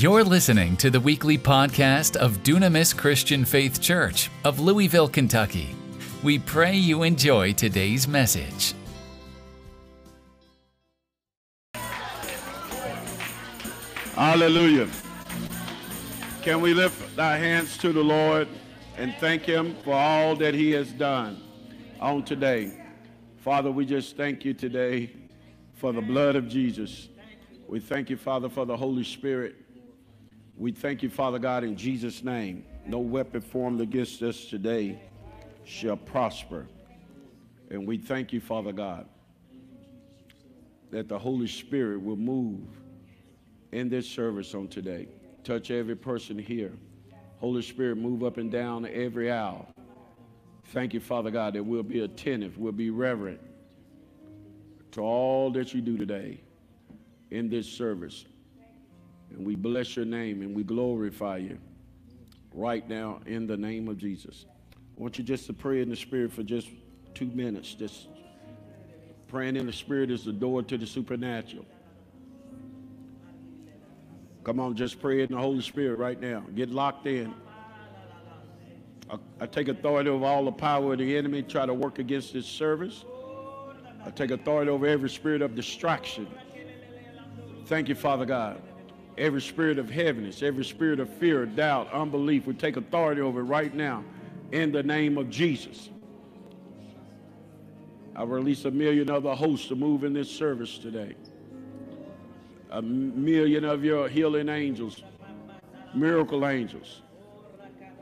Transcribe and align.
You're 0.00 0.24
listening 0.24 0.78
to 0.78 0.88
the 0.88 0.98
weekly 0.98 1.36
podcast 1.36 2.16
of 2.16 2.42
Dunamis 2.42 2.96
Christian 2.96 3.44
Faith 3.44 3.82
Church 3.82 4.30
of 4.46 4.58
Louisville, 4.58 5.08
Kentucky. 5.08 5.76
We 6.22 6.38
pray 6.38 6.74
you 6.74 7.02
enjoy 7.02 7.52
today's 7.52 8.08
message. 8.08 8.72
Hallelujah. 14.14 14.88
Can 16.40 16.62
we 16.62 16.72
lift 16.72 17.18
our 17.18 17.36
hands 17.36 17.76
to 17.76 17.92
the 17.92 18.02
Lord 18.02 18.48
and 18.96 19.14
thank 19.20 19.42
Him 19.42 19.76
for 19.84 19.92
all 19.92 20.34
that 20.36 20.54
He 20.54 20.70
has 20.70 20.92
done 20.92 21.42
on 22.00 22.22
today? 22.22 22.72
Father, 23.44 23.70
we 23.70 23.84
just 23.84 24.16
thank 24.16 24.46
you 24.46 24.54
today 24.54 25.10
for 25.74 25.92
the 25.92 26.00
blood 26.00 26.36
of 26.36 26.48
Jesus. 26.48 27.10
We 27.68 27.80
thank 27.80 28.08
you, 28.08 28.16
Father, 28.16 28.48
for 28.48 28.64
the 28.64 28.78
Holy 28.78 29.04
Spirit. 29.04 29.56
We 30.60 30.72
thank 30.72 31.02
you, 31.02 31.08
Father 31.08 31.38
God, 31.38 31.64
in 31.64 31.74
Jesus' 31.74 32.22
name. 32.22 32.66
No 32.84 32.98
weapon 32.98 33.40
formed 33.40 33.80
against 33.80 34.20
us 34.20 34.44
today 34.44 35.00
shall 35.64 35.96
prosper. 35.96 36.66
And 37.70 37.86
we 37.86 37.96
thank 37.96 38.30
you, 38.30 38.42
Father 38.42 38.70
God, 38.70 39.06
that 40.90 41.08
the 41.08 41.18
Holy 41.18 41.46
Spirit 41.46 42.02
will 42.02 42.18
move 42.18 42.60
in 43.72 43.88
this 43.88 44.06
service 44.06 44.54
on 44.54 44.68
today. 44.68 45.08
Touch 45.44 45.70
every 45.70 45.96
person 45.96 46.38
here. 46.38 46.72
Holy 47.38 47.62
Spirit, 47.62 47.96
move 47.96 48.22
up 48.22 48.36
and 48.36 48.52
down 48.52 48.84
every 48.84 49.32
aisle. 49.32 49.66
Thank 50.66 50.92
you, 50.92 51.00
Father 51.00 51.30
God, 51.30 51.54
that 51.54 51.64
we'll 51.64 51.82
be 51.82 52.00
attentive, 52.00 52.58
we'll 52.58 52.72
be 52.72 52.90
reverent 52.90 53.40
to 54.92 55.00
all 55.00 55.50
that 55.52 55.72
you 55.72 55.80
do 55.80 55.96
today 55.96 56.42
in 57.30 57.48
this 57.48 57.66
service. 57.66 58.26
And 59.30 59.46
we 59.46 59.54
bless 59.54 59.96
your 59.96 60.04
name 60.04 60.42
and 60.42 60.54
we 60.54 60.62
glorify 60.62 61.38
you 61.38 61.58
right 62.52 62.88
now 62.88 63.20
in 63.26 63.46
the 63.46 63.56
name 63.56 63.88
of 63.88 63.98
Jesus. 63.98 64.46
I 64.74 65.02
want 65.02 65.18
you 65.18 65.24
just 65.24 65.46
to 65.46 65.52
pray 65.52 65.80
in 65.80 65.88
the 65.88 65.96
Spirit 65.96 66.32
for 66.32 66.42
just 66.42 66.68
two 67.14 67.26
minutes. 67.26 67.74
Just 67.74 68.08
praying 69.28 69.56
in 69.56 69.66
the 69.66 69.72
Spirit 69.72 70.10
is 70.10 70.24
the 70.24 70.32
door 70.32 70.62
to 70.62 70.76
the 70.76 70.86
supernatural. 70.86 71.64
Come 74.42 74.58
on, 74.58 74.74
just 74.74 75.00
pray 75.00 75.22
in 75.22 75.30
the 75.30 75.38
Holy 75.38 75.62
Spirit 75.62 75.98
right 75.98 76.20
now. 76.20 76.44
Get 76.54 76.70
locked 76.70 77.06
in. 77.06 77.32
I, 79.10 79.16
I, 79.40 79.46
take 79.46 79.68
authority 79.68 80.08
over 80.08 80.24
all 80.24 80.44
the 80.44 80.52
power 80.52 80.92
of 80.92 80.98
the 80.98 81.16
enemy, 81.16 81.42
try 81.42 81.66
to 81.66 81.74
work 81.74 81.98
against 81.98 82.32
this 82.32 82.46
service. 82.46 83.04
I 84.04 84.10
take 84.10 84.30
authority 84.30 84.70
over 84.70 84.86
every 84.86 85.10
spirit 85.10 85.42
of 85.42 85.54
distraction. 85.54 86.26
Thank 87.66 87.88
you, 87.88 87.94
Father 87.94 88.24
God. 88.24 88.62
Every 89.18 89.42
spirit 89.42 89.78
of 89.78 89.90
heaviness, 89.90 90.42
every 90.42 90.64
spirit 90.64 91.00
of 91.00 91.08
fear, 91.08 91.44
doubt, 91.44 91.92
unbelief, 91.92 92.46
we 92.46 92.54
take 92.54 92.76
authority 92.76 93.20
over 93.20 93.40
it 93.40 93.44
right 93.44 93.74
now 93.74 94.04
in 94.52 94.72
the 94.72 94.82
name 94.82 95.18
of 95.18 95.30
Jesus. 95.30 95.90
I 98.16 98.24
release 98.24 98.64
a 98.64 98.70
million 98.70 99.10
other 99.10 99.34
hosts 99.34 99.68
to 99.68 99.74
move 99.74 100.04
in 100.04 100.12
this 100.12 100.30
service 100.30 100.78
today 100.78 101.14
a 102.70 102.80
million 102.80 103.64
of 103.64 103.84
your 103.84 104.08
healing 104.08 104.48
angels, 104.48 105.02
miracle 105.94 106.46
angels. 106.46 107.02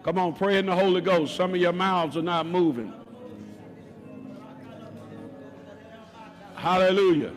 Come 0.03 0.19
on, 0.19 0.35
pray 0.35 0.59
in 0.59 0.67
the 0.67 0.75
Holy 0.75 1.01
Ghost. 1.01 1.35
Some 1.35 1.55
of 1.55 1.57
your 1.61 1.73
mouths 1.73 2.17
are 2.17 2.23
not 2.23 2.47
moving. 2.47 2.93
Hallelujah. 6.55 7.33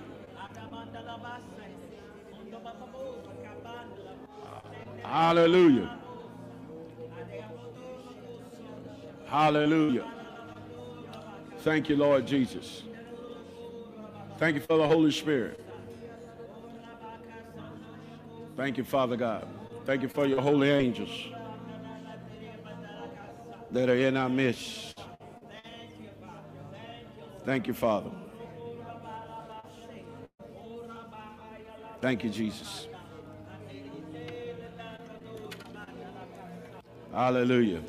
Hallelujah. 5.12 6.00
Hallelujah. 9.26 10.10
Thank 11.60 11.90
you, 11.90 11.98
Lord 11.98 12.26
Jesus. 12.26 12.84
Thank 14.38 14.56
you 14.56 14.62
for 14.62 14.78
the 14.78 14.88
Holy 14.88 15.12
Spirit. 15.12 15.62
Thank 18.56 18.78
you, 18.78 18.86
Father 18.86 19.18
God. 19.18 19.46
Thank 19.84 20.02
you 20.02 20.08
for 20.08 20.26
your 20.26 20.40
holy 20.40 20.70
angels 20.70 21.12
that 23.72 23.90
are 23.90 23.98
in 23.98 24.16
our 24.16 24.30
midst. 24.30 24.98
Thank 27.44 27.68
you, 27.68 27.74
Father. 27.74 28.12
Thank 32.00 32.24
you, 32.24 32.30
Jesus. 32.30 32.88
Hallelujah. 37.14 37.82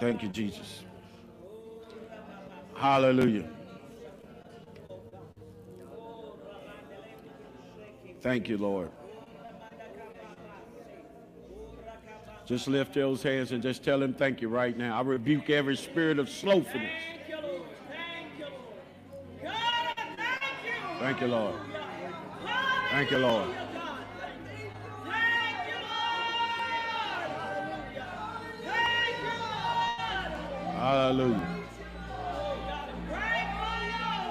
Thank 0.00 0.22
you, 0.22 0.28
Jesus. 0.28 0.82
Hallelujah. 2.74 3.48
Thank 8.20 8.48
you, 8.48 8.58
Lord. 8.58 8.90
Just 12.46 12.68
lift 12.68 12.94
those 12.94 13.22
hands 13.22 13.52
and 13.52 13.62
just 13.62 13.82
tell 13.82 14.02
him 14.02 14.12
thank 14.12 14.42
you 14.42 14.48
right 14.48 14.76
now. 14.76 14.98
I 14.98 15.02
rebuke 15.02 15.48
every 15.48 15.76
spirit 15.76 16.18
of 16.18 16.28
slothfulness. 16.28 16.90
Thank 21.04 21.20
you, 21.20 21.26
Lord. 21.26 21.54
Thank 22.90 23.10
you, 23.10 23.18
Lord. 23.18 23.48
Hallelujah. 30.72 31.48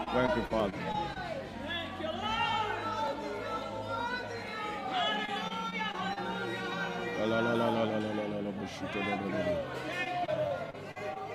Thank 0.08 0.36
you, 0.36 0.42
Father. 0.50 0.74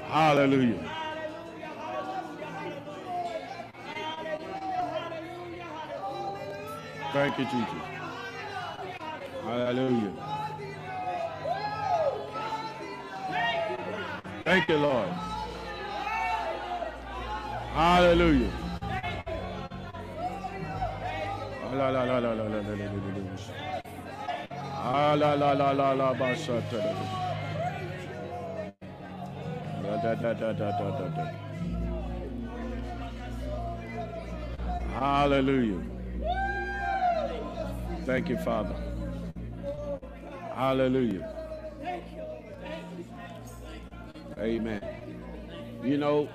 Hallelujah. 0.08 0.97
Thank 7.18 7.36
you, 7.36 7.44
Jesus. 7.46 7.82
Hallelujah. 9.42 10.12
Thank 14.44 14.68
you, 14.68 14.76
Lord. 14.76 15.08
Hallelujah. 17.74 18.52
La 21.74 21.88
la 21.90 22.04
la 22.04 22.18
la. 22.20 22.32
Ah. 24.62 25.08
Hallelujah. 35.00 35.97
Thank 38.08 38.30
you, 38.30 38.38
Father. 38.38 38.74
Hallelujah. 40.54 41.30
Amen. 44.38 44.82
You 45.84 45.98
know, 45.98 46.30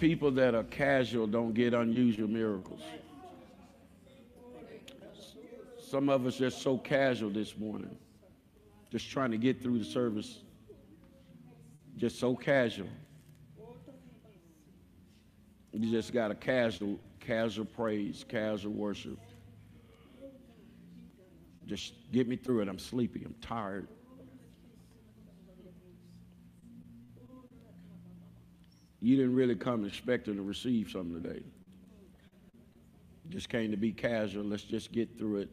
people 0.00 0.32
that 0.32 0.56
are 0.56 0.64
casual 0.64 1.28
don't 1.28 1.54
get 1.54 1.72
unusual 1.72 2.26
miracles. 2.26 2.80
Some 5.80 6.08
of 6.08 6.26
us 6.26 6.36
just 6.36 6.60
so 6.62 6.78
casual 6.78 7.30
this 7.30 7.56
morning, 7.56 7.96
just 8.90 9.08
trying 9.08 9.30
to 9.30 9.38
get 9.38 9.62
through 9.62 9.78
the 9.78 9.84
service, 9.84 10.40
just 11.96 12.18
so 12.18 12.34
casual. 12.34 12.88
You 15.72 15.92
just 15.92 16.12
got 16.12 16.32
a 16.32 16.34
casual, 16.34 16.98
casual 17.20 17.66
praise, 17.66 18.24
casual 18.28 18.72
worship. 18.72 19.16
Just 21.66 21.94
get 22.12 22.28
me 22.28 22.36
through 22.36 22.62
it. 22.62 22.68
I'm 22.68 22.78
sleepy. 22.78 23.24
I'm 23.24 23.34
tired. 23.40 23.88
You 29.00 29.16
didn't 29.16 29.34
really 29.34 29.54
come 29.54 29.84
expecting 29.84 30.36
to 30.36 30.42
receive 30.42 30.90
something 30.90 31.22
today. 31.22 31.42
Just 33.28 33.48
came 33.48 33.70
to 33.70 33.76
be 33.76 33.92
casual. 33.92 34.44
Let's 34.44 34.62
just 34.62 34.92
get 34.92 35.18
through 35.18 35.38
it. 35.38 35.50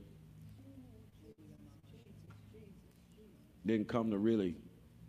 Didn't 3.65 3.87
come 3.87 4.11
to 4.11 4.17
really 4.17 4.55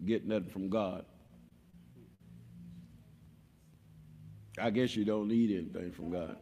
get 0.04 0.26
nothing 0.26 0.48
from 0.48 0.68
God. 0.68 1.04
I 4.58 4.70
guess 4.70 4.94
you 4.94 5.04
don't 5.04 5.28
need 5.28 5.50
anything 5.50 5.92
from 5.92 6.10
God. 6.10 6.36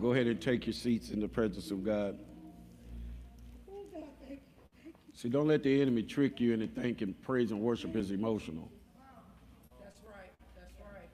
Go 0.00 0.12
ahead 0.12 0.26
and 0.26 0.40
take 0.40 0.66
your 0.66 0.74
seats 0.74 1.10
in 1.10 1.20
the 1.20 1.28
presence 1.28 1.70
of 1.70 1.84
God. 1.84 2.18
See, 5.14 5.28
don't 5.28 5.48
let 5.48 5.64
the 5.64 5.82
enemy 5.82 6.04
trick 6.04 6.38
you 6.38 6.52
into 6.52 6.68
thinking 6.68 7.12
praise 7.22 7.50
and 7.50 7.60
worship 7.60 7.96
is 7.96 8.12
emotional. 8.12 8.70
That's 9.82 9.98
right. 10.06 10.30
That's 10.54 10.72
right. 10.80 11.08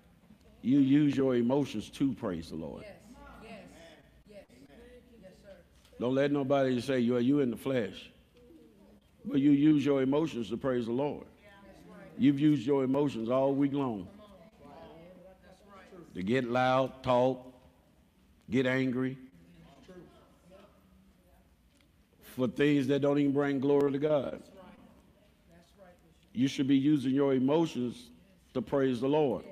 You 0.60 0.80
use 0.80 1.16
your 1.16 1.36
emotions 1.36 1.88
to 1.90 2.12
praise 2.12 2.50
the 2.50 2.56
Lord. 2.56 2.82
Yes. 2.82 2.92
Yes. 3.42 3.60
Yes. 4.28 4.44
Yes, 5.22 5.30
sir. 5.42 5.56
Don't 5.98 6.14
let 6.14 6.30
nobody 6.32 6.78
say 6.82 7.00
you 7.00 7.16
are 7.16 7.20
you 7.20 7.40
in 7.40 7.50
the 7.50 7.56
flesh. 7.56 8.10
But 9.24 9.40
you 9.40 9.52
use 9.52 9.86
your 9.86 10.02
emotions 10.02 10.50
to 10.50 10.58
praise 10.58 10.84
the 10.84 10.92
Lord. 10.92 11.24
You've 12.18 12.38
used 12.38 12.66
your 12.66 12.84
emotions 12.84 13.30
all 13.30 13.54
week 13.54 13.72
long. 13.72 14.06
To 16.14 16.22
get 16.22 16.44
loud, 16.44 17.02
talk, 17.02 17.53
get 18.50 18.66
angry 18.66 19.16
for 22.34 22.48
things 22.48 22.86
that 22.88 23.00
don't 23.00 23.18
even 23.18 23.32
bring 23.32 23.60
glory 23.60 23.92
to 23.92 23.98
God. 23.98 24.42
You 26.32 26.48
should 26.48 26.66
be 26.66 26.76
using 26.76 27.12
your 27.12 27.34
emotions 27.34 28.10
to 28.54 28.62
praise 28.62 29.00
the 29.00 29.08
Lord. 29.08 29.44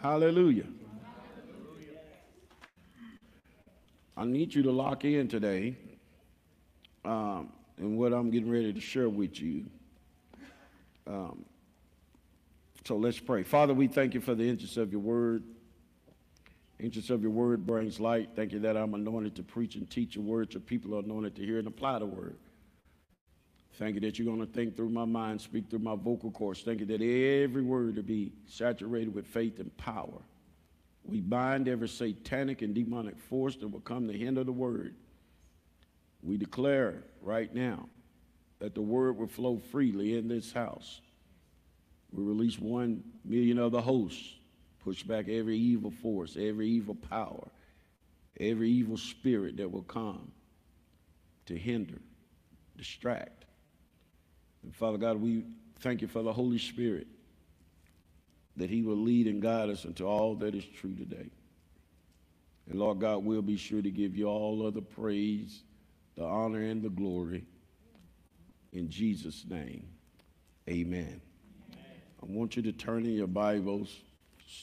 Hallelujah. 0.00 0.66
I 4.16 4.24
need 4.24 4.54
you 4.54 4.62
to 4.62 4.70
lock 4.70 5.04
in 5.04 5.28
today 5.28 5.76
um, 7.04 7.52
and 7.76 7.98
what 7.98 8.12
I'm 8.12 8.30
getting 8.30 8.50
ready 8.50 8.72
to 8.72 8.80
share 8.80 9.08
with 9.08 9.40
you. 9.40 9.66
Um, 11.06 11.44
so 12.84 12.96
let's 12.96 13.18
pray. 13.18 13.42
Father, 13.42 13.74
we 13.74 13.86
thank 13.86 14.14
you 14.14 14.20
for 14.20 14.34
the 14.34 14.48
interest 14.48 14.76
of 14.76 14.92
your 14.92 15.00
word. 15.00 15.42
Interest 16.84 17.08
of 17.08 17.22
your 17.22 17.30
word 17.30 17.64
brings 17.64 17.98
light. 17.98 18.28
Thank 18.36 18.52
you 18.52 18.58
that 18.58 18.76
I'm 18.76 18.92
anointed 18.92 19.34
to 19.36 19.42
preach 19.42 19.74
and 19.76 19.88
teach 19.88 20.16
your 20.16 20.24
word. 20.24 20.52
Your 20.52 20.60
people 20.60 20.94
are 20.94 20.98
anointed 20.98 21.34
to 21.36 21.42
hear 21.42 21.58
and 21.58 21.66
apply 21.66 22.00
the 22.00 22.04
word. 22.04 22.36
Thank 23.78 23.94
you 23.94 24.02
that 24.02 24.18
you're 24.18 24.26
going 24.26 24.46
to 24.46 24.52
think 24.52 24.76
through 24.76 24.90
my 24.90 25.06
mind, 25.06 25.40
speak 25.40 25.70
through 25.70 25.78
my 25.78 25.96
vocal 25.96 26.30
cords. 26.30 26.60
Thank 26.60 26.80
you 26.80 26.86
that 26.86 27.00
every 27.00 27.62
word 27.62 27.96
will 27.96 28.02
be 28.02 28.34
saturated 28.46 29.14
with 29.14 29.26
faith 29.26 29.60
and 29.60 29.74
power. 29.78 30.20
We 31.04 31.22
bind 31.22 31.68
every 31.68 31.88
satanic 31.88 32.60
and 32.60 32.74
demonic 32.74 33.18
force 33.18 33.56
that 33.56 33.68
will 33.68 33.80
come 33.80 34.06
to 34.08 34.12
hinder 34.12 34.44
the 34.44 34.52
word. 34.52 34.94
We 36.22 36.36
declare 36.36 37.02
right 37.22 37.52
now 37.54 37.88
that 38.58 38.74
the 38.74 38.82
word 38.82 39.16
will 39.16 39.26
flow 39.26 39.58
freely 39.72 40.18
in 40.18 40.28
this 40.28 40.52
house. 40.52 41.00
We 42.12 42.22
release 42.22 42.58
one 42.58 43.04
million 43.24 43.58
of 43.58 43.72
the 43.72 43.80
hosts 43.80 44.34
Push 44.84 45.02
back 45.04 45.28
every 45.28 45.56
evil 45.56 45.90
force, 45.90 46.36
every 46.38 46.68
evil 46.68 46.94
power, 46.94 47.48
every 48.38 48.70
evil 48.70 48.98
spirit 48.98 49.56
that 49.56 49.70
will 49.70 49.82
come 49.82 50.30
to 51.46 51.56
hinder, 51.56 51.98
distract. 52.76 53.46
And 54.62 54.74
Father 54.74 54.98
God, 54.98 55.16
we 55.16 55.44
thank 55.80 56.02
you 56.02 56.08
for 56.08 56.22
the 56.22 56.32
Holy 56.32 56.58
Spirit 56.58 57.06
that 58.56 58.68
he 58.68 58.82
will 58.82 58.96
lead 58.96 59.26
and 59.26 59.40
guide 59.40 59.70
us 59.70 59.86
into 59.86 60.04
all 60.04 60.34
that 60.36 60.54
is 60.54 60.64
true 60.64 60.94
today. 60.94 61.30
And 62.70 62.78
Lord 62.78 63.00
God, 63.00 63.24
we'll 63.24 63.42
be 63.42 63.56
sure 63.56 63.82
to 63.82 63.90
give 63.90 64.14
you 64.16 64.26
all 64.26 64.66
of 64.66 64.74
the 64.74 64.82
praise, 64.82 65.62
the 66.14 66.24
honor, 66.24 66.60
and 66.60 66.82
the 66.82 66.90
glory. 66.90 67.46
In 68.72 68.90
Jesus' 68.90 69.44
name, 69.48 69.86
amen. 70.68 71.20
amen. 71.72 71.84
I 72.22 72.26
want 72.26 72.56
you 72.56 72.62
to 72.62 72.72
turn 72.72 73.06
in 73.06 73.12
your 73.12 73.26
Bibles 73.26 74.02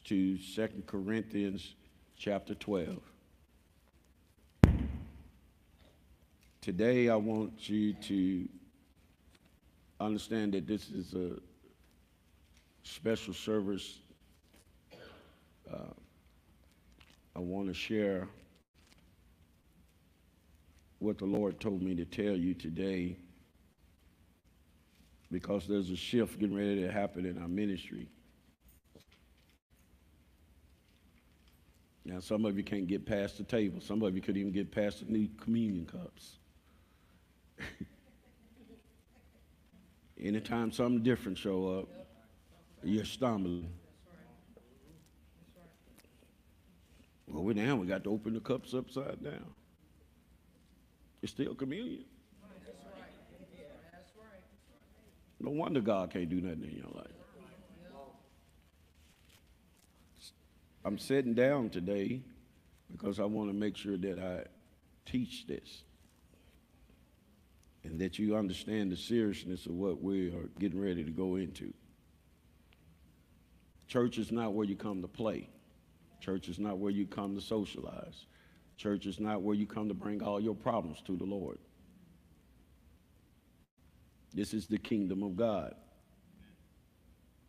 to 0.05 0.37
2 0.37 0.67
Corinthians 0.85 1.75
chapter 2.17 2.55
12. 2.55 2.97
Today, 6.61 7.09
I 7.09 7.15
want 7.15 7.69
you 7.69 7.93
to 7.93 8.47
understand 9.99 10.53
that 10.53 10.67
this 10.67 10.89
is 10.89 11.13
a 11.13 11.39
special 12.83 13.33
service. 13.33 13.99
Uh, 15.71 15.93
I 17.35 17.39
want 17.39 17.67
to 17.67 17.73
share 17.73 18.27
what 20.99 21.17
the 21.17 21.25
Lord 21.25 21.59
told 21.59 21.81
me 21.81 21.95
to 21.95 22.05
tell 22.05 22.35
you 22.35 22.53
today 22.53 23.17
because 25.31 25.65
there's 25.67 25.89
a 25.89 25.95
shift 25.95 26.39
getting 26.39 26.55
ready 26.55 26.81
to 26.81 26.91
happen 26.91 27.25
in 27.25 27.41
our 27.41 27.47
ministry. 27.47 28.07
Now, 32.03 32.19
some 32.19 32.45
of 32.45 32.57
you 32.57 32.63
can't 32.63 32.87
get 32.87 33.05
past 33.05 33.37
the 33.37 33.43
table. 33.43 33.79
Some 33.79 34.01
of 34.01 34.15
you 34.15 34.21
couldn't 34.21 34.41
even 34.41 34.51
get 34.51 34.71
past 34.71 35.05
the 35.05 35.11
new 35.11 35.27
communion 35.39 35.85
cups. 35.85 36.37
Anytime 40.19 40.71
something 40.71 41.03
different 41.03 41.37
show 41.37 41.79
up, 41.79 41.87
you're 42.83 43.05
stumbling. 43.05 43.69
Well, 47.27 47.43
we 47.43 47.53
now 47.53 47.75
we 47.75 47.87
got 47.87 48.03
to 48.03 48.09
open 48.09 48.33
the 48.33 48.39
cups 48.39 48.73
upside 48.73 49.23
down. 49.23 49.45
It's 51.21 51.31
still 51.31 51.53
communion. 51.53 52.05
No 55.39 55.51
wonder 55.51 55.81
God 55.81 56.11
can't 56.11 56.29
do 56.29 56.41
nothing 56.41 56.63
in 56.63 56.77
your 56.77 56.91
life. 56.93 57.20
I'm 60.83 60.97
sitting 60.97 61.33
down 61.33 61.69
today 61.69 62.21
because 62.91 63.19
I 63.19 63.25
want 63.25 63.49
to 63.49 63.53
make 63.53 63.77
sure 63.77 63.97
that 63.97 64.19
I 64.19 64.45
teach 65.09 65.45
this 65.47 65.83
and 67.83 67.99
that 67.99 68.17
you 68.19 68.35
understand 68.35 68.91
the 68.91 68.97
seriousness 68.97 69.65
of 69.65 69.73
what 69.73 70.01
we 70.01 70.29
are 70.29 70.49
getting 70.59 70.79
ready 70.79 71.03
to 71.03 71.11
go 71.11 71.35
into. 71.35 71.73
Church 73.87 74.17
is 74.17 74.31
not 74.31 74.53
where 74.53 74.65
you 74.65 74.75
come 74.75 75.01
to 75.01 75.07
play. 75.07 75.49
Church 76.19 76.47
is 76.47 76.59
not 76.59 76.77
where 76.77 76.91
you 76.91 77.05
come 77.05 77.35
to 77.35 77.41
socialize. 77.41 78.25
Church 78.77 79.05
is 79.05 79.19
not 79.19 79.41
where 79.41 79.55
you 79.55 79.65
come 79.65 79.87
to 79.87 79.93
bring 79.93 80.23
all 80.23 80.39
your 80.39 80.55
problems 80.55 81.01
to 81.05 81.15
the 81.15 81.25
Lord. 81.25 81.57
This 84.33 84.53
is 84.53 84.65
the 84.67 84.77
kingdom 84.77 85.23
of 85.23 85.35
God. 85.35 85.75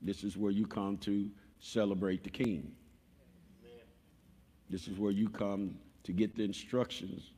This 0.01 0.25
is 0.25 0.37
where 0.37 0.51
you 0.51 0.67
come 0.67 0.97
to 0.99 1.31
celebrate 1.61 2.25
the 2.25 2.31
king. 2.31 2.73
This 4.73 4.89
is 4.89 4.99
where 4.99 5.13
you 5.13 5.29
come 5.29 5.77
to 6.05 6.13
get 6.13 6.35
the 6.35 6.45
instructions 6.45 7.31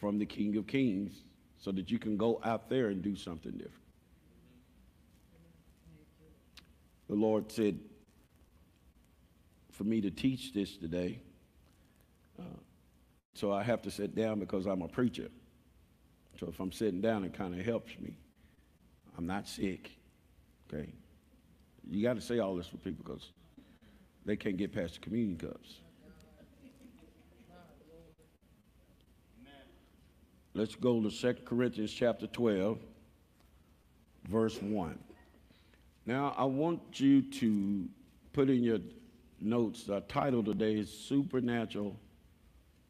from 0.00 0.18
the 0.18 0.26
King 0.26 0.56
of 0.56 0.66
Kings 0.66 1.22
so 1.58 1.70
that 1.70 1.92
you 1.92 1.98
can 2.00 2.16
go 2.16 2.40
out 2.42 2.68
there 2.68 2.88
and 2.88 3.00
do 3.00 3.14
something 3.14 3.52
different. 3.52 3.74
The 7.08 7.14
Lord 7.14 7.52
said 7.52 7.78
for 9.70 9.84
me 9.84 10.00
to 10.00 10.10
teach 10.10 10.52
this 10.52 10.76
today, 10.76 11.20
uh, 12.36 12.42
so 13.34 13.52
I 13.52 13.62
have 13.62 13.80
to 13.82 13.90
sit 13.90 14.16
down 14.16 14.40
because 14.40 14.66
I'm 14.66 14.82
a 14.82 14.88
preacher. 14.88 15.28
So 16.40 16.48
if 16.48 16.58
I'm 16.58 16.72
sitting 16.72 17.00
down, 17.00 17.22
it 17.22 17.32
kind 17.32 17.54
of 17.58 17.64
helps 17.64 17.92
me. 18.00 18.18
I'm 19.16 19.26
not 19.26 19.46
sick, 19.46 19.92
okay? 20.68 20.92
You 21.88 22.02
got 22.02 22.14
to 22.14 22.20
say 22.20 22.40
all 22.40 22.56
this 22.56 22.66
for 22.66 22.76
people 22.78 23.04
because 23.04 23.30
they 24.24 24.34
can't 24.34 24.56
get 24.56 24.72
past 24.72 24.94
the 24.94 25.00
communion 25.00 25.38
cups. 25.38 25.78
Let's 30.58 30.74
go 30.74 31.00
to 31.00 31.08
2 31.08 31.42
Corinthians 31.44 31.92
chapter 31.92 32.26
12, 32.26 32.80
verse 34.28 34.60
1. 34.60 34.98
Now, 36.04 36.34
I 36.36 36.46
want 36.46 36.98
you 36.98 37.22
to 37.22 37.88
put 38.32 38.50
in 38.50 38.64
your 38.64 38.80
notes, 39.40 39.88
our 39.88 40.00
title 40.00 40.42
today 40.42 40.74
is 40.74 40.90
Supernatural 40.90 41.94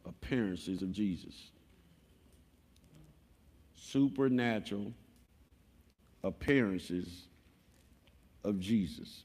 Appearances 0.06 0.80
of 0.80 0.92
Jesus. 0.92 1.50
Supernatural 3.74 4.94
Appearances 6.24 7.26
of 8.44 8.58
Jesus. 8.60 9.24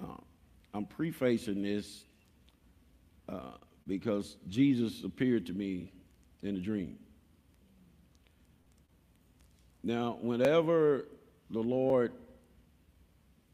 Uh, 0.00 0.18
I'm 0.74 0.86
prefacing 0.86 1.60
this 1.60 2.04
uh, 3.28 3.56
because 3.88 4.36
Jesus 4.48 5.02
appeared 5.02 5.44
to 5.46 5.52
me 5.52 5.90
in 6.44 6.56
a 6.56 6.60
dream. 6.60 6.98
Now, 9.82 10.18
whenever 10.20 11.06
the 11.50 11.60
Lord 11.60 12.12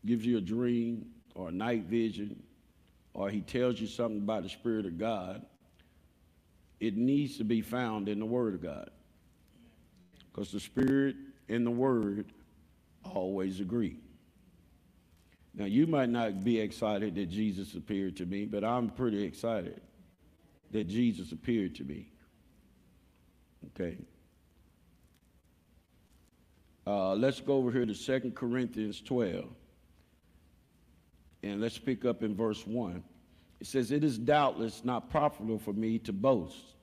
gives 0.04 0.24
you 0.24 0.38
a 0.38 0.40
dream 0.40 1.06
or 1.34 1.48
a 1.48 1.52
night 1.52 1.84
vision, 1.84 2.42
or 3.14 3.30
he 3.30 3.40
tells 3.40 3.80
you 3.80 3.86
something 3.86 4.18
about 4.18 4.44
the 4.44 4.48
Spirit 4.48 4.86
of 4.86 4.98
God, 4.98 5.44
it 6.78 6.96
needs 6.96 7.36
to 7.38 7.44
be 7.44 7.60
found 7.60 8.08
in 8.08 8.18
the 8.18 8.26
Word 8.26 8.54
of 8.54 8.62
God. 8.62 8.90
Because 10.32 10.52
the 10.52 10.60
Spirit 10.60 11.16
and 11.48 11.66
the 11.66 11.70
Word 11.70 12.26
always 13.04 13.60
agree. 13.60 13.96
Now, 15.54 15.64
you 15.64 15.86
might 15.86 16.08
not 16.08 16.44
be 16.44 16.60
excited 16.60 17.16
that 17.16 17.28
Jesus 17.28 17.74
appeared 17.74 18.16
to 18.18 18.26
me, 18.26 18.44
but 18.44 18.62
I'm 18.62 18.88
pretty 18.88 19.24
excited 19.24 19.80
that 20.70 20.84
Jesus 20.86 21.32
appeared 21.32 21.74
to 21.76 21.84
me. 21.84 22.09
Okay. 23.66 23.96
Uh, 26.86 27.14
let's 27.14 27.40
go 27.40 27.54
over 27.54 27.70
here 27.70 27.86
to 27.86 27.94
2 27.94 28.32
Corinthians 28.32 29.00
12. 29.00 29.44
And 31.42 31.60
let's 31.60 31.78
pick 31.78 32.04
up 32.04 32.22
in 32.22 32.34
verse 32.34 32.66
1. 32.66 33.02
It 33.60 33.66
says, 33.66 33.92
It 33.92 34.04
is 34.04 34.18
doubtless 34.18 34.84
not 34.84 35.10
profitable 35.10 35.58
for 35.58 35.72
me 35.72 35.98
to 36.00 36.12
boast. 36.12 36.74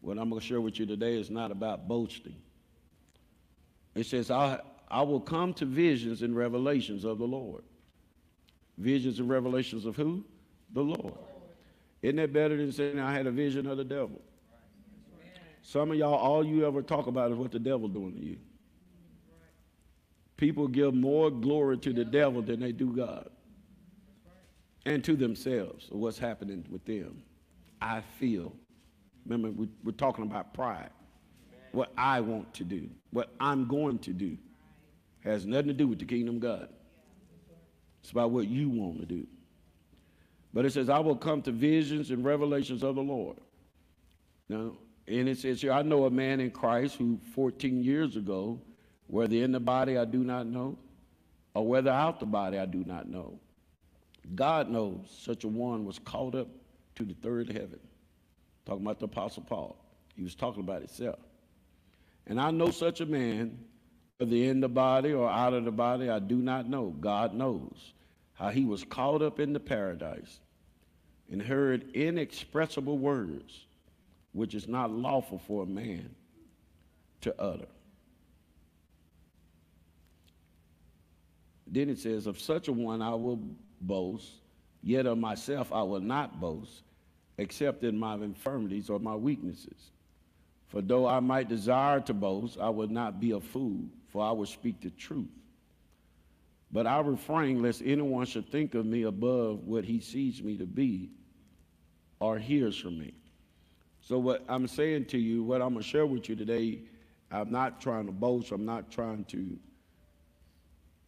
What 0.00 0.18
I'm 0.18 0.28
going 0.28 0.40
to 0.40 0.46
share 0.46 0.60
with 0.60 0.78
you 0.78 0.86
today 0.86 1.18
is 1.18 1.30
not 1.30 1.50
about 1.50 1.88
boasting. 1.88 2.36
It 3.94 4.06
says, 4.06 4.30
I, 4.30 4.60
I 4.88 5.02
will 5.02 5.20
come 5.20 5.54
to 5.54 5.64
visions 5.64 6.22
and 6.22 6.36
revelations 6.36 7.04
of 7.04 7.18
the 7.18 7.26
Lord. 7.26 7.62
Visions 8.76 9.20
and 9.20 9.28
revelations 9.30 9.86
of 9.86 9.96
who? 9.96 10.24
The 10.72 10.82
Lord. 10.82 11.14
Isn't 12.02 12.16
that 12.16 12.32
better 12.32 12.56
than 12.56 12.72
saying 12.72 12.98
I 12.98 13.12
had 13.12 13.26
a 13.26 13.30
vision 13.30 13.66
of 13.66 13.78
the 13.78 13.84
devil? 13.84 14.20
Some 15.66 15.90
of 15.90 15.96
y'all, 15.96 16.14
all 16.14 16.44
you 16.44 16.66
ever 16.66 16.82
talk 16.82 17.06
about 17.06 17.32
is 17.32 17.38
what 17.38 17.50
the 17.50 17.58
devil 17.58 17.88
doing 17.88 18.12
to 18.12 18.22
you. 18.22 18.36
People 20.36 20.68
give 20.68 20.92
more 20.94 21.30
glory 21.30 21.78
to 21.78 21.92
the 21.94 22.04
devil 22.04 22.42
than 22.42 22.60
they 22.60 22.70
do 22.70 22.94
God 22.94 23.30
and 24.84 25.02
to 25.04 25.16
themselves 25.16 25.86
what's 25.90 26.18
happening 26.18 26.66
with 26.68 26.84
them. 26.84 27.22
I 27.80 28.02
feel. 28.18 28.52
Remember, 29.24 29.50
we, 29.50 29.90
are 29.90 29.92
talking 29.92 30.24
about 30.26 30.52
pride. 30.52 30.90
What 31.72 31.92
I 31.96 32.20
want 32.20 32.52
to 32.54 32.64
do, 32.64 32.90
what 33.10 33.32
I'm 33.40 33.66
going 33.66 33.98
to 34.00 34.12
do, 34.12 34.36
has 35.20 35.46
nothing 35.46 35.68
to 35.68 35.72
do 35.72 35.88
with 35.88 35.98
the 35.98 36.04
kingdom 36.04 36.36
of 36.36 36.42
God. 36.42 36.68
It's 38.02 38.10
about 38.10 38.32
what 38.32 38.48
you 38.48 38.68
want 38.68 39.00
to 39.00 39.06
do. 39.06 39.26
But 40.52 40.66
it 40.66 40.74
says, 40.74 40.90
I 40.90 40.98
will 40.98 41.16
come 41.16 41.40
to 41.42 41.52
visions 41.52 42.10
and 42.10 42.22
revelations 42.22 42.82
of 42.82 42.96
the 42.96 43.02
Lord. 43.02 43.38
Now, 44.50 44.72
and 45.06 45.28
it 45.28 45.38
says 45.38 45.60
here, 45.60 45.72
I 45.72 45.82
know 45.82 46.06
a 46.06 46.10
man 46.10 46.40
in 46.40 46.50
Christ 46.50 46.96
who 46.96 47.18
14 47.34 47.82
years 47.82 48.16
ago, 48.16 48.60
whether 49.06 49.36
in 49.36 49.52
the 49.52 49.60
body 49.60 49.98
I 49.98 50.04
do 50.04 50.24
not 50.24 50.46
know, 50.46 50.78
or 51.54 51.66
whether 51.66 51.90
out 51.90 52.20
the 52.20 52.26
body 52.26 52.58
I 52.58 52.66
do 52.66 52.84
not 52.84 53.08
know. 53.08 53.38
God 54.34 54.70
knows 54.70 55.06
such 55.20 55.44
a 55.44 55.48
one 55.48 55.84
was 55.84 55.98
caught 55.98 56.34
up 56.34 56.48
to 56.96 57.04
the 57.04 57.14
third 57.14 57.48
heaven. 57.48 57.80
Talking 58.64 58.82
about 58.82 58.98
the 58.98 59.04
Apostle 59.04 59.42
Paul. 59.42 59.76
He 60.16 60.22
was 60.22 60.34
talking 60.34 60.60
about 60.60 60.78
himself. 60.78 61.18
And 62.26 62.40
I 62.40 62.50
know 62.50 62.70
such 62.70 63.00
a 63.00 63.06
man, 63.06 63.58
whether 64.16 64.34
in 64.34 64.60
the 64.60 64.68
body 64.68 65.12
or 65.12 65.28
out 65.28 65.52
of 65.52 65.64
the 65.64 65.72
body, 65.72 66.08
I 66.08 66.18
do 66.18 66.36
not 66.36 66.68
know. 66.68 66.94
God 66.98 67.34
knows 67.34 67.92
how 68.32 68.48
he 68.48 68.64
was 68.64 68.82
caught 68.84 69.22
up 69.22 69.38
into 69.38 69.60
paradise 69.60 70.40
and 71.30 71.42
heard 71.42 71.90
inexpressible 71.94 72.98
words, 72.98 73.66
which 74.34 74.54
is 74.54 74.68
not 74.68 74.90
lawful 74.90 75.38
for 75.38 75.62
a 75.62 75.66
man 75.66 76.10
to 77.22 77.40
utter. 77.40 77.68
Then 81.68 81.88
it 81.88 81.98
says, 81.98 82.26
Of 82.26 82.38
such 82.38 82.68
a 82.68 82.72
one 82.72 83.00
I 83.00 83.14
will 83.14 83.38
boast, 83.80 84.28
yet 84.82 85.06
of 85.06 85.18
myself 85.18 85.72
I 85.72 85.82
will 85.82 86.00
not 86.00 86.40
boast, 86.40 86.82
except 87.38 87.84
in 87.84 87.96
my 87.96 88.14
infirmities 88.16 88.90
or 88.90 88.98
my 88.98 89.14
weaknesses. 89.14 89.92
For 90.66 90.82
though 90.82 91.06
I 91.06 91.20
might 91.20 91.48
desire 91.48 92.00
to 92.00 92.12
boast, 92.12 92.58
I 92.60 92.68
would 92.68 92.90
not 92.90 93.20
be 93.20 93.30
a 93.30 93.40
fool, 93.40 93.84
for 94.08 94.24
I 94.26 94.32
would 94.32 94.48
speak 94.48 94.80
the 94.80 94.90
truth. 94.90 95.30
But 96.72 96.88
I 96.88 96.98
refrain 97.00 97.62
lest 97.62 97.82
anyone 97.84 98.26
should 98.26 98.50
think 98.50 98.74
of 98.74 98.84
me 98.84 99.04
above 99.04 99.64
what 99.64 99.84
he 99.84 100.00
sees 100.00 100.42
me 100.42 100.56
to 100.56 100.66
be 100.66 101.10
or 102.18 102.36
hears 102.36 102.76
from 102.76 102.98
me. 102.98 103.14
So, 104.06 104.18
what 104.18 104.44
I'm 104.48 104.68
saying 104.68 105.06
to 105.06 105.18
you, 105.18 105.42
what 105.42 105.62
I'm 105.62 105.70
going 105.70 105.82
to 105.82 105.88
share 105.88 106.04
with 106.04 106.28
you 106.28 106.36
today, 106.36 106.80
I'm 107.30 107.50
not 107.50 107.80
trying 107.80 108.04
to 108.04 108.12
boast, 108.12 108.52
I'm 108.52 108.66
not 108.66 108.90
trying 108.90 109.24
to 109.26 109.58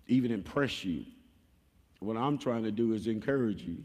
even 0.07 0.31
impress 0.31 0.83
you. 0.83 1.05
What 2.00 2.17
I'm 2.17 2.38
trying 2.38 2.62
to 2.65 2.71
do 2.71 2.95
is 2.95 3.07
encourage 3.07 3.62
you. 3.62 3.76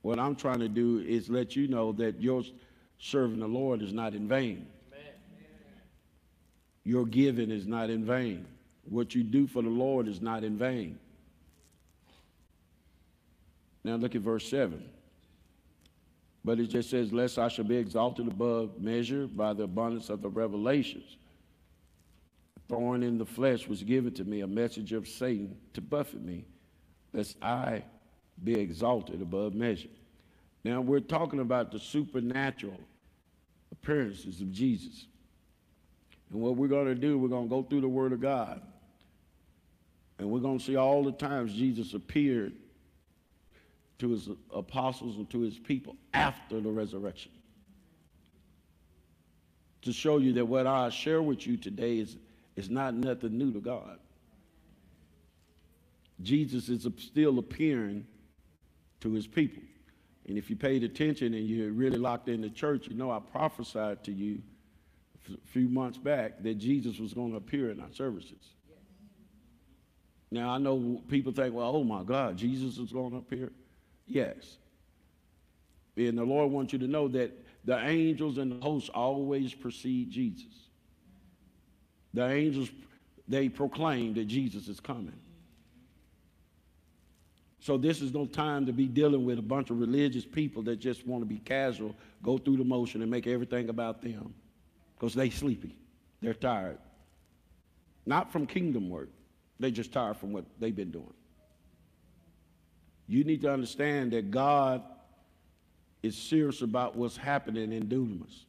What 0.00 0.18
I'm 0.18 0.34
trying 0.34 0.60
to 0.60 0.68
do 0.68 1.00
is 1.00 1.28
let 1.28 1.54
you 1.54 1.68
know 1.68 1.92
that 1.92 2.20
your 2.20 2.42
serving 2.98 3.40
the 3.40 3.46
Lord 3.46 3.82
is 3.82 3.92
not 3.92 4.14
in 4.14 4.26
vain. 4.26 4.66
Your 6.84 7.04
giving 7.04 7.50
is 7.50 7.66
not 7.66 7.90
in 7.90 8.06
vain. 8.06 8.46
What 8.88 9.14
you 9.14 9.22
do 9.22 9.46
for 9.46 9.62
the 9.62 9.68
Lord 9.68 10.08
is 10.08 10.22
not 10.22 10.44
in 10.44 10.56
vain. 10.56 10.98
Now 13.84 13.96
look 13.96 14.14
at 14.14 14.22
verse 14.22 14.48
7. 14.48 14.82
But 16.44 16.58
it 16.58 16.66
just 16.66 16.90
says, 16.90 17.12
Lest 17.12 17.38
I 17.38 17.48
should 17.48 17.68
be 17.68 17.76
exalted 17.76 18.26
above 18.26 18.80
measure 18.80 19.26
by 19.26 19.52
the 19.52 19.64
abundance 19.64 20.10
of 20.10 20.22
the 20.22 20.28
revelations. 20.28 21.16
Thorn 22.68 23.02
in 23.02 23.18
the 23.18 23.26
flesh 23.26 23.68
was 23.68 23.82
given 23.82 24.14
to 24.14 24.24
me, 24.24 24.40
a 24.40 24.46
message 24.46 24.92
of 24.92 25.06
Satan 25.06 25.56
to 25.74 25.80
buffet 25.80 26.22
me 26.22 26.46
lest 27.12 27.36
I 27.42 27.84
be 28.42 28.54
exalted 28.54 29.20
above 29.20 29.54
measure. 29.54 29.88
Now, 30.64 30.80
we're 30.80 31.00
talking 31.00 31.40
about 31.40 31.72
the 31.72 31.78
supernatural 31.78 32.80
appearances 33.70 34.40
of 34.40 34.50
Jesus. 34.52 35.06
And 36.30 36.40
what 36.40 36.56
we're 36.56 36.68
going 36.68 36.86
to 36.86 36.94
do, 36.94 37.18
we're 37.18 37.28
going 37.28 37.48
to 37.48 37.50
go 37.50 37.62
through 37.62 37.82
the 37.82 37.88
Word 37.88 38.12
of 38.12 38.20
God. 38.20 38.62
And 40.18 40.30
we're 40.30 40.40
going 40.40 40.58
to 40.58 40.64
see 40.64 40.76
all 40.76 41.02
the 41.02 41.12
times 41.12 41.52
Jesus 41.52 41.94
appeared 41.94 42.54
to 44.02 44.10
his 44.10 44.28
apostles 44.52 45.16
and 45.16 45.30
to 45.30 45.38
his 45.42 45.56
people 45.56 45.94
after 46.12 46.60
the 46.60 46.68
resurrection. 46.68 47.30
To 49.82 49.92
show 49.92 50.18
you 50.18 50.32
that 50.32 50.44
what 50.44 50.66
I 50.66 50.88
share 50.88 51.22
with 51.22 51.46
you 51.46 51.56
today 51.56 51.98
is, 51.98 52.16
is 52.56 52.68
not 52.68 52.94
nothing 52.94 53.38
new 53.38 53.52
to 53.52 53.60
God. 53.60 54.00
Jesus 56.20 56.68
is 56.68 56.84
still 56.98 57.38
appearing 57.38 58.04
to 59.02 59.12
his 59.12 59.28
people. 59.28 59.62
And 60.26 60.36
if 60.36 60.50
you 60.50 60.56
paid 60.56 60.82
attention 60.82 61.32
and 61.34 61.46
you're 61.46 61.70
really 61.70 61.98
locked 61.98 62.28
in 62.28 62.40
the 62.40 62.50
church, 62.50 62.88
you 62.88 62.96
know 62.96 63.12
I 63.12 63.20
prophesied 63.20 64.02
to 64.02 64.12
you 64.12 64.42
a 65.32 65.46
few 65.46 65.68
months 65.68 65.96
back 65.96 66.42
that 66.42 66.54
Jesus 66.54 66.98
was 66.98 67.14
going 67.14 67.30
to 67.30 67.36
appear 67.36 67.70
in 67.70 67.78
our 67.78 67.92
services. 67.92 68.50
Now, 70.32 70.50
I 70.50 70.58
know 70.58 71.00
people 71.08 71.30
think, 71.30 71.54
well, 71.54 71.76
oh 71.76 71.84
my 71.84 72.02
God, 72.02 72.36
Jesus 72.36 72.78
is 72.78 72.90
going 72.90 73.12
to 73.12 73.18
appear. 73.18 73.52
Yes. 74.12 74.58
And 75.96 76.18
the 76.18 76.24
Lord 76.24 76.52
wants 76.52 76.72
you 76.72 76.78
to 76.80 76.86
know 76.86 77.08
that 77.08 77.32
the 77.64 77.78
angels 77.78 78.36
and 78.36 78.52
the 78.52 78.64
hosts 78.64 78.90
always 78.90 79.54
precede 79.54 80.10
Jesus. 80.10 80.68
The 82.12 82.28
angels, 82.28 82.70
they 83.26 83.48
proclaim 83.48 84.12
that 84.14 84.26
Jesus 84.26 84.68
is 84.68 84.80
coming. 84.80 85.18
So 87.60 87.78
this 87.78 88.02
is 88.02 88.12
no 88.12 88.26
time 88.26 88.66
to 88.66 88.72
be 88.72 88.86
dealing 88.86 89.24
with 89.24 89.38
a 89.38 89.42
bunch 89.42 89.70
of 89.70 89.80
religious 89.80 90.26
people 90.26 90.62
that 90.64 90.76
just 90.76 91.06
want 91.06 91.22
to 91.22 91.26
be 91.26 91.38
casual, 91.38 91.94
go 92.22 92.36
through 92.36 92.58
the 92.58 92.64
motion 92.64 93.00
and 93.00 93.10
make 93.10 93.26
everything 93.26 93.70
about 93.70 94.02
them. 94.02 94.34
Because 94.94 95.14
they 95.14 95.30
sleepy. 95.30 95.74
They're 96.20 96.34
tired. 96.34 96.78
Not 98.04 98.30
from 98.30 98.46
kingdom 98.46 98.90
work. 98.90 99.08
They 99.58 99.70
just 99.70 99.92
tired 99.92 100.16
from 100.18 100.32
what 100.32 100.44
they've 100.58 100.74
been 100.74 100.90
doing. 100.90 101.14
You 103.06 103.24
need 103.24 103.42
to 103.42 103.52
understand 103.52 104.12
that 104.12 104.30
God 104.30 104.82
is 106.02 106.16
serious 106.16 106.62
about 106.62 106.96
what's 106.96 107.16
happening 107.16 107.72
in 107.72 107.86
Dunamis. 107.86 108.44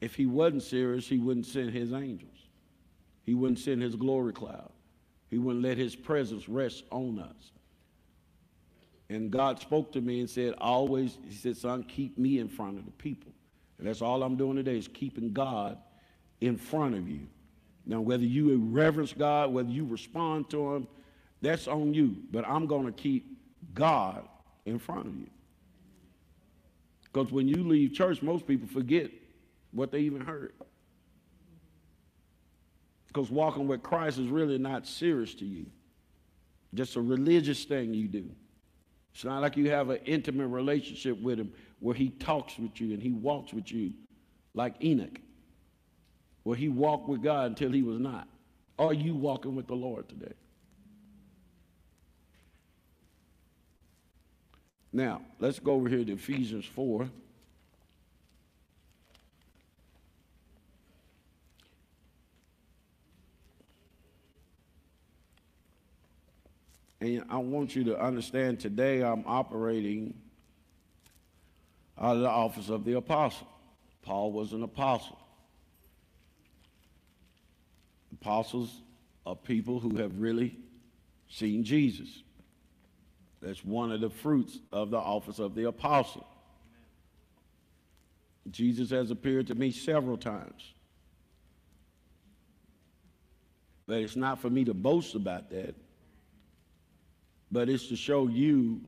If 0.00 0.14
he 0.14 0.26
wasn't 0.26 0.62
serious, 0.62 1.06
he 1.06 1.18
wouldn't 1.18 1.46
send 1.46 1.70
his 1.70 1.92
angels. 1.92 2.30
He 3.24 3.34
wouldn't 3.34 3.60
send 3.60 3.82
his 3.82 3.94
glory 3.94 4.32
cloud. 4.32 4.72
He 5.30 5.38
wouldn't 5.38 5.64
let 5.64 5.78
his 5.78 5.94
presence 5.94 6.48
rest 6.48 6.84
on 6.90 7.18
us. 7.20 7.52
And 9.08 9.30
God 9.30 9.60
spoke 9.60 9.92
to 9.92 10.00
me 10.00 10.20
and 10.20 10.28
said, 10.28 10.54
always, 10.58 11.18
he 11.24 11.34
said, 11.34 11.56
son, 11.56 11.84
keep 11.84 12.18
me 12.18 12.38
in 12.38 12.48
front 12.48 12.78
of 12.78 12.84
the 12.84 12.90
people. 12.92 13.32
And 13.78 13.86
that's 13.86 14.02
all 14.02 14.22
I'm 14.22 14.36
doing 14.36 14.56
today 14.56 14.76
is 14.76 14.88
keeping 14.88 15.32
God 15.32 15.78
in 16.40 16.56
front 16.56 16.94
of 16.94 17.08
you. 17.08 17.26
Now, 17.86 18.00
whether 18.00 18.24
you 18.24 18.56
reverence 18.56 19.12
God, 19.12 19.52
whether 19.52 19.70
you 19.70 19.84
respond 19.84 20.50
to 20.50 20.74
him, 20.74 20.88
that's 21.40 21.68
on 21.68 21.94
you. 21.94 22.16
But 22.30 22.46
I'm 22.48 22.66
going 22.66 22.86
to 22.86 22.92
keep 22.92 23.31
God 23.74 24.26
in 24.64 24.78
front 24.78 25.06
of 25.06 25.16
you. 25.16 25.28
Because 27.12 27.30
when 27.32 27.48
you 27.48 27.56
leave 27.56 27.92
church, 27.92 28.22
most 28.22 28.46
people 28.46 28.68
forget 28.68 29.10
what 29.72 29.90
they 29.90 30.00
even 30.00 30.20
heard. 30.20 30.52
Because 33.08 33.30
walking 33.30 33.68
with 33.68 33.82
Christ 33.82 34.18
is 34.18 34.28
really 34.28 34.56
not 34.56 34.86
serious 34.86 35.34
to 35.34 35.44
you, 35.44 35.66
just 36.72 36.96
a 36.96 37.00
religious 37.00 37.64
thing 37.64 37.92
you 37.92 38.08
do. 38.08 38.30
It's 39.12 39.24
not 39.24 39.42
like 39.42 39.58
you 39.58 39.70
have 39.70 39.90
an 39.90 39.98
intimate 40.06 40.48
relationship 40.48 41.20
with 41.20 41.38
him 41.38 41.52
where 41.80 41.94
he 41.94 42.08
talks 42.08 42.58
with 42.58 42.80
you 42.80 42.94
and 42.94 43.02
he 43.02 43.10
walks 43.10 43.52
with 43.52 43.70
you 43.70 43.92
like 44.54 44.82
Enoch, 44.82 45.20
where 46.44 46.56
he 46.56 46.68
walked 46.68 47.08
with 47.08 47.22
God 47.22 47.46
until 47.46 47.70
he 47.70 47.82
was 47.82 47.98
not. 47.98 48.26
Are 48.78 48.94
you 48.94 49.14
walking 49.14 49.54
with 49.54 49.66
the 49.66 49.74
Lord 49.74 50.08
today? 50.08 50.32
Now, 54.92 55.22
let's 55.38 55.58
go 55.58 55.72
over 55.72 55.88
here 55.88 56.04
to 56.04 56.12
Ephesians 56.12 56.66
4. 56.66 57.08
And 67.00 67.24
I 67.30 67.38
want 67.38 67.74
you 67.74 67.84
to 67.84 68.00
understand 68.00 68.60
today 68.60 69.02
I'm 69.02 69.24
operating 69.26 70.14
out 71.98 72.16
of 72.16 72.22
the 72.22 72.28
office 72.28 72.68
of 72.68 72.84
the 72.84 72.92
apostle. 72.92 73.48
Paul 74.02 74.30
was 74.30 74.52
an 74.52 74.62
apostle. 74.62 75.18
Apostles 78.20 78.82
are 79.26 79.34
people 79.34 79.80
who 79.80 79.96
have 79.96 80.20
really 80.20 80.56
seen 81.28 81.64
Jesus. 81.64 82.22
That's 83.42 83.64
one 83.64 83.92
of 83.92 84.00
the 84.00 84.10
fruits 84.10 84.58
of 84.72 84.90
the 84.90 84.98
office 84.98 85.38
of 85.38 85.54
the 85.54 85.66
apostle. 85.68 86.26
Jesus 88.50 88.90
has 88.90 89.10
appeared 89.10 89.48
to 89.48 89.54
me 89.54 89.70
several 89.70 90.16
times. 90.16 90.72
But 93.86 93.98
it's 93.98 94.16
not 94.16 94.40
for 94.40 94.48
me 94.48 94.64
to 94.64 94.74
boast 94.74 95.14
about 95.14 95.50
that 95.50 95.74
but 97.52 97.68
it's 97.68 97.86
to 97.88 97.96
show 97.96 98.26
you 98.26 98.80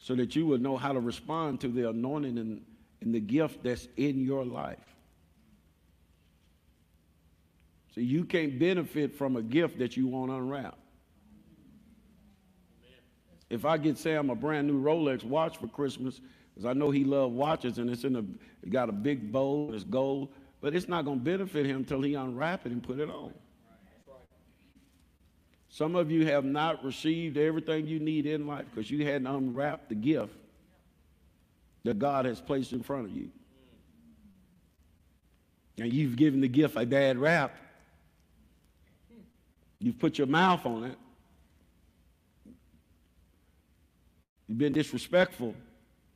so 0.00 0.16
that 0.16 0.34
you 0.34 0.44
will 0.46 0.58
know 0.58 0.76
how 0.76 0.92
to 0.92 0.98
respond 0.98 1.60
to 1.60 1.68
the 1.68 1.88
anointing 1.88 2.36
and, 2.36 2.60
and 3.00 3.14
the 3.14 3.20
gift 3.20 3.62
that's 3.62 3.86
in 3.96 4.24
your 4.24 4.44
life. 4.44 4.78
So 7.94 8.00
you 8.00 8.24
can't 8.24 8.58
benefit 8.58 9.14
from 9.14 9.36
a 9.36 9.42
gift 9.42 9.78
that 9.78 9.96
you 9.96 10.08
won't 10.08 10.32
unwrap. 10.32 10.76
If 13.52 13.66
I 13.66 13.76
get 13.76 13.98
Sam 13.98 14.30
a 14.30 14.34
brand 14.34 14.66
new 14.66 14.82
Rolex 14.82 15.24
watch 15.24 15.58
for 15.58 15.66
Christmas, 15.66 16.22
because 16.54 16.64
I 16.64 16.72
know 16.72 16.90
he 16.90 17.04
loves 17.04 17.34
watches 17.34 17.76
and 17.76 17.90
it's 17.90 18.02
in 18.04 18.16
a 18.16 18.24
it 18.62 18.70
got 18.70 18.88
a 18.88 18.92
big 18.92 19.30
bow, 19.30 19.70
it's 19.74 19.84
gold, 19.84 20.30
but 20.62 20.74
it's 20.74 20.88
not 20.88 21.04
going 21.04 21.18
to 21.18 21.24
benefit 21.24 21.66
him 21.66 21.76
until 21.76 22.00
he 22.00 22.14
unwrap 22.14 22.64
it 22.64 22.72
and 22.72 22.82
put 22.82 22.98
it 22.98 23.10
on. 23.10 23.34
Some 25.68 25.96
of 25.96 26.10
you 26.10 26.24
have 26.26 26.46
not 26.46 26.82
received 26.82 27.36
everything 27.36 27.86
you 27.86 28.00
need 28.00 28.24
in 28.24 28.46
life 28.46 28.64
because 28.74 28.90
you 28.90 29.04
hadn't 29.04 29.26
unwrapped 29.26 29.90
the 29.90 29.96
gift 29.96 30.32
that 31.84 31.98
God 31.98 32.24
has 32.24 32.40
placed 32.40 32.72
in 32.72 32.82
front 32.82 33.04
of 33.04 33.14
you. 33.14 33.28
And 35.76 35.92
you've 35.92 36.16
given 36.16 36.40
the 36.40 36.48
gift 36.48 36.74
a 36.76 36.86
bad 36.86 37.18
rap. 37.18 37.54
You've 39.78 39.98
put 39.98 40.16
your 40.16 40.26
mouth 40.26 40.64
on 40.64 40.84
it. 40.84 40.96
You've 44.48 44.58
been 44.58 44.72
disrespectful 44.72 45.54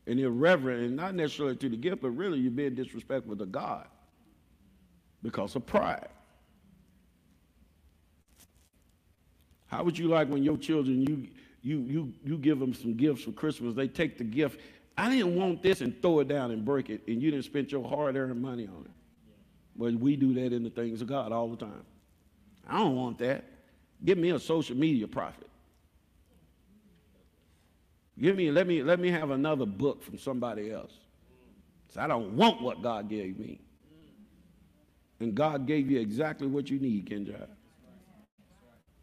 and 0.06 0.20
irreverent, 0.20 0.82
and 0.82 0.96
not 0.96 1.14
necessarily 1.14 1.56
to 1.56 1.68
the 1.68 1.76
gift, 1.76 2.02
but 2.02 2.10
really 2.10 2.38
you've 2.38 2.56
been 2.56 2.74
disrespectful 2.74 3.36
to 3.36 3.46
God 3.46 3.86
because 5.22 5.56
of 5.56 5.66
pride. 5.66 6.08
How 9.66 9.82
would 9.82 9.98
you 9.98 10.06
like 10.08 10.28
when 10.28 10.44
your 10.44 10.56
children, 10.56 11.02
you, 11.02 11.28
you, 11.62 11.80
you, 11.80 12.12
you 12.24 12.38
give 12.38 12.60
them 12.60 12.72
some 12.72 12.94
gifts 12.96 13.22
for 13.22 13.32
Christmas, 13.32 13.74
they 13.74 13.88
take 13.88 14.16
the 14.16 14.24
gift, 14.24 14.60
I 14.96 15.10
didn't 15.10 15.34
want 15.34 15.62
this 15.62 15.80
and 15.80 16.00
throw 16.00 16.20
it 16.20 16.28
down 16.28 16.52
and 16.52 16.64
break 16.64 16.88
it, 16.88 17.02
and 17.08 17.20
you 17.20 17.30
didn't 17.30 17.44
spend 17.44 17.72
your 17.72 17.86
hard-earned 17.86 18.40
money 18.40 18.66
on 18.66 18.84
it. 18.84 18.90
But 19.76 19.94
we 19.94 20.16
do 20.16 20.32
that 20.34 20.52
in 20.52 20.62
the 20.62 20.70
things 20.70 21.02
of 21.02 21.08
God 21.08 21.32
all 21.32 21.48
the 21.48 21.56
time. 21.56 21.82
I 22.66 22.78
don't 22.78 22.96
want 22.96 23.18
that. 23.18 23.44
Give 24.04 24.16
me 24.16 24.30
a 24.30 24.38
social 24.38 24.76
media 24.76 25.06
prophet. 25.06 25.45
Give 28.18 28.36
me, 28.36 28.50
let 28.50 28.66
me, 28.66 28.82
let 28.82 28.98
me 28.98 29.10
have 29.10 29.30
another 29.30 29.66
book 29.66 30.02
from 30.02 30.18
somebody 30.18 30.70
else. 30.70 30.92
So 31.92 32.00
I 32.00 32.06
don't 32.06 32.32
want 32.32 32.62
what 32.62 32.82
God 32.82 33.08
gave 33.08 33.38
me. 33.38 33.60
And 35.20 35.34
God 35.34 35.66
gave 35.66 35.90
you 35.90 36.00
exactly 36.00 36.46
what 36.46 36.70
you 36.70 36.78
need, 36.78 37.08
Kendra. 37.08 37.46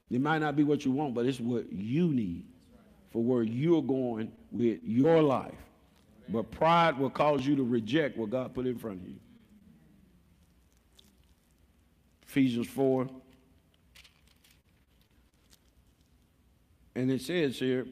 It 0.09 0.21
might 0.21 0.39
not 0.39 0.55
be 0.55 0.63
what 0.63 0.85
you 0.85 0.91
want, 0.91 1.13
but 1.15 1.25
it's 1.25 1.39
what 1.39 1.71
you 1.71 2.09
need 2.09 2.45
for 3.11 3.23
where 3.23 3.43
you're 3.43 3.81
going 3.81 4.31
with 4.51 4.79
your 4.83 5.21
life. 5.21 5.53
But 6.29 6.51
pride 6.51 6.97
will 6.97 7.09
cause 7.09 7.45
you 7.45 7.55
to 7.55 7.63
reject 7.63 8.17
what 8.17 8.29
God 8.29 8.53
put 8.53 8.65
in 8.65 8.77
front 8.77 9.01
of 9.01 9.07
you. 9.07 9.19
Ephesians 12.27 12.67
4. 12.67 13.07
And 16.95 17.11
it 17.11 17.21
says 17.21 17.57
here, 17.57 17.87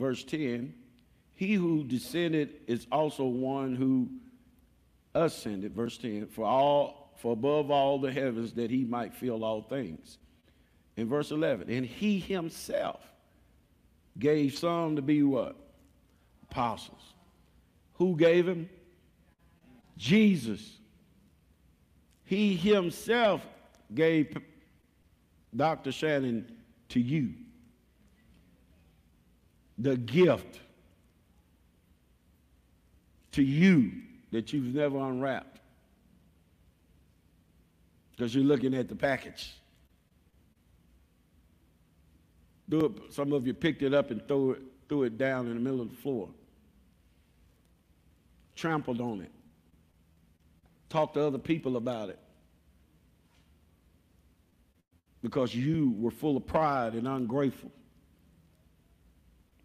verse 0.00 0.24
10 0.24 0.74
He 1.34 1.54
who 1.54 1.84
descended 1.84 2.54
is 2.66 2.86
also 2.90 3.24
one 3.24 3.76
who 3.76 4.08
ascended, 5.14 5.74
verse 5.74 5.98
10, 5.98 6.26
for 6.26 6.44
all 6.44 7.00
for 7.18 7.34
above 7.34 7.70
all 7.70 7.98
the 7.98 8.10
heavens 8.10 8.54
that 8.54 8.70
he 8.70 8.84
might 8.84 9.14
fill 9.14 9.44
all 9.44 9.60
things. 9.60 10.16
In 10.96 11.08
verse 11.08 11.30
11, 11.30 11.70
and 11.70 11.84
he 11.84 12.18
himself 12.18 13.00
gave 14.18 14.56
some 14.56 14.96
to 14.96 15.02
be 15.02 15.22
what? 15.22 15.54
Apostles. 16.50 17.02
Who 17.94 18.16
gave 18.16 18.48
him? 18.48 18.68
Jesus. 19.96 20.78
He 22.24 22.56
himself 22.56 23.46
gave 23.94 24.36
Dr. 25.54 25.92
Shannon 25.92 26.50
to 26.90 27.00
you. 27.00 27.34
The 29.80 29.96
gift 29.96 30.60
to 33.32 33.42
you 33.42 33.92
that 34.30 34.52
you've 34.52 34.74
never 34.74 34.98
unwrapped 34.98 35.58
because 38.10 38.34
you're 38.34 38.44
looking 38.44 38.74
at 38.74 38.88
the 38.88 38.94
package. 38.94 39.54
Do 42.68 42.84
it, 42.84 43.14
some 43.14 43.32
of 43.32 43.46
you 43.46 43.54
picked 43.54 43.82
it 43.82 43.94
up 43.94 44.10
and 44.10 44.26
threw 44.28 44.52
it, 44.52 44.62
threw 44.88 45.04
it 45.04 45.16
down 45.16 45.46
in 45.46 45.54
the 45.54 45.60
middle 45.60 45.80
of 45.80 45.88
the 45.88 45.96
floor. 45.96 46.28
Trampled 48.54 49.00
on 49.00 49.22
it. 49.22 49.32
Talked 50.90 51.14
to 51.14 51.26
other 51.26 51.38
people 51.38 51.78
about 51.78 52.10
it. 52.10 52.18
Because 55.22 55.54
you 55.54 55.94
were 55.98 56.10
full 56.10 56.36
of 56.36 56.46
pride 56.46 56.92
and 56.92 57.08
ungrateful. 57.08 57.72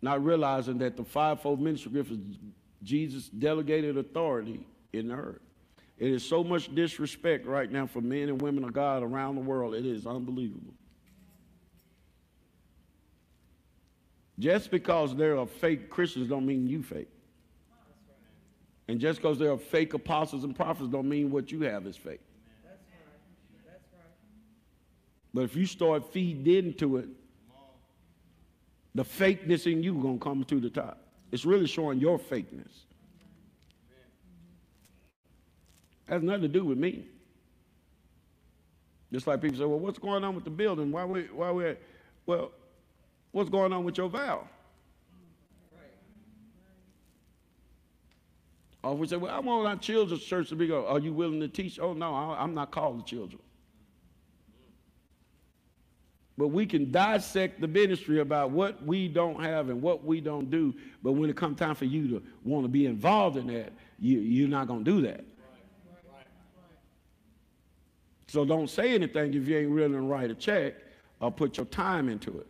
Not 0.06 0.24
realizing 0.24 0.78
that 0.78 0.96
the 0.96 1.04
fivefold 1.04 1.60
ministry 1.60 1.92
gift 1.92 2.12
is 2.12 2.20
Jesus' 2.84 3.28
delegated 3.28 3.98
authority 3.98 4.64
in 4.94 5.08
the 5.08 5.16
earth. 5.16 5.42
It 5.98 6.12
is 6.12 6.24
so 6.24 6.44
much 6.44 6.76
disrespect 6.76 7.48
right 7.48 7.72
now 7.72 7.88
for 7.88 8.02
men 8.02 8.30
and 8.30 8.40
women 8.40 8.64
of 8.66 8.72
God 8.72 9.02
around 9.02 9.34
the 9.34 9.42
world. 9.42 9.74
It 9.74 9.84
is 9.84 10.06
unbelievable. 10.06 10.76
Just 14.38 14.70
because 14.70 15.16
there 15.16 15.40
are 15.40 15.48
fake 15.48 15.90
Christians 15.90 16.30
don't 16.30 16.46
mean 16.46 16.68
you 16.68 16.84
fake. 16.84 17.10
And 18.88 19.00
just 19.00 19.20
because 19.20 19.40
there 19.40 19.52
are 19.52 19.58
fake 19.58 19.96
apostles 19.96 20.44
and 20.44 20.56
prophets 20.56 20.88
don't 20.88 21.10
mean 21.10 21.32
what 21.32 21.52
you 21.52 21.62
have 21.62 21.88
is 21.88 21.98
fake. 21.98 22.22
That's 22.64 22.80
right. 22.92 23.66
That's 23.66 23.88
right. 23.92 24.12
But 25.34 25.46
if 25.46 25.56
you 25.56 25.66
start 25.66 26.14
feeding 26.14 26.46
into 26.68 26.98
it, 26.98 27.10
the 28.96 29.04
fakeness 29.04 29.72
in 29.72 29.84
you 29.84 30.02
to 30.02 30.18
come 30.20 30.44
to 30.46 30.60
the 30.60 30.70
top. 30.70 30.98
It's 31.32 31.46
really 31.46 31.68
showing 31.68 32.00
your 32.00 32.18
fakeness. 32.18 32.86
has 36.08 36.22
nothing 36.22 36.44
to 36.44 36.48
do 36.48 36.64
with 36.64 36.78
me. 36.78 37.08
Just 39.12 39.28
like 39.28 39.42
people 39.42 39.58
say, 39.58 39.66
well, 39.66 39.80
what's 39.80 40.00
going 40.00 40.24
on 40.24 40.36
with 40.36 40.44
the 40.44 40.50
building? 40.50 40.92
Why 40.92 41.06
we, 41.06 41.24
why 41.24 41.52
we, 41.52 41.76
well, 42.26 42.52
what's 43.32 43.50
going 43.50 43.74
on 43.74 43.84
with 43.84 43.98
your 43.98 44.10
vow? 44.10 44.48
Or 48.84 48.96
we 48.96 49.08
say, 49.08 49.16
well, 49.16 49.34
I 49.34 49.40
want 49.40 49.68
our 49.68 49.76
children's 49.78 50.24
church 50.24 50.50
to 50.50 50.56
be, 50.56 50.72
are 50.72 51.00
you 51.00 51.12
willing 51.12 51.40
to 51.40 51.48
teach? 51.48 51.80
Oh, 51.80 51.94
no, 51.94 52.14
I'm 52.14 52.54
not 52.54 52.70
called 52.70 53.06
to 53.06 53.16
children. 53.16 53.42
But 56.38 56.50
we 56.50 56.66
can 56.66 56.92
dissect 56.92 57.62
the 57.62 57.68
ministry 57.68 58.20
about 58.20 58.52
what 58.52 58.84
we 58.86 59.08
don't 59.08 59.42
have 59.42 59.70
and 59.70 59.82
what 59.82 60.04
we 60.04 60.20
don't 60.20 60.50
do. 60.50 60.74
But 61.02 61.14
when 61.14 61.30
it 61.30 61.38
comes 61.38 61.58
time 61.58 61.76
for 61.76 61.86
you 61.86 62.10
to 62.10 62.24
want 62.44 62.66
to 62.66 62.68
be 62.68 62.86
involved 62.88 63.38
in 63.38 63.48
that, 63.48 63.72
you, 64.00 64.20
you're 64.20 64.50
not 64.50 64.68
going 64.68 64.84
to 64.84 64.92
do 64.92 65.02
that. 65.04 65.24
So 68.28 68.44
don't 68.44 68.70
say 68.70 68.94
anything 68.94 69.34
if 69.34 69.48
you 69.48 69.58
ain't 69.58 69.72
willing 69.72 69.94
to 69.94 70.02
write 70.02 70.30
a 70.30 70.36
check 70.36 70.74
or 71.22 71.32
put 71.32 71.56
your 71.56 71.68
time 71.68 72.10
into 72.10 72.38
it. 72.40 72.48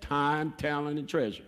time, 0.00 0.54
talent, 0.56 0.98
and 1.00 1.08
treasure. 1.08 1.42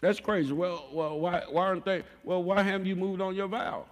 That's 0.00 0.20
crazy. 0.20 0.52
Well, 0.52 0.88
well, 0.92 1.18
why, 1.18 1.42
why 1.48 1.62
aren't 1.62 1.84
they? 1.84 2.04
Well, 2.22 2.42
why 2.42 2.62
haven't 2.62 2.86
you 2.86 2.96
moved 2.96 3.20
on 3.20 3.34
your 3.34 3.48
vow? 3.48 3.86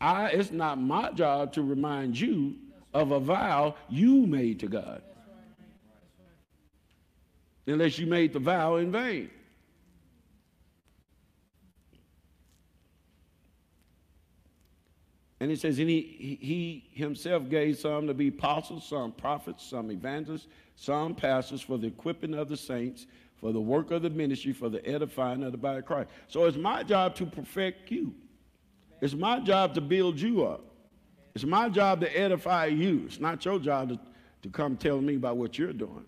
I, 0.00 0.28
it's 0.28 0.50
not 0.50 0.80
my 0.80 1.10
job 1.12 1.52
to 1.54 1.62
remind 1.62 2.18
you 2.18 2.56
of 2.94 3.10
a 3.10 3.20
vow 3.20 3.74
you 3.88 4.26
made 4.26 4.60
to 4.60 4.68
God. 4.68 5.02
Unless 7.66 7.98
you 7.98 8.06
made 8.06 8.32
the 8.32 8.38
vow 8.38 8.76
in 8.76 8.90
vain. 8.90 9.30
And 15.40 15.52
it 15.52 15.60
says, 15.60 15.78
and 15.78 15.88
he, 15.88 16.38
he 16.40 16.90
himself 16.92 17.48
gave 17.48 17.78
some 17.78 18.06
to 18.08 18.14
be 18.14 18.28
apostles, 18.28 18.86
some 18.88 19.12
prophets, 19.12 19.64
some 19.64 19.90
evangelists, 19.90 20.48
some 20.74 21.14
pastors 21.14 21.60
for 21.60 21.78
the 21.78 21.86
equipping 21.86 22.34
of 22.34 22.48
the 22.48 22.56
saints, 22.56 23.06
for 23.36 23.52
the 23.52 23.60
work 23.60 23.92
of 23.92 24.02
the 24.02 24.10
ministry, 24.10 24.52
for 24.52 24.68
the 24.68 24.84
edifying 24.84 25.44
of 25.44 25.52
the 25.52 25.58
body 25.58 25.78
of 25.78 25.84
Christ. 25.84 26.10
So 26.26 26.46
it's 26.46 26.56
my 26.56 26.82
job 26.82 27.14
to 27.16 27.26
perfect 27.26 27.90
you. 27.92 28.14
It's 29.00 29.14
my 29.14 29.40
job 29.40 29.74
to 29.74 29.80
build 29.80 30.20
you 30.20 30.44
up. 30.44 30.64
It's 31.34 31.44
my 31.44 31.68
job 31.68 32.00
to 32.00 32.18
edify 32.18 32.66
you. 32.66 33.04
It's 33.06 33.20
not 33.20 33.44
your 33.44 33.58
job 33.58 33.90
to, 33.90 34.00
to 34.42 34.48
come 34.48 34.76
tell 34.76 35.00
me 35.00 35.14
about 35.16 35.36
what 35.36 35.58
you're 35.58 35.72
doing. 35.72 36.04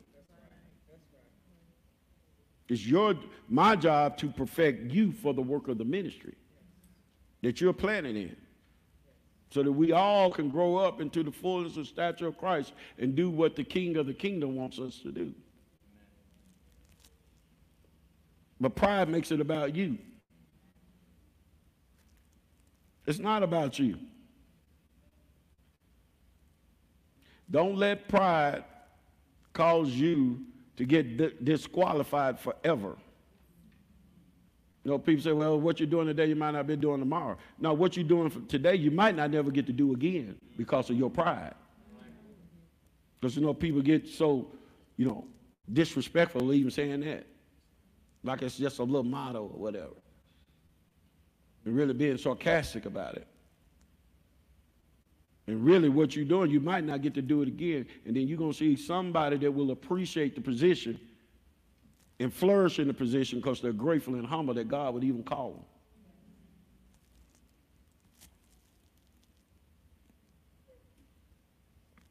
It's 2.68 2.86
your 2.86 3.16
my 3.48 3.74
job 3.74 4.16
to 4.18 4.28
perfect 4.28 4.92
you 4.92 5.12
for 5.12 5.34
the 5.34 5.42
work 5.42 5.68
of 5.68 5.78
the 5.78 5.84
ministry 5.84 6.34
that 7.42 7.60
you're 7.60 7.72
planning 7.72 8.16
in 8.16 8.36
so 9.50 9.64
that 9.64 9.72
we 9.72 9.92
all 9.92 10.30
can 10.30 10.48
grow 10.48 10.76
up 10.76 11.00
into 11.00 11.24
the 11.24 11.32
fullness 11.32 11.76
of 11.76 11.88
stature 11.88 12.28
of 12.28 12.38
Christ 12.38 12.72
and 12.98 13.16
do 13.16 13.28
what 13.28 13.56
the 13.56 13.64
King 13.64 13.96
of 13.96 14.06
the 14.06 14.14
kingdom 14.14 14.54
wants 14.54 14.78
us 14.78 15.00
to 15.00 15.10
do. 15.10 15.34
But 18.60 18.76
pride 18.76 19.08
makes 19.08 19.32
it 19.32 19.40
about 19.40 19.74
you. 19.74 19.98
It's 23.06 23.18
not 23.18 23.42
about 23.42 23.78
you. 23.78 23.98
Don't 27.50 27.76
let 27.76 28.08
pride 28.08 28.64
cause 29.52 29.88
you 29.90 30.44
to 30.76 30.84
get 30.84 31.44
disqualified 31.44 32.38
forever. 32.38 32.96
You 34.84 34.92
know, 34.92 34.98
people 34.98 35.22
say, 35.22 35.32
well, 35.32 35.60
what 35.60 35.78
you're 35.78 35.88
doing 35.88 36.06
today, 36.06 36.26
you 36.26 36.36
might 36.36 36.52
not 36.52 36.66
be 36.66 36.76
doing 36.76 37.00
tomorrow. 37.00 37.36
Now, 37.58 37.74
what 37.74 37.96
you're 37.96 38.06
doing 38.06 38.46
today, 38.46 38.76
you 38.76 38.90
might 38.90 39.14
not 39.14 39.30
never 39.30 39.50
get 39.50 39.66
to 39.66 39.72
do 39.72 39.92
again 39.92 40.36
because 40.56 40.88
of 40.88 40.96
your 40.96 41.10
pride. 41.10 41.54
Because, 43.20 43.36
you 43.36 43.42
know, 43.42 43.52
people 43.52 43.82
get 43.82 44.08
so, 44.08 44.50
you 44.96 45.06
know, 45.06 45.26
disrespectful 45.70 46.52
even 46.54 46.70
saying 46.70 47.00
that. 47.00 47.26
Like 48.22 48.42
it's 48.42 48.56
just 48.56 48.78
a 48.78 48.82
little 48.82 49.02
motto 49.02 49.42
or 49.42 49.58
whatever. 49.58 49.94
And 51.70 51.78
really 51.78 51.94
being 51.94 52.18
sarcastic 52.18 52.84
about 52.84 53.14
it. 53.14 53.28
And 55.46 55.64
really, 55.64 55.88
what 55.88 56.16
you're 56.16 56.24
doing, 56.24 56.50
you 56.50 56.58
might 56.58 56.82
not 56.82 57.00
get 57.00 57.14
to 57.14 57.22
do 57.22 57.42
it 57.42 57.48
again. 57.48 57.86
And 58.04 58.16
then 58.16 58.26
you're 58.26 58.38
going 58.38 58.50
to 58.50 58.58
see 58.58 58.74
somebody 58.74 59.36
that 59.36 59.52
will 59.52 59.70
appreciate 59.70 60.34
the 60.34 60.40
position 60.40 60.98
and 62.18 62.34
flourish 62.34 62.80
in 62.80 62.88
the 62.88 62.92
position 62.92 63.38
because 63.38 63.60
they're 63.60 63.72
grateful 63.72 64.16
and 64.16 64.26
humble 64.26 64.52
that 64.54 64.66
God 64.66 64.94
would 64.94 65.04
even 65.04 65.22
call 65.22 65.52
them. 65.52 65.64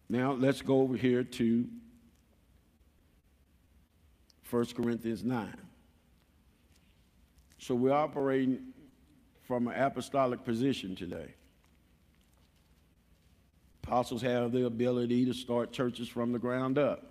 Now 0.08 0.32
let's 0.32 0.62
go 0.62 0.80
over 0.80 0.96
here 0.96 1.26
to 1.26 1.68
1 4.50 4.66
Corinthians 4.68 5.26
9. 5.26 5.54
So 7.58 7.76
we're 7.76 7.92
operating 7.92 8.60
from 9.50 9.68
an 9.68 9.82
apostolic 9.82 10.46
position 10.46 10.96
today. 10.96 11.34
Apostles 13.84 14.22
have 14.22 14.52
the 14.52 14.68
ability 14.68 15.26
to 15.26 15.34
start 15.34 15.72
churches 15.72 16.08
from 16.08 16.32
the 16.32 16.38
ground 16.38 16.78
up. 16.78 17.04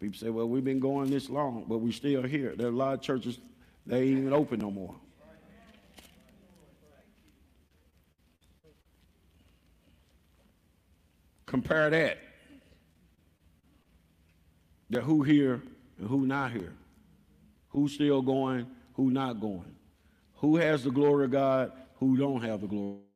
People 0.00 0.18
say, 0.18 0.30
well, 0.30 0.48
we've 0.48 0.64
been 0.64 0.80
going 0.80 1.10
this 1.10 1.30
long, 1.30 1.64
but 1.68 1.78
we're 1.78 1.92
still 1.92 2.24
here. 2.24 2.56
There 2.56 2.66
are 2.66 2.70
a 2.70 2.76
lot 2.76 2.94
of 2.94 3.02
churches, 3.02 3.38
they 3.86 4.00
ain't 4.00 4.18
even 4.18 4.32
open 4.32 4.58
no 4.58 4.72
more. 4.72 4.96
Compare 11.46 11.90
that. 11.90 12.18
The 14.90 15.00
who 15.00 15.22
here 15.22 15.62
and 16.00 16.08
who 16.08 16.26
not 16.26 16.50
here. 16.50 16.72
Who's 17.68 17.92
still 17.92 18.22
going, 18.22 18.66
who 19.00 19.10
not 19.10 19.40
going. 19.40 19.74
Who 20.36 20.58
has 20.58 20.84
the 20.84 20.90
glory 20.90 21.24
of 21.24 21.30
God, 21.30 21.72
who 22.00 22.18
don't 22.18 22.42
have 22.42 22.60
the 22.60 22.66
glory. 22.66 23.09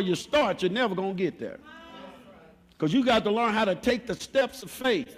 You 0.00 0.14
start, 0.14 0.62
you're 0.62 0.70
never 0.70 0.94
going 0.94 1.14
to 1.14 1.22
get 1.22 1.38
there. 1.38 1.58
Because 2.70 2.94
you 2.94 3.04
got 3.04 3.24
to 3.24 3.30
learn 3.30 3.52
how 3.52 3.66
to 3.66 3.74
take 3.74 4.06
the 4.06 4.14
steps 4.14 4.62
of 4.62 4.70
faith. 4.70 5.14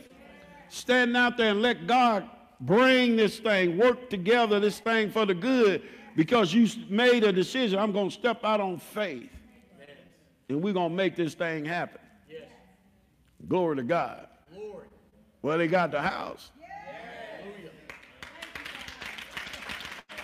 Stand 0.68 1.16
out 1.16 1.36
there 1.36 1.50
and 1.50 1.62
let 1.62 1.86
God 1.86 2.28
bring 2.60 3.14
this 3.14 3.38
thing, 3.38 3.78
work 3.78 4.10
together 4.10 4.58
this 4.58 4.80
thing 4.80 5.12
for 5.12 5.26
the 5.26 5.34
good 5.34 5.82
because 6.16 6.52
you 6.52 6.68
made 6.88 7.22
a 7.22 7.32
decision. 7.32 7.78
I'm 7.78 7.92
going 7.92 8.08
to 8.08 8.14
step 8.14 8.44
out 8.44 8.60
on 8.60 8.78
faith. 8.78 9.30
And 10.48 10.60
we're 10.60 10.72
going 10.72 10.90
to 10.90 10.96
make 10.96 11.14
this 11.14 11.34
thing 11.34 11.64
happen. 11.64 12.00
Yes. 12.28 12.42
Glory 13.46 13.76
to 13.76 13.84
God. 13.84 14.26
Glory. 14.52 14.86
Well, 15.40 15.56
they 15.56 15.68
got 15.68 15.92
the 15.92 16.02
house. 16.02 16.50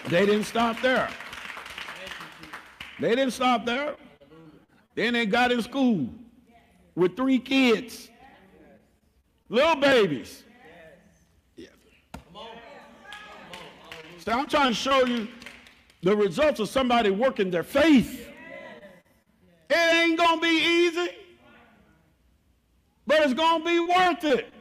They 0.09 0.27
didn't 0.27 0.45
stop 0.45 0.81
there. 0.81 1.09
They 2.99 3.11
didn't 3.11 3.31
stop 3.31 3.65
there. 3.65 3.95
Then 5.01 5.15
they 5.15 5.25
got 5.25 5.51
in 5.51 5.63
school 5.63 6.11
with 6.95 7.17
three 7.17 7.39
kids, 7.39 8.11
little 9.49 9.77
babies. 9.77 10.45
I'm 14.27 14.47
trying 14.47 14.69
to 14.69 14.75
show 14.75 15.07
you 15.07 15.27
the 16.03 16.15
results 16.15 16.61
of 16.61 16.69
somebody 16.69 17.09
working 17.09 17.51
their 17.51 17.63
faith. 17.63 18.29
It 19.71 19.75
ain't 19.75 20.19
going 20.19 20.39
to 20.39 20.43
be 20.43 20.89
easy, 20.89 21.09
but 23.07 23.21
it's 23.23 23.33
going 23.33 23.63
to 23.63 23.65
be 23.65 23.81
worth 23.81 24.25
it. 24.25 24.53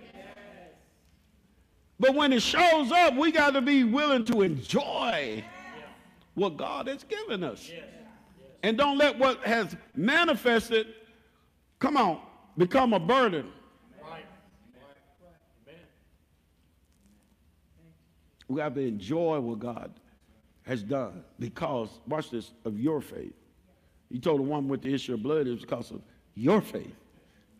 But 1.99 2.15
when 2.15 2.31
it 2.31 2.41
shows 2.41 2.93
up, 2.93 3.13
we 3.17 3.33
got 3.33 3.55
to 3.55 3.61
be 3.61 3.83
willing 3.83 4.23
to 4.23 4.43
enjoy 4.43 5.43
what 6.35 6.55
God 6.55 6.87
has 6.87 7.03
given 7.03 7.43
us. 7.43 7.69
And 8.61 8.77
don't 8.77 8.97
let 8.97 9.17
what 9.17 9.43
has 9.43 9.75
manifested, 9.95 10.87
come 11.79 11.95
on, 11.97 12.19
become 12.57 12.93
a 12.93 12.99
burden. 12.99 13.51
We 18.47 18.61
have 18.61 18.73
to 18.73 18.81
enjoy 18.81 19.39
what 19.39 19.59
God 19.59 19.91
has 20.63 20.81
done 20.81 21.23
because, 21.37 21.89
watch 22.07 22.31
this, 22.31 22.51
of 22.65 22.79
your 22.79 22.99
faith. 22.99 23.33
He 24.09 24.19
told 24.19 24.39
the 24.39 24.43
woman 24.43 24.67
with 24.67 24.81
the 24.81 24.93
issue 24.93 25.13
of 25.13 25.21
blood 25.21 25.45
it 25.45 25.51
was 25.51 25.61
because 25.61 25.91
of 25.91 26.01
your 26.33 26.59
faith. 26.59 26.95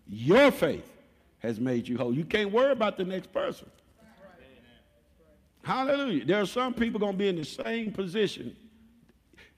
Your 0.08 0.50
faith 0.50 0.92
has 1.40 1.60
made 1.60 1.88
you 1.88 1.96
whole. 1.96 2.14
You 2.14 2.26
can't 2.26 2.52
worry 2.52 2.72
about 2.72 2.98
the 2.98 3.06
next 3.06 3.32
person. 3.32 3.70
Hallelujah. 5.64 6.26
There 6.26 6.42
are 6.42 6.48
some 6.48 6.74
people 6.74 7.00
going 7.00 7.14
to 7.14 7.18
be 7.18 7.28
in 7.28 7.36
the 7.36 7.46
same 7.46 7.92
position. 7.92 8.56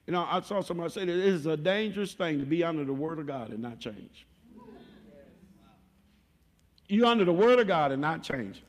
You 0.07 0.13
know, 0.13 0.27
I 0.29 0.41
saw 0.41 0.61
somebody 0.61 0.89
say 0.91 1.05
that 1.05 1.11
it 1.11 1.25
is 1.25 1.45
a 1.45 1.55
dangerous 1.55 2.13
thing 2.13 2.39
to 2.39 2.45
be 2.45 2.63
under 2.63 2.83
the 2.83 2.93
Word 2.93 3.19
of 3.19 3.27
God 3.27 3.49
and 3.51 3.61
not 3.61 3.79
change. 3.79 4.25
You 6.87 7.07
under 7.07 7.23
the 7.23 7.33
Word 7.33 7.59
of 7.59 7.67
God 7.67 7.91
and 7.91 8.01
not 8.01 8.23
change. 8.23 8.63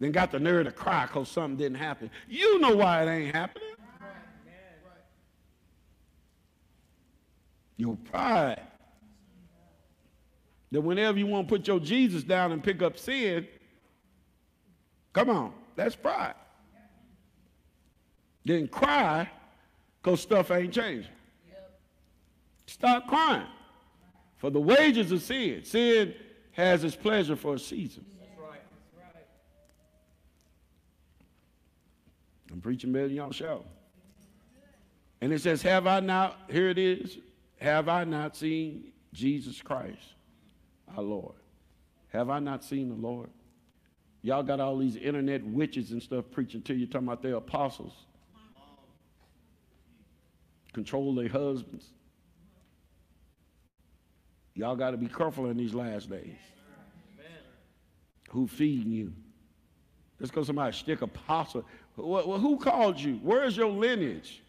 Then 0.00 0.10
got 0.10 0.32
the 0.32 0.40
nerve 0.40 0.66
to 0.66 0.72
cry 0.72 1.06
because 1.06 1.28
something 1.28 1.56
didn't 1.56 1.76
happen. 1.78 2.10
You 2.28 2.58
know 2.58 2.74
why 2.74 3.04
it 3.04 3.08
ain't 3.08 3.34
happening. 3.34 3.68
Your 7.76 7.96
pride. 7.96 8.62
That 10.72 10.80
whenever 10.80 11.18
you 11.18 11.26
want 11.26 11.48
to 11.48 11.54
put 11.54 11.68
your 11.68 11.78
Jesus 11.78 12.24
down 12.24 12.50
and 12.50 12.62
pick 12.62 12.82
up 12.82 12.98
sin, 12.98 13.46
come 15.12 15.30
on, 15.30 15.52
that's 15.76 15.94
pride. 15.94 16.34
Then 18.44 18.66
cry 18.66 19.30
because 20.04 20.20
stuff 20.20 20.50
ain't 20.50 20.74
changing. 20.74 21.10
Stop 22.66 23.08
crying. 23.08 23.46
For 24.36 24.50
the 24.50 24.60
wages 24.60 25.10
of 25.10 25.22
sin, 25.22 25.64
sin 25.64 26.14
has 26.52 26.84
its 26.84 26.94
pleasure 26.94 27.36
for 27.36 27.54
a 27.54 27.58
season. 27.58 28.04
I'm 32.52 32.60
preaching 32.60 32.92
better 32.92 33.08
than 33.08 33.16
y'all 33.16 33.32
show. 33.32 33.64
And 35.20 35.32
it 35.32 35.40
says, 35.40 35.62
Have 35.62 35.86
I 35.86 36.00
not, 36.00 36.38
here 36.50 36.68
it 36.68 36.78
is, 36.78 37.18
have 37.56 37.88
I 37.88 38.04
not 38.04 38.36
seen 38.36 38.92
Jesus 39.12 39.62
Christ, 39.62 40.14
our 40.96 41.02
Lord? 41.02 41.34
Have 42.12 42.28
I 42.28 42.38
not 42.38 42.62
seen 42.62 42.90
the 42.90 42.94
Lord? 42.94 43.30
Y'all 44.22 44.42
got 44.42 44.60
all 44.60 44.78
these 44.78 44.96
internet 44.96 45.42
witches 45.44 45.90
and 45.90 46.02
stuff 46.02 46.26
preaching 46.30 46.62
to 46.62 46.74
you, 46.74 46.86
talking 46.86 47.08
about 47.08 47.22
their 47.22 47.36
apostles. 47.36 47.92
Control 50.74 51.14
their 51.14 51.28
husbands. 51.28 51.86
Y'all 54.54 54.76
got 54.76 54.90
to 54.90 54.96
be 54.96 55.06
careful 55.06 55.46
in 55.46 55.56
these 55.56 55.72
last 55.72 56.10
days. 56.10 56.36
Who 58.30 58.48
feeding 58.48 58.92
you? 58.92 59.12
Just 60.18 60.32
because 60.32 60.48
somebody 60.48 60.76
stick 60.76 61.00
a 61.00 61.04
apostle. 61.04 61.64
Well, 61.96 62.38
who 62.38 62.58
called 62.58 62.98
you? 62.98 63.20
Where's 63.22 63.56
your 63.56 63.70
lineage? 63.70 64.42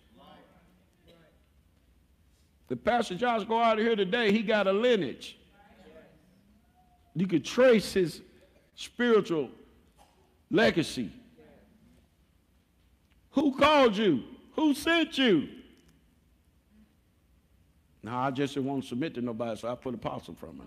The 2.67 2.75
Pastor 2.75 3.13
Josh 3.13 3.45
go 3.45 3.59
out 3.59 3.77
of 3.77 3.85
here 3.85 3.95
today, 3.95 4.31
he 4.31 4.41
got 4.41 4.65
a 4.65 4.73
lineage. 4.73 5.37
You 7.13 7.27
could 7.27 7.45
trace 7.45 7.93
his 7.93 8.21
spiritual 8.73 9.49
legacy. 10.49 11.11
Who 13.31 13.55
called 13.55 13.95
you? 13.95 14.23
Who 14.55 14.73
sent 14.73 15.19
you? 15.19 15.49
Now 18.05 18.19
I 18.19 18.29
just 18.29 18.53
to 18.53 18.87
submit 18.87 19.15
to 19.15 19.21
nobody, 19.21 19.59
so 19.59 19.67
I 19.67 19.73
put 19.73 19.95
apostle 19.95 20.35
from 20.35 20.59
my 20.59 20.65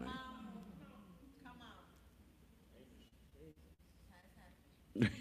name. 4.99 5.11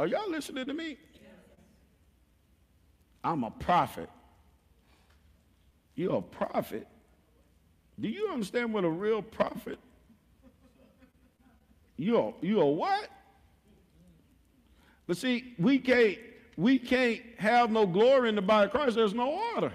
Are 0.00 0.08
y'all 0.08 0.28
listening 0.28 0.64
to 0.66 0.74
me? 0.74 0.96
I'm 3.22 3.44
a 3.44 3.50
prophet. 3.52 4.10
You're 5.94 6.16
a 6.16 6.22
prophet. 6.22 6.88
Do 8.00 8.08
you 8.08 8.28
understand 8.32 8.74
what 8.74 8.82
a 8.82 8.90
real 8.90 9.22
prophet? 9.22 9.78
You're 11.96 12.34
you're 12.40 12.74
what? 12.74 13.08
But 15.06 15.16
see, 15.16 15.54
we 15.60 15.78
can't 15.78 16.18
we 16.60 16.78
can't 16.78 17.22
have 17.38 17.70
no 17.70 17.86
glory 17.86 18.28
in 18.28 18.34
the 18.34 18.42
body 18.42 18.66
of 18.66 18.70
Christ. 18.70 18.94
There's 18.94 19.14
no 19.14 19.40
order. 19.54 19.72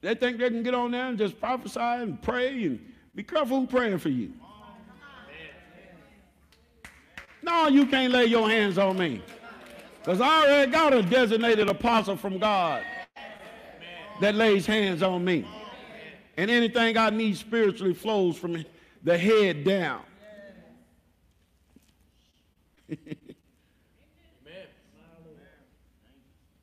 They 0.00 0.14
think 0.14 0.38
they 0.38 0.48
can 0.48 0.62
get 0.62 0.74
on 0.74 0.92
there 0.92 1.08
and 1.08 1.18
just 1.18 1.38
prophesy 1.38 1.78
and 1.78 2.22
pray 2.22 2.64
and 2.64 2.80
be 3.14 3.22
careful 3.22 3.60
who's 3.60 3.68
praying 3.68 3.98
for 3.98 4.08
you. 4.08 4.32
No, 7.42 7.68
you 7.68 7.86
can't 7.86 8.12
lay 8.12 8.24
your 8.24 8.48
hands 8.48 8.78
on 8.78 8.96
me. 8.96 9.22
Because 9.98 10.22
I 10.22 10.46
already 10.46 10.72
got 10.72 10.94
a 10.94 11.02
designated 11.02 11.68
apostle 11.68 12.16
from 12.16 12.38
God 12.38 12.82
that 14.22 14.36
lays 14.36 14.64
hands 14.64 15.02
on 15.02 15.22
me. 15.22 15.44
And 16.38 16.50
anything 16.50 16.96
I 16.96 17.10
need 17.10 17.36
spiritually 17.36 17.92
flows 17.92 18.38
from 18.38 18.64
the 19.02 19.18
head 19.18 19.64
down. 19.64 20.02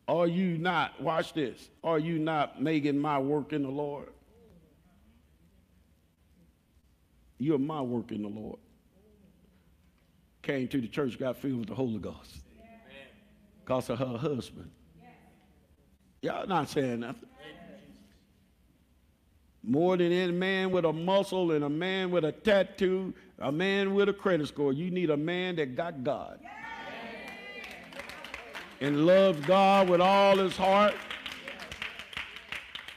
Are 0.07 0.27
you 0.27 0.57
not, 0.57 1.01
watch 1.01 1.33
this, 1.33 1.69
are 1.83 1.97
you 1.97 2.19
not 2.19 2.61
making 2.61 2.99
my 2.99 3.17
work 3.17 3.53
in 3.53 3.63
the 3.63 3.69
Lord? 3.69 4.09
You're 7.39 7.59
my 7.59 7.81
work 7.81 8.11
in 8.11 8.21
the 8.21 8.29
Lord. 8.29 8.59
Came 10.43 10.67
to 10.67 10.79
the 10.79 10.88
church, 10.88 11.17
got 11.17 11.38
filled 11.38 11.59
with 11.59 11.69
the 11.69 11.75
Holy 11.75 11.97
Ghost 11.97 12.38
because 13.63 13.89
of 13.89 13.97
her 13.97 14.17
husband. 14.17 14.69
Y'all 16.21 16.47
not 16.47 16.69
saying 16.69 16.99
nothing. 16.99 17.29
More 19.63 19.97
than 19.97 20.11
any 20.11 20.31
man 20.31 20.69
with 20.69 20.85
a 20.85 20.93
muscle 20.93 21.51
and 21.51 21.63
a 21.63 21.69
man 21.69 22.11
with 22.11 22.23
a 22.23 22.31
tattoo, 22.31 23.15
a 23.39 23.52
man 23.52 23.93
with 23.93 24.10
a 24.10 24.13
credit 24.13 24.48
score, 24.48 24.74
you 24.74 24.89
need 24.91 25.10
a 25.10 25.17
man 25.17 25.56
that 25.58 25.76
got 25.76 26.04
God 26.04 26.39
and 28.82 29.06
loves 29.06 29.45
God 29.45 29.89
with 29.89 30.02
all 30.02 30.38
his 30.38 30.56
heart, 30.56 30.93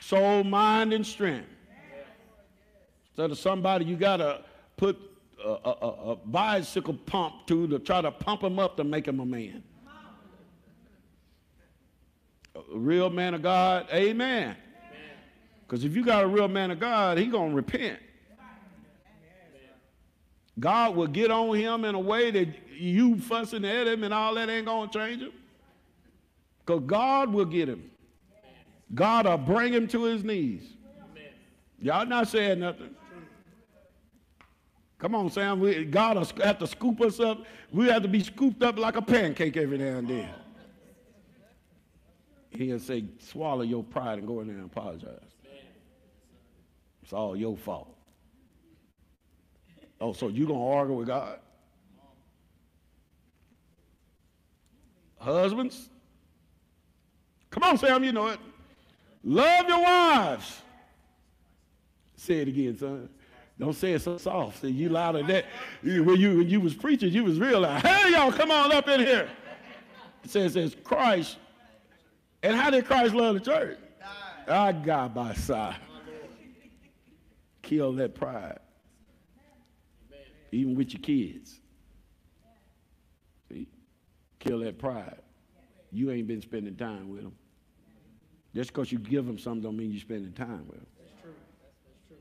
soul, 0.01 0.44
mind, 0.44 0.92
and 0.92 1.07
strength. 1.07 1.48
Instead 3.11 3.31
of 3.31 3.38
somebody 3.38 3.85
you 3.85 3.96
got 3.96 4.18
to 4.18 4.42
put 4.77 4.96
a, 5.44 5.48
a, 5.48 6.12
a, 6.12 6.16
bicycle 6.16 6.94
pump 6.94 7.46
to 7.46 7.66
to 7.68 7.79
try 7.79 8.01
to 8.01 8.11
pump 8.11 8.42
him 8.42 8.59
up 8.59 8.77
to 8.77 8.85
make 8.85 9.07
him 9.07 9.20
a 9.20 9.27
man 9.27 9.62
a 12.59 12.79
real 12.79 13.11
man 13.11 13.35
of 13.35 13.42
God, 13.42 13.87
amen. 13.92 14.57
Because 15.66 15.85
if 15.85 15.94
you 15.94 16.05
got 16.05 16.24
a 16.24 16.27
real 16.27 16.48
man 16.48 16.70
of 16.70 16.81
God, 16.81 17.18
he 17.18 17.27
going 17.27 17.51
to 17.51 17.57
repent. 17.57 17.98
God 20.59 20.97
will 20.97 21.07
get 21.07 21.31
on 21.31 21.57
him 21.57 21.85
in 21.85 21.94
a 21.94 22.01
way 22.01 22.31
that 22.31 22.49
you 22.79 23.18
fussing 23.18 23.64
at 23.64 23.87
him 23.87 24.05
and 24.05 24.12
all 24.12 24.35
that 24.35 24.49
ain't 24.49 24.66
going 24.66 24.88
to 24.88 24.99
change 24.99 25.23
him. 25.23 25.33
Because 26.64 26.83
God 26.87 27.33
will 27.33 27.44
get 27.44 27.68
him. 27.68 27.90
God 28.94 29.27
will 29.27 29.38
bring 29.38 29.73
him 29.73 29.87
to 29.88 30.05
his 30.05 30.25
knees. 30.25 30.62
Y'all 31.81 32.07
not 32.07 32.29
saying 32.29 32.61
nothing. 32.61 32.90
Come 34.99 35.14
on, 35.14 35.31
Sam. 35.31 35.61
We, 35.61 35.85
God 35.85 36.16
will 36.16 36.44
have 36.44 36.59
to 36.59 36.66
scoop 36.66 37.01
us 37.01 37.21
up. 37.21 37.44
We 37.73 37.87
have 37.88 38.03
to 38.03 38.09
be 38.09 38.23
scooped 38.23 38.62
up 38.62 38.79
like 38.79 38.97
a 38.97 39.03
pancake 39.03 39.57
every 39.57 39.79
now 39.79 39.99
and 39.99 40.09
then. 40.09 40.29
He'll 42.51 42.81
say, 42.81 43.05
swallow 43.21 43.62
your 43.62 43.85
pride 43.85 44.18
and 44.18 44.27
go 44.27 44.40
in 44.40 44.49
there 44.49 44.57
and 44.57 44.66
apologize. 44.66 45.21
It's 47.03 47.12
all 47.12 47.37
your 47.37 47.57
fault. 47.57 47.97
Oh, 50.00 50.12
so 50.12 50.28
you 50.28 50.46
going 50.46 50.61
to 50.61 50.66
argue 50.66 50.94
with 50.94 51.06
God? 51.08 51.38
Husbands, 55.18 55.88
come 57.50 57.64
on, 57.64 57.77
Sam, 57.77 58.04
you 58.04 58.12
know 58.12 58.29
it. 58.29 58.38
Love 59.25 59.68
your 59.68 59.83
wives. 59.83 60.62
Say 62.16 62.38
it 62.38 62.48
again, 62.48 62.79
son. 62.79 63.08
Don't 63.58 63.75
say 63.75 63.92
it 63.92 64.02
so 64.02 64.16
soft. 64.18 64.60
Say 64.60 64.68
you 64.68 64.88
louder 64.88 65.18
than 65.18 65.27
that. 65.29 65.46
When 65.83 66.20
you 66.20 66.38
when 66.38 66.48
you 66.48 66.60
was 66.60 66.75
preaching, 66.75 67.12
you 67.12 67.25
was 67.25 67.40
real 67.40 67.60
loud. 67.60 67.83
Hey, 67.83 68.12
y'all, 68.12 68.31
come 68.31 68.52
on 68.52 68.70
up 68.73 68.87
in 68.88 69.00
here. 69.00 69.29
It 70.23 70.31
says, 70.31 70.54
it 70.54 70.70
says 70.70 70.77
Christ. 70.85 71.37
And 72.42 72.56
how 72.56 72.70
did 72.70 72.87
Christ 72.87 73.14
love 73.14 73.35
the 73.35 73.40
church? 73.40 73.79
I 74.46 74.70
got 74.73 75.12
by 75.14 75.35
side. 75.35 75.77
Kill 77.62 77.92
that 77.94 78.14
pride. 78.14 78.60
Even 80.53 80.75
with 80.75 80.92
your 80.92 81.03
kids. 81.03 81.61
See? 83.49 83.69
Kill 84.38 84.61
that 84.61 84.79
pride. 84.79 85.21
You 85.90 86.11
ain't 86.11 86.29
been 86.29 86.42
spending 86.42 86.77
time 86.77 87.11
with 87.11 87.23
them. 87.23 87.33
Just 88.55 88.73
because 88.73 88.90
you 88.90 88.99
give 88.99 89.27
them 89.27 89.38
something 89.38 89.63
don't 89.63 89.77
mean 89.77 89.90
you're 89.90 90.01
spending 90.01 90.33
time 90.33 90.67
with 90.67 90.79
them. 90.79 90.87
That's 90.99 91.23
true. 91.23 91.35
That's, 91.63 92.09
true. 92.09 92.17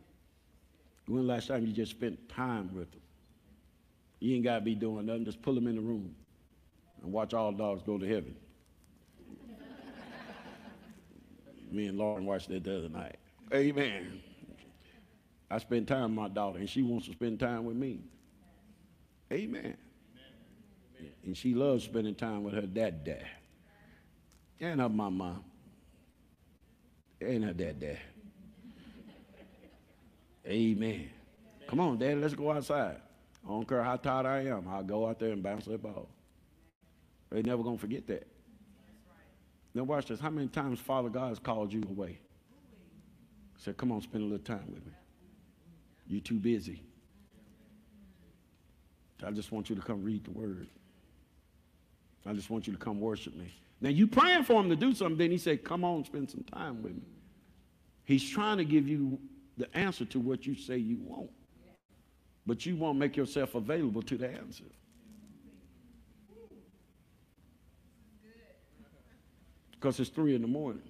When 1.07 1.25
the 1.25 1.33
last 1.33 1.47
time 1.47 1.65
you 1.65 1.73
just 1.73 1.91
spent 1.91 2.29
time 2.29 2.69
with 2.73 2.91
them? 2.91 3.01
You 4.19 4.35
ain't 4.35 4.43
got 4.43 4.55
to 4.55 4.61
be 4.61 4.75
doing 4.75 5.05
nothing. 5.05 5.25
Just 5.25 5.41
pull 5.41 5.55
them 5.55 5.67
in 5.67 5.75
the 5.75 5.81
room 5.81 6.15
and 7.01 7.11
watch 7.11 7.33
all 7.33 7.51
dogs 7.51 7.83
go 7.83 7.97
to 7.97 8.07
heaven. 8.07 8.35
Me 11.71 11.87
and 11.87 11.97
Lauren 11.97 12.25
watched 12.25 12.49
that 12.49 12.63
the 12.63 12.77
other 12.77 12.89
night. 12.89 13.17
Amen. 13.53 14.21
I 15.49 15.59
spend 15.59 15.87
time 15.87 16.03
with 16.03 16.11
my 16.11 16.27
daughter, 16.27 16.59
and 16.59 16.69
she 16.69 16.81
wants 16.81 17.07
to 17.07 17.13
spend 17.13 17.39
time 17.39 17.63
with 17.63 17.77
me. 17.77 18.01
Amen. 19.31 19.75
Amen. 20.99 21.11
And 21.25 21.37
she 21.37 21.53
loves 21.53 21.83
spending 21.83 22.15
time 22.15 22.43
with 22.43 22.53
her 22.53 22.61
dad, 22.61 23.03
dad. 23.03 23.25
And 24.59 24.79
her 24.79 24.89
mama. 24.89 25.41
And 27.21 27.43
her 27.43 27.53
dad, 27.53 27.79
dad. 27.79 27.99
Amen. 30.47 31.09
Come 31.67 31.81
on, 31.81 31.97
Dad, 31.97 32.21
let's 32.21 32.33
go 32.33 32.51
outside. 32.51 32.97
I 33.45 33.49
don't 33.49 33.67
care 33.67 33.83
how 33.83 33.97
tired 33.97 34.25
I 34.25 34.45
am. 34.45 34.67
I'll 34.69 34.83
go 34.83 35.07
out 35.07 35.19
there 35.19 35.31
and 35.31 35.43
bounce 35.43 35.65
that 35.65 35.81
ball. 35.81 36.07
They 37.29 37.41
never 37.41 37.61
gonna 37.63 37.77
forget 37.77 38.07
that. 38.07 38.25
Now 39.73 39.83
watch 39.83 40.05
this. 40.07 40.19
How 40.19 40.29
many 40.29 40.47
times 40.47 40.79
Father 40.79 41.09
God 41.09 41.29
has 41.29 41.39
called 41.39 41.73
you 41.73 41.83
away? 41.89 42.19
Said, 43.57 43.75
come 43.75 43.91
on, 43.91 44.01
spend 44.01 44.23
a 44.23 44.27
little 44.27 44.43
time 44.43 44.65
with 44.73 44.85
me. 44.85 44.93
You're 46.07 46.21
too 46.21 46.39
busy. 46.39 46.81
I 49.25 49.31
just 49.31 49.51
want 49.51 49.69
you 49.69 49.75
to 49.75 49.81
come 49.81 50.03
read 50.03 50.23
the 50.23 50.31
word. 50.31 50.67
I 52.25 52.33
just 52.33 52.49
want 52.49 52.67
you 52.67 52.73
to 52.73 52.79
come 52.79 52.99
worship 52.99 53.35
me. 53.35 53.53
Now 53.79 53.89
you 53.89 54.07
praying 54.07 54.43
for 54.43 54.61
him 54.61 54.69
to 54.69 54.75
do 54.75 54.93
something, 54.93 55.17
then 55.17 55.31
he 55.31 55.37
said, 55.37 55.63
Come 55.63 55.83
on, 55.83 56.03
spend 56.03 56.29
some 56.29 56.43
time 56.43 56.83
with 56.83 56.93
me. 56.93 57.01
He's 58.03 58.27
trying 58.27 58.57
to 58.57 58.65
give 58.65 58.87
you 58.87 59.19
the 59.57 59.75
answer 59.75 60.05
to 60.05 60.19
what 60.19 60.45
you 60.45 60.55
say 60.55 60.77
you 60.77 60.97
want. 61.01 61.29
But 62.45 62.65
you 62.65 62.75
won't 62.75 62.97
make 62.97 63.17
yourself 63.17 63.55
available 63.55 64.01
to 64.03 64.17
the 64.17 64.29
answer. 64.29 64.63
Because 69.71 69.99
it's 69.99 70.09
three 70.09 70.35
in 70.35 70.41
the 70.41 70.47
morning. 70.47 70.81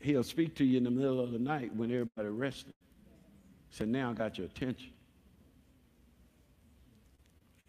He'll 0.00 0.22
speak 0.22 0.54
to 0.56 0.64
you 0.64 0.76
in 0.76 0.84
the 0.84 0.90
middle 0.90 1.20
of 1.20 1.32
the 1.32 1.38
night 1.38 1.74
when 1.74 1.90
everybody 1.90 2.28
resting. 2.28 2.74
Say, 3.70 3.86
now 3.86 4.10
I 4.10 4.12
got 4.12 4.36
your 4.36 4.46
attention. 4.46 4.90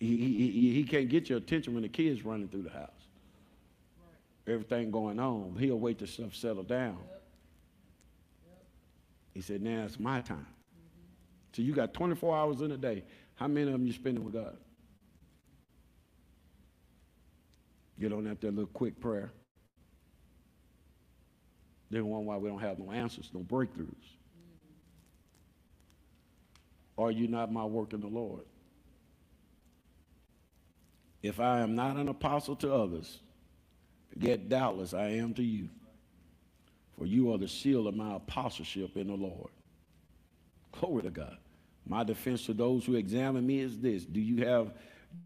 He, 0.06 0.52
he, 0.52 0.74
he 0.74 0.84
can't 0.84 1.10
get 1.10 1.30
your 1.30 1.38
attention 1.38 1.74
when 1.74 1.84
the 1.84 1.90
kid's 1.90 2.24
running 2.24 2.48
through 2.48 2.64
the 2.64 2.70
house. 2.70 2.90
Everything 4.48 4.92
going 4.92 5.20
on. 5.20 5.56
He'll 5.60 5.80
wait 5.80 5.98
till 5.98 6.08
stuff 6.08 6.36
settle 6.36 6.64
down. 6.64 7.00
He 9.34 9.42
said, 9.42 9.62
now 9.62 9.84
it's 9.84 10.00
my 10.00 10.22
time. 10.22 10.48
So 11.54 11.62
you 11.62 11.74
got 11.74 11.94
24 11.94 12.38
hours 12.38 12.62
in 12.62 12.72
a 12.72 12.78
day. 12.78 13.04
How 13.36 13.48
many 13.48 13.68
of 13.68 13.74
them 13.74 13.86
you 13.86 13.94
spending 13.94 14.24
with 14.24 14.34
God? 14.34 14.58
Get 18.00 18.14
on 18.14 18.26
that 18.26 18.44
little 18.44 18.66
quick 18.68 19.00
prayer. 19.00 19.32
Then 21.90 22.08
one 22.08 22.26
why 22.26 22.38
we 22.38 22.50
don't 22.50 22.60
have 22.60 22.78
no 22.80 22.92
answers, 22.92 23.30
no 23.34 23.40
breakthroughs. 23.40 23.88
Mm-hmm. 26.98 27.02
Are 27.02 27.12
you 27.12 27.28
not 27.28 27.52
my 27.52 27.64
work 27.64 27.94
in 27.94 28.02
the 28.02 28.08
Lord? 28.08 28.46
If 31.26 31.40
I 31.40 31.62
am 31.62 31.74
not 31.74 31.98
an 31.98 32.08
apostle 32.08 32.56
to 32.58 32.72
others, 32.72 33.20
yet 34.16 34.48
doubtless 34.48 34.94
I 34.94 35.08
am 35.08 35.34
to 35.34 35.44
you. 35.44 35.70
For 37.00 37.08
you 37.08 37.34
are 37.34 37.40
the 37.40 37.48
seal 37.48 37.88
of 37.88 37.96
my 37.96 38.16
apostleship 38.16 38.96
in 38.96 39.08
the 39.08 39.16
Lord. 39.16 39.50
Glory 40.72 41.02
to 41.02 41.10
God. 41.10 41.38
My 41.88 42.04
defense 42.04 42.46
to 42.46 42.54
those 42.54 42.86
who 42.86 42.94
examine 42.94 43.46
me 43.46 43.60
is 43.60 43.80
this 43.80 44.06
Do 44.06 44.22
you 44.22 44.46
have 44.46 44.74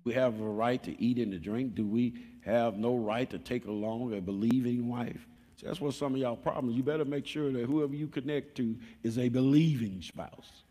we 0.05 0.13
have 0.13 0.39
a 0.39 0.49
right 0.49 0.81
to 0.83 1.01
eat 1.01 1.17
and 1.17 1.33
to 1.33 1.37
drink? 1.37 1.75
Do 1.75 1.85
we 1.85 2.13
have 2.45 2.77
no 2.77 2.95
right 2.95 3.29
to 3.29 3.37
take 3.37 3.65
along 3.65 4.13
a 4.13 4.21
believing 4.21 4.87
wife? 4.87 5.27
See, 5.57 5.67
that's 5.67 5.81
what 5.81 5.93
some 5.95 6.13
of 6.13 6.21
y'all 6.21 6.37
problems. 6.37 6.77
You 6.77 6.83
better 6.83 7.03
make 7.03 7.25
sure 7.25 7.51
that 7.51 7.65
whoever 7.65 7.93
you 7.93 8.07
connect 8.07 8.55
to 8.55 8.77
is 9.03 9.17
a 9.17 9.27
believing 9.27 10.01
spouse. 10.01 10.63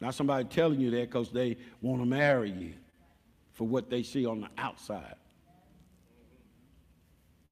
Not 0.00 0.14
somebody 0.14 0.44
telling 0.44 0.80
you 0.80 0.92
that 0.92 1.10
because 1.10 1.32
they 1.32 1.56
want 1.82 2.00
to 2.00 2.06
marry 2.06 2.52
you 2.52 2.74
for 3.58 3.66
what 3.66 3.90
they 3.90 4.04
see 4.04 4.24
on 4.24 4.40
the 4.40 4.48
outside. 4.56 5.16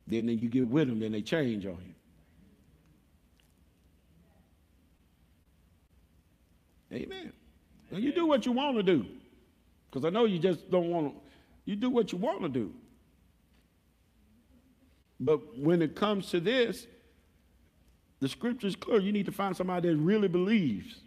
Then 0.07 0.29
you 0.29 0.49
get 0.49 0.69
with 0.69 0.87
them, 0.87 1.01
then 1.01 1.11
they 1.11 1.21
change 1.21 1.67
on 1.67 1.79
you. 6.93 6.97
Amen. 6.97 7.33
And 7.91 8.05
you 8.05 8.13
do 8.13 8.25
what 8.25 8.47
you 8.47 8.53
want 8.53 8.77
to 8.77 8.85
do. 8.85 9.05
Because 9.91 10.05
I 10.05 10.11
know 10.11 10.27
you 10.27 10.39
just 10.39 10.71
don't 10.71 10.91
want 10.91 11.13
to, 11.13 11.21
you 11.65 11.75
do 11.75 11.91
what 11.91 12.13
you 12.13 12.19
want 12.19 12.43
to 12.43 12.49
do. 12.49 12.73
But 15.19 15.59
when 15.59 15.83
it 15.83 15.97
comes 15.97 16.31
to 16.31 16.39
this, 16.39 16.87
the 18.21 18.29
scripture 18.29 18.69
is 18.69 18.77
clear. 18.77 19.01
You 19.01 19.11
need 19.11 19.27
to 19.27 19.33
find 19.33 19.57
somebody 19.57 19.89
that 19.89 19.97
really 19.97 20.29
believes 20.29 21.01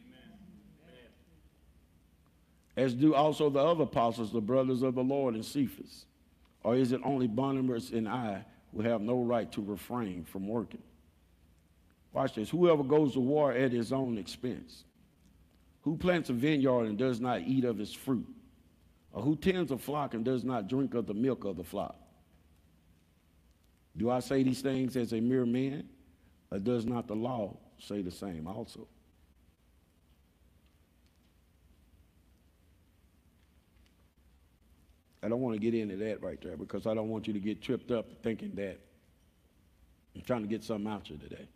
as 2.80 2.94
do 2.94 3.14
also 3.14 3.50
the 3.50 3.60
other 3.60 3.84
apostles, 3.84 4.32
the 4.32 4.40
brothers 4.40 4.84
of 4.84 4.96
the 4.96 5.04
Lord 5.04 5.36
and 5.36 5.44
Cephas? 5.44 6.06
Or 6.64 6.76
is 6.78 6.94
it 6.94 7.02
only 7.04 7.28
Barnabas 7.28 7.90
and 7.90 8.08
I 8.08 8.46
who 8.74 8.82
have 8.82 9.02
no 9.02 9.22
right 9.22 9.52
to 9.52 9.62
refrain 9.62 10.24
from 10.24 10.48
working? 10.48 10.82
Watch 12.14 12.36
this. 12.36 12.50
Whoever 12.50 12.84
goes 12.84 13.14
to 13.14 13.20
war 13.20 13.52
at 13.52 13.74
his 13.74 13.92
own 13.92 14.18
expense. 14.18 14.86
Who 15.82 15.98
plants 15.98 16.30
a 16.30 16.34
vineyard 16.34 16.86
and 16.86 16.98
does 16.98 17.20
not 17.20 17.42
eat 17.42 17.66
of 17.66 17.82
its 17.82 17.92
fruit? 17.92 18.28
Or 19.12 19.24
who 19.24 19.36
tends 19.36 19.72
a 19.72 19.78
flock 19.78 20.14
and 20.14 20.24
does 20.24 20.46
not 20.46 20.70
drink 20.70 20.94
of 20.94 21.06
the 21.06 21.14
milk 21.14 21.44
of 21.44 21.58
the 21.58 21.64
flock? 21.66 21.98
Do 23.98 24.10
I 24.10 24.22
say 24.22 24.42
these 24.44 24.62
things 24.62 24.96
as 24.96 25.12
a 25.12 25.20
mere 25.20 25.46
man? 25.46 25.90
Or 26.50 26.60
does 26.60 26.86
not 26.86 27.10
the 27.10 27.16
law 27.16 27.58
say 27.78 28.02
the 28.02 28.12
same 28.12 28.48
also? 28.48 28.88
I 35.22 35.28
don't 35.28 35.42
want 35.42 35.56
to 35.56 35.60
get 35.60 35.74
into 35.74 35.98
that 35.98 36.22
right 36.22 36.40
there 36.42 36.56
because 36.56 36.88
I 36.88 36.94
don't 36.94 37.10
want 37.10 37.28
you 37.28 37.34
to 37.34 37.40
get 37.40 37.62
tripped 37.62 37.92
up 37.92 38.06
thinking 38.24 38.52
that 38.56 38.80
I'm 40.16 40.22
trying 40.22 40.42
to 40.42 40.48
get 40.48 40.64
something 40.64 40.92
out 40.92 41.02
of 41.02 41.10
you 41.10 41.18
today. 41.18 41.48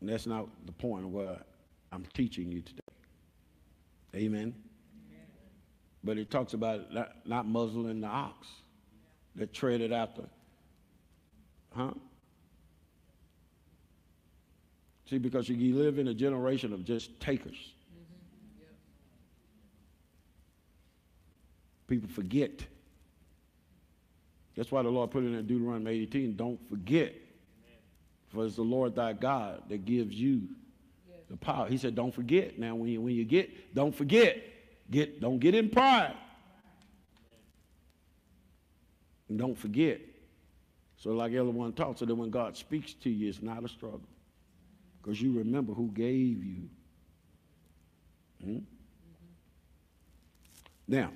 And 0.00 0.08
that's 0.08 0.26
not 0.26 0.48
the 0.66 0.72
point 0.72 1.04
of 1.04 1.12
what 1.12 1.46
I'm 1.92 2.04
teaching 2.14 2.50
you 2.50 2.62
today. 2.62 2.80
Amen. 4.14 4.54
But 6.02 6.18
it 6.18 6.30
talks 6.30 6.54
about 6.54 6.92
not, 6.92 7.26
not 7.26 7.46
muzzling 7.46 8.00
the 8.00 8.06
ox 8.06 8.46
that 9.34 9.52
treaded 9.52 9.92
out 9.92 10.16
the, 10.16 10.24
huh? 11.74 11.92
See, 15.08 15.18
because 15.18 15.48
you 15.48 15.76
live 15.76 15.98
in 15.98 16.08
a 16.08 16.14
generation 16.14 16.72
of 16.72 16.84
just 16.84 17.20
takers. 17.20 17.74
People 21.86 22.08
forget 22.08 22.66
That's 24.56 24.72
why 24.72 24.82
the 24.82 24.88
Lord 24.88 25.10
put 25.10 25.22
it 25.22 25.26
in 25.26 25.46
Deuteronomy 25.46 25.90
18. 26.02 26.34
Don't 26.34 26.58
forget, 26.68 27.14
for 28.28 28.46
it's 28.46 28.56
the 28.56 28.62
Lord 28.62 28.94
thy 28.94 29.12
God 29.12 29.62
that 29.68 29.84
gives 29.84 30.14
you 30.14 30.48
the 31.28 31.36
power. 31.36 31.68
He 31.68 31.76
said, 31.76 31.94
don't 31.94 32.14
forget. 32.14 32.58
Now, 32.58 32.74
when 32.74 32.88
you, 32.88 33.00
when 33.00 33.14
you 33.14 33.24
get, 33.24 33.74
don't 33.74 33.94
forget. 33.94 34.42
Get, 34.90 35.20
don't 35.20 35.38
get 35.38 35.54
in 35.54 35.68
pride. 35.68 36.14
And 39.28 39.38
don't 39.38 39.58
forget. 39.58 40.00
So 40.96 41.10
like 41.10 41.32
everyone 41.32 41.72
talks, 41.72 42.00
so 42.00 42.06
that 42.06 42.14
when 42.14 42.30
God 42.30 42.56
speaks 42.56 42.94
to 42.94 43.10
you, 43.10 43.28
it's 43.28 43.42
not 43.42 43.64
a 43.64 43.68
struggle. 43.68 44.00
Because 45.02 45.20
you 45.20 45.36
remember 45.36 45.74
who 45.74 45.90
gave 45.92 46.42
you. 46.44 46.68
Hmm? 48.42 48.58
Now, 50.88 51.10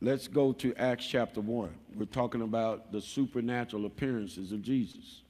let's 0.00 0.28
go 0.28 0.52
to 0.52 0.74
Acts 0.76 1.06
chapter 1.06 1.40
1. 1.40 1.70
We're 1.96 2.04
talking 2.04 2.42
about 2.42 2.92
the 2.92 3.00
supernatural 3.00 3.86
appearances 3.86 4.52
of 4.52 4.62
Jesus. 4.62 5.22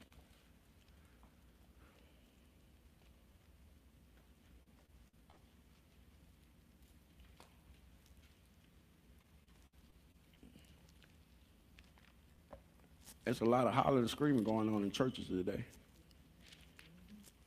There's 13.24 13.42
a 13.42 13.44
lot 13.44 13.66
of 13.66 13.74
hollering 13.74 13.98
and 13.98 14.10
screaming 14.10 14.42
going 14.42 14.74
on 14.74 14.82
in 14.82 14.90
churches 14.90 15.26
today. 15.26 15.62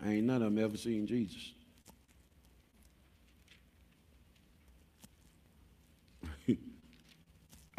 Ain't 0.06 0.26
none 0.28 0.44
of 0.44 0.54
them 0.54 0.64
ever 0.64 0.78
seen 0.78 1.08
Jesus. 1.08 1.54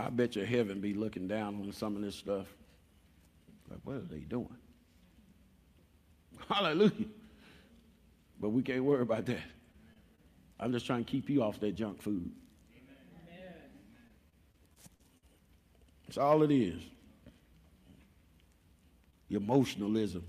I 0.05 0.11
bet 0.11 0.35
you 0.35 0.45
heaven 0.45 0.81
be 0.81 0.95
looking 0.95 1.29
down 1.29 1.63
on 1.63 1.73
some 1.73 1.95
of 1.95 2.03
this 2.03 2.17
stuff. 2.17 2.47
Like, 3.71 3.79
what 3.85 3.97
are 3.97 4.01
they 4.01 4.19
doing? 4.19 4.57
Hallelujah. 6.49 7.07
But 8.41 8.49
we 8.49 8.63
can't 8.63 8.83
worry 8.83 9.03
about 9.03 9.27
that. 9.27 9.45
I'm 10.59 10.73
just 10.73 10.87
trying 10.87 11.05
to 11.05 11.11
keep 11.11 11.31
you 11.31 11.43
off 11.43 11.61
that 11.61 11.77
junk 11.77 12.03
food. 12.03 12.33
That's 16.07 16.19
all 16.19 16.43
it 16.43 16.51
is. 16.51 16.83
Emotionalism. 19.31 20.25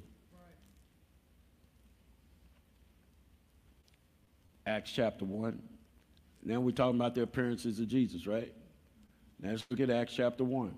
Acts 4.68 4.92
chapter 4.92 5.26
1. 5.26 5.62
Now 6.44 6.60
we're 6.60 6.72
talking 6.72 7.00
about 7.00 7.16
the 7.16 7.24
appearances 7.24 7.80
of 7.80 7.88
Jesus, 7.88 8.28
right? 8.28 8.54
Now 9.44 9.50
let's 9.50 9.66
look 9.70 9.82
at 9.82 9.90
Acts 9.90 10.14
chapter 10.16 10.46
1. 10.46 10.74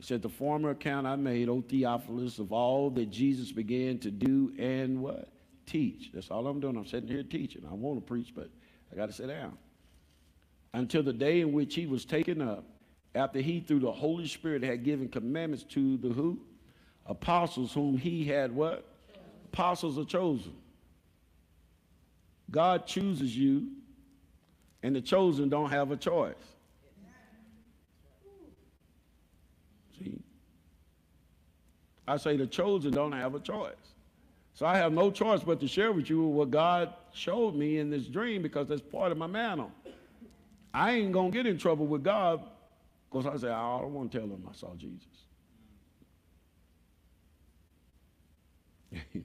It 0.00 0.04
said, 0.04 0.20
The 0.20 0.28
former 0.28 0.70
account 0.70 1.06
I 1.06 1.14
made, 1.14 1.48
O 1.48 1.60
Theophilus, 1.62 2.40
of 2.40 2.52
all 2.52 2.90
that 2.90 3.10
Jesus 3.10 3.52
began 3.52 3.98
to 4.00 4.10
do 4.10 4.52
and 4.58 5.00
what? 5.00 5.28
Teach. 5.64 6.10
That's 6.12 6.28
all 6.28 6.48
I'm 6.48 6.58
doing. 6.58 6.76
I'm 6.76 6.86
sitting 6.86 7.08
here 7.08 7.22
teaching. 7.22 7.62
I 7.70 7.72
want 7.72 8.00
to 8.00 8.04
preach, 8.04 8.34
but 8.34 8.50
I 8.92 8.96
got 8.96 9.06
to 9.06 9.12
sit 9.12 9.28
down. 9.28 9.56
Until 10.74 11.04
the 11.04 11.12
day 11.12 11.40
in 11.40 11.52
which 11.52 11.76
he 11.76 11.86
was 11.86 12.04
taken 12.04 12.42
up, 12.42 12.64
after 13.14 13.40
he, 13.40 13.60
through 13.60 13.80
the 13.80 13.92
Holy 13.92 14.26
Spirit, 14.26 14.64
had 14.64 14.82
given 14.82 15.08
commandments 15.08 15.64
to 15.70 15.96
the 15.98 16.08
who? 16.08 16.40
Apostles 17.06 17.72
whom 17.72 17.96
he 17.96 18.24
had 18.24 18.52
what? 18.52 18.84
Apostles 19.52 19.98
are 19.98 20.04
chosen. 20.04 20.54
God 22.50 22.86
chooses 22.86 23.36
you, 23.36 23.68
and 24.82 24.96
the 24.96 25.00
chosen 25.00 25.48
don't 25.48 25.70
have 25.70 25.92
a 25.92 25.96
choice. 25.96 26.34
See? 29.98 30.22
I 32.10 32.16
say 32.16 32.36
the 32.36 32.46
chosen 32.46 32.90
don't 32.90 33.12
have 33.12 33.36
a 33.36 33.40
choice. 33.40 33.94
So 34.54 34.66
I 34.66 34.76
have 34.76 34.92
no 34.92 35.12
choice 35.12 35.44
but 35.44 35.60
to 35.60 35.68
share 35.68 35.92
with 35.92 36.10
you 36.10 36.24
what 36.24 36.50
God 36.50 36.92
showed 37.14 37.54
me 37.54 37.78
in 37.78 37.88
this 37.88 38.06
dream 38.06 38.42
because 38.42 38.66
that's 38.66 38.80
part 38.80 39.12
of 39.12 39.18
my 39.18 39.28
mantle. 39.28 39.70
I 40.74 40.90
ain't 40.90 41.12
going 41.12 41.30
to 41.30 41.36
get 41.36 41.46
in 41.46 41.56
trouble 41.56 41.86
with 41.86 42.02
God 42.02 42.42
because 43.08 43.26
I 43.26 43.36
say, 43.36 43.48
I 43.48 43.78
don't 43.78 43.94
want 43.94 44.10
to 44.10 44.18
tell 44.18 44.26
him 44.26 44.44
I 44.50 44.52
saw 44.54 44.74
Jesus. 44.74 45.06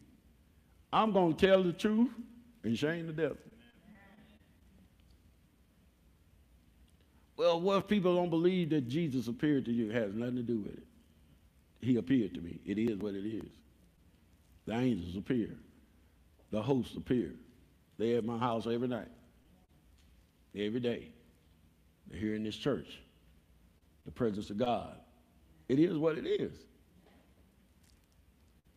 I'm 0.94 1.12
going 1.12 1.34
to 1.34 1.48
tell 1.48 1.64
the 1.64 1.74
truth 1.74 2.12
and 2.64 2.78
shame 2.78 3.08
the 3.08 3.14
devil. 3.14 3.38
Well, 7.36 7.60
what 7.60 7.78
if 7.78 7.88
people 7.88 8.16
don't 8.16 8.30
believe 8.30 8.70
that 8.70 8.88
Jesus 8.88 9.28
appeared 9.28 9.66
to 9.66 9.72
you? 9.72 9.90
It 9.90 9.96
has 9.96 10.14
nothing 10.14 10.36
to 10.36 10.44
do 10.44 10.60
with 10.60 10.74
it. 10.74 10.84
He 11.86 11.98
appeared 11.98 12.34
to 12.34 12.42
me. 12.42 12.60
It 12.66 12.80
is 12.80 12.98
what 12.98 13.14
it 13.14 13.28
is. 13.28 13.48
The 14.66 14.74
angels 14.74 15.16
appear. 15.16 15.52
The 16.50 16.60
hosts 16.60 16.98
appear. 16.98 17.32
They're 18.00 18.18
at 18.18 18.26
my 18.26 18.40
house 18.40 18.66
every 18.66 18.88
night. 18.88 19.12
Every 20.56 20.80
day. 20.80 21.10
They're 22.08 22.20
here 22.20 22.34
in 22.34 22.44
this 22.44 22.56
church. 22.56 23.00
The 24.06 24.12
presence 24.12 24.50
of 24.50 24.58
God. 24.58 24.96
It 25.70 25.78
is 25.78 25.96
what 25.96 26.18
it 26.18 26.26
is. 26.26 26.54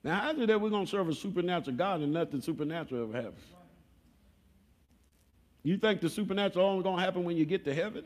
Now, 0.04 0.20
how 0.20 0.30
is 0.32 0.40
it 0.40 0.46
that 0.48 0.60
we're 0.60 0.68
going 0.68 0.84
to 0.84 0.90
serve 0.90 1.08
a 1.08 1.14
supernatural 1.14 1.76
God 1.76 2.02
and 2.02 2.12
nothing 2.12 2.42
supernatural 2.42 3.04
ever 3.04 3.16
happens? 3.16 3.44
You 5.62 5.78
think 5.78 6.02
the 6.02 6.10
supernatural 6.10 6.66
only 6.66 6.82
going 6.82 6.98
to 6.98 7.02
happen 7.02 7.24
when 7.24 7.38
you 7.38 7.46
get 7.46 7.64
to 7.64 7.74
heaven? 7.74 8.04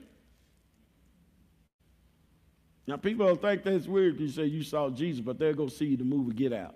Now, 2.87 2.97
people 2.97 3.35
think 3.37 3.63
that's 3.63 3.87
weird 3.87 4.19
you 4.19 4.29
say 4.29 4.45
you 4.47 4.65
saw 4.65 4.91
Jesus, 4.91 5.21
but 5.21 5.39
they'll 5.39 5.55
go 5.55 5.69
see 5.69 5.95
the 5.97 6.05
movie 6.05 6.35
Get 6.35 6.53
Out. 6.53 6.75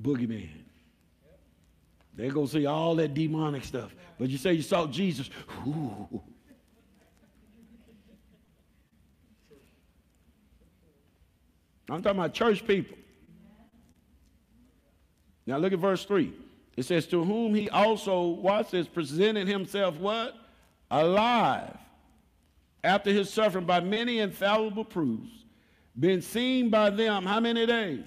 Boogeyman. 0.00 0.50
They're 2.14 2.30
going 2.30 2.46
to 2.46 2.52
see 2.52 2.66
all 2.66 2.94
that 2.96 3.14
demonic 3.14 3.64
stuff. 3.64 3.94
But 4.18 4.28
you 4.28 4.38
say 4.38 4.54
you 4.54 4.62
saw 4.62 4.86
Jesus. 4.86 5.30
Ooh. 5.66 6.22
I'm 11.88 12.02
talking 12.02 12.18
about 12.18 12.34
church 12.34 12.66
people. 12.66 12.96
Now 15.46 15.58
look 15.58 15.72
at 15.72 15.78
verse 15.78 16.04
3. 16.04 16.32
It 16.76 16.84
says, 16.84 17.06
To 17.08 17.24
whom 17.24 17.54
he 17.54 17.70
also, 17.70 18.26
watch 18.26 18.70
this, 18.70 18.88
presented 18.88 19.46
himself 19.46 19.96
what? 19.98 20.34
Alive. 20.90 21.76
After 22.86 23.10
his 23.10 23.28
suffering 23.28 23.64
by 23.64 23.80
many 23.80 24.20
infallible 24.20 24.84
proofs, 24.84 25.44
been 25.98 26.22
seen 26.22 26.70
by 26.70 26.88
them 26.90 27.26
how 27.26 27.40
many 27.40 27.66
days? 27.66 28.04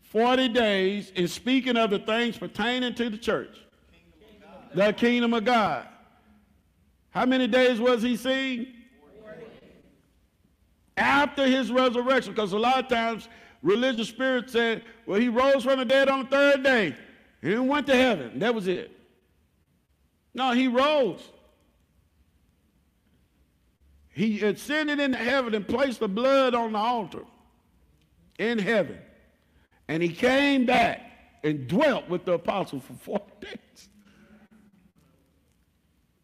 40 0.00 0.48
days 0.48 1.12
in 1.14 1.28
speaking 1.28 1.76
of 1.76 1.90
the 1.90 1.98
things 1.98 2.38
pertaining 2.38 2.94
to 2.94 3.10
the 3.10 3.18
church. 3.18 3.54
The 4.74 4.94
kingdom 4.94 5.34
of 5.34 5.44
God. 5.44 5.86
How 7.10 7.26
many 7.26 7.46
days 7.46 7.78
was 7.78 8.00
he 8.02 8.16
seen? 8.16 8.72
After 10.96 11.46
his 11.46 11.70
resurrection, 11.70 12.32
because 12.32 12.54
a 12.54 12.58
lot 12.58 12.78
of 12.78 12.88
times 12.88 13.28
religious 13.62 14.08
spirits 14.08 14.54
said, 14.54 14.84
well, 15.04 15.20
he 15.20 15.28
rose 15.28 15.64
from 15.64 15.80
the 15.80 15.84
dead 15.84 16.08
on 16.08 16.20
the 16.20 16.30
third 16.30 16.62
day. 16.62 16.96
He 17.42 17.56
went 17.56 17.86
to 17.88 17.94
heaven. 17.94 18.38
That 18.38 18.54
was 18.54 18.68
it. 18.68 18.90
No, 20.32 20.52
he 20.52 20.66
rose. 20.66 21.28
He 24.14 24.42
ascended 24.42 25.00
into 25.00 25.18
heaven 25.18 25.54
and 25.54 25.66
placed 25.66 26.00
the 26.00 26.08
blood 26.08 26.54
on 26.54 26.72
the 26.72 26.78
altar 26.78 27.24
in 28.38 28.58
heaven. 28.58 28.98
And 29.88 30.02
he 30.02 30.08
came 30.08 30.66
back 30.66 31.00
and 31.42 31.66
dwelt 31.66 32.08
with 32.08 32.24
the 32.24 32.34
apostles 32.34 32.84
for 32.84 32.94
40 32.94 33.24
days 33.40 33.88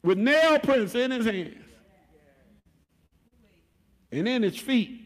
with 0.02 0.18
nail 0.18 0.58
prints 0.58 0.94
in 0.94 1.10
his 1.10 1.26
hands 1.26 1.64
and 4.12 4.26
in 4.26 4.42
his 4.42 4.56
feet. 4.56 5.00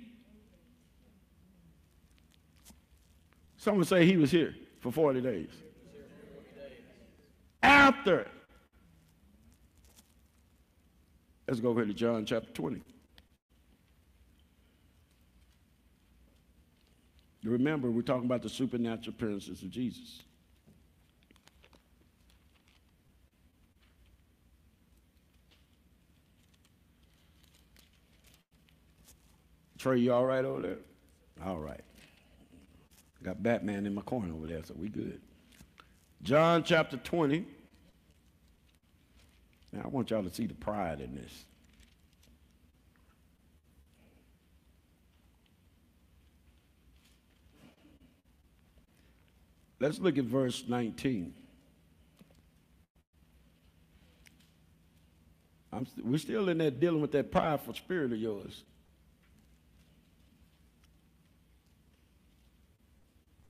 Someone 3.57 3.85
say 3.85 4.05
he 4.05 4.17
was 4.17 4.31
here 4.31 4.55
for 4.81 4.93
40 4.93 5.23
days. 5.23 5.49
After. 7.63 8.29
Let's 11.47 11.61
go 11.61 11.69
over 11.69 11.85
to 11.85 11.93
John 11.93 12.25
chapter 12.25 12.51
20. 12.53 12.81
Remember, 17.45 17.91
we're 17.91 18.03
talking 18.03 18.25
about 18.25 18.43
the 18.43 18.49
supernatural 18.49 19.15
appearances 19.15 19.63
of 19.63 19.71
Jesus. 19.71 20.23
Trey, 29.79 29.99
you 29.99 30.15
all 30.15 30.25
right 30.25 30.47
over 30.47 30.63
there? 30.63 30.79
All 31.45 31.59
right. 31.59 31.83
Got 33.23 33.43
Batman 33.43 33.85
in 33.85 33.95
my 33.95 34.01
corner 34.01 34.33
over 34.33 34.47
there, 34.47 34.63
so 34.65 34.75
we 34.79 34.89
good. 34.89 35.21
John 36.23 36.63
chapter 36.65 36.97
20. 36.97 37.45
Now, 39.75 39.83
I 39.87 39.89
want 39.89 40.11
y'all 40.11 40.23
to 40.23 40.33
see 40.33 40.47
the 40.47 40.55
pride 40.55 41.01
in 41.01 41.17
this. 41.17 41.45
Let's 49.81 49.99
look 49.99 50.17
at 50.17 50.25
verse 50.25 50.63
19. 50.69 51.35
St- 55.73 56.07
we're 56.07 56.19
still 56.19 56.49
in 56.49 56.59
there 56.59 56.71
dealing 56.71 57.01
with 57.01 57.11
that 57.11 57.33
prideful 57.33 57.75
spirit 57.75 58.13
of 58.13 58.19
yours. 58.19 58.63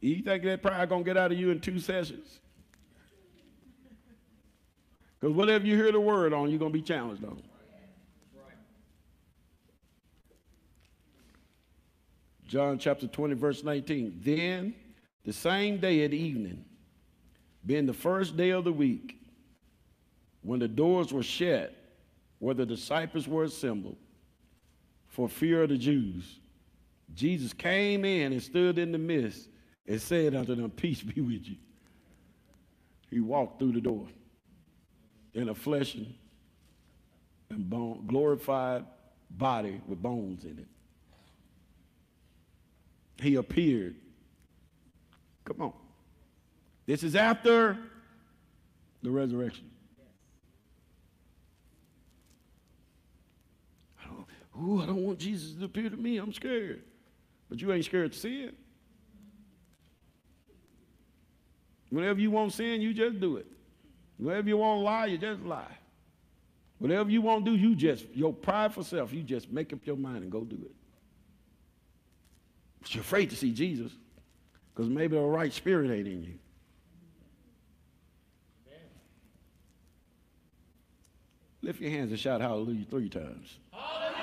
You 0.00 0.22
think 0.22 0.42
that 0.44 0.62
pride 0.62 0.88
gonna 0.88 1.04
get 1.04 1.18
out 1.18 1.32
of 1.32 1.38
you 1.38 1.50
in 1.50 1.60
two 1.60 1.78
sessions? 1.78 2.40
Because 5.24 5.38
whatever 5.38 5.66
you 5.66 5.74
hear 5.74 5.90
the 5.90 5.98
word 5.98 6.34
on, 6.34 6.50
you're 6.50 6.58
gonna 6.58 6.70
be 6.70 6.82
challenged 6.82 7.24
on. 7.24 7.40
John 12.46 12.78
chapter 12.78 13.06
20, 13.06 13.32
verse 13.32 13.64
19. 13.64 14.20
Then 14.22 14.74
the 15.24 15.32
same 15.32 15.78
day 15.78 16.04
at 16.04 16.12
evening, 16.12 16.62
being 17.64 17.86
the 17.86 17.94
first 17.94 18.36
day 18.36 18.50
of 18.50 18.64
the 18.64 18.72
week, 18.72 19.16
when 20.42 20.60
the 20.60 20.68
doors 20.68 21.10
were 21.10 21.22
shut, 21.22 21.74
where 22.38 22.54
the 22.54 22.66
disciples 22.66 23.26
were 23.26 23.44
assembled, 23.44 23.96
for 25.06 25.26
fear 25.26 25.62
of 25.62 25.70
the 25.70 25.78
Jews, 25.78 26.38
Jesus 27.14 27.54
came 27.54 28.04
in 28.04 28.34
and 28.34 28.42
stood 28.42 28.78
in 28.78 28.92
the 28.92 28.98
midst 28.98 29.48
and 29.86 29.98
said 29.98 30.34
unto 30.34 30.54
them, 30.54 30.70
Peace 30.70 31.02
be 31.02 31.22
with 31.22 31.48
you. 31.48 31.56
He 33.08 33.20
walked 33.20 33.58
through 33.58 33.72
the 33.72 33.80
door 33.80 34.06
in 35.34 35.48
a 35.48 35.54
flesh 35.54 35.96
and 37.50 37.68
bone, 37.70 38.04
glorified 38.06 38.84
body 39.30 39.80
with 39.86 40.00
bones 40.00 40.44
in 40.44 40.58
it. 40.58 40.66
He 43.22 43.36
appeared. 43.36 43.96
Come 45.44 45.60
on. 45.60 45.72
This 46.86 47.02
is 47.02 47.16
after 47.16 47.78
the 49.02 49.10
resurrection. 49.10 49.70
I 54.02 54.06
don't, 54.06 54.26
ooh, 54.62 54.82
I 54.82 54.86
don't 54.86 55.04
want 55.04 55.18
Jesus 55.18 55.54
to 55.58 55.64
appear 55.64 55.90
to 55.90 55.96
me. 55.96 56.18
I'm 56.18 56.32
scared. 56.32 56.82
But 57.48 57.60
you 57.60 57.72
ain't 57.72 57.84
scared 57.84 58.12
to 58.12 58.18
sin. 58.18 58.52
Whenever 61.90 62.20
you 62.20 62.30
want 62.30 62.52
sin, 62.52 62.80
you 62.80 62.92
just 62.92 63.20
do 63.20 63.36
it. 63.36 63.46
Whenever 64.18 64.48
you 64.48 64.56
want 64.56 64.78
to 64.78 64.84
lie, 64.84 65.06
you 65.06 65.18
just 65.18 65.42
lie. 65.42 65.76
Whatever 66.78 67.10
you 67.10 67.22
want 67.22 67.44
to 67.44 67.50
do, 67.50 67.56
you 67.56 67.74
just, 67.74 68.06
your 68.14 68.32
prideful 68.32 68.84
self, 68.84 69.12
you 69.12 69.22
just 69.22 69.50
make 69.50 69.72
up 69.72 69.80
your 69.84 69.96
mind 69.96 70.18
and 70.18 70.30
go 70.30 70.42
do 70.42 70.56
it. 70.56 70.74
But 72.80 72.94
you're 72.94 73.02
afraid 73.02 73.30
to 73.30 73.36
see 73.36 73.52
Jesus 73.52 73.92
because 74.74 74.90
maybe 74.90 75.16
the 75.16 75.22
right 75.22 75.52
spirit 75.52 75.90
ain't 75.90 76.06
in 76.06 76.22
you. 76.22 76.34
Lift 81.62 81.80
your 81.80 81.90
hands 81.90 82.10
and 82.10 82.20
shout 82.20 82.42
hallelujah 82.42 82.84
three 82.90 83.08
times. 83.08 83.58
Hallelujah! 83.72 84.14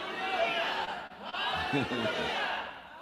Hallelujah! 1.33 2.09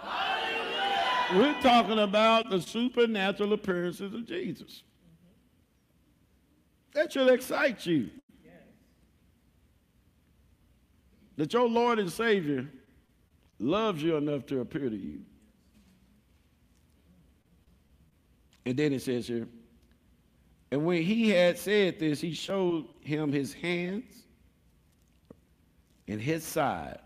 hallelujah! 0.00 1.54
We're 1.54 1.60
talking 1.60 1.98
about 1.98 2.48
the 2.48 2.62
supernatural 2.62 3.52
appearances 3.52 4.14
of 4.14 4.24
Jesus. 4.24 4.82
That 6.92 7.12
should 7.12 7.28
excite 7.28 7.86
you. 7.86 8.10
That 11.36 11.52
your 11.52 11.68
Lord 11.68 11.98
and 11.98 12.10
Savior 12.10 12.68
loves 13.58 14.02
you 14.02 14.16
enough 14.16 14.46
to 14.46 14.60
appear 14.60 14.90
to 14.90 14.96
you. 14.96 15.20
And 18.66 18.76
then 18.76 18.92
it 18.92 19.02
says 19.02 19.26
here, 19.26 19.48
and 20.70 20.84
when 20.84 21.02
he 21.02 21.30
had 21.30 21.58
said 21.58 21.98
this, 21.98 22.20
he 22.20 22.32
showed 22.32 22.86
him 23.00 23.32
his 23.32 23.52
hands 23.52 24.22
and 26.06 26.20
his 26.20 26.44
side. 26.44 27.00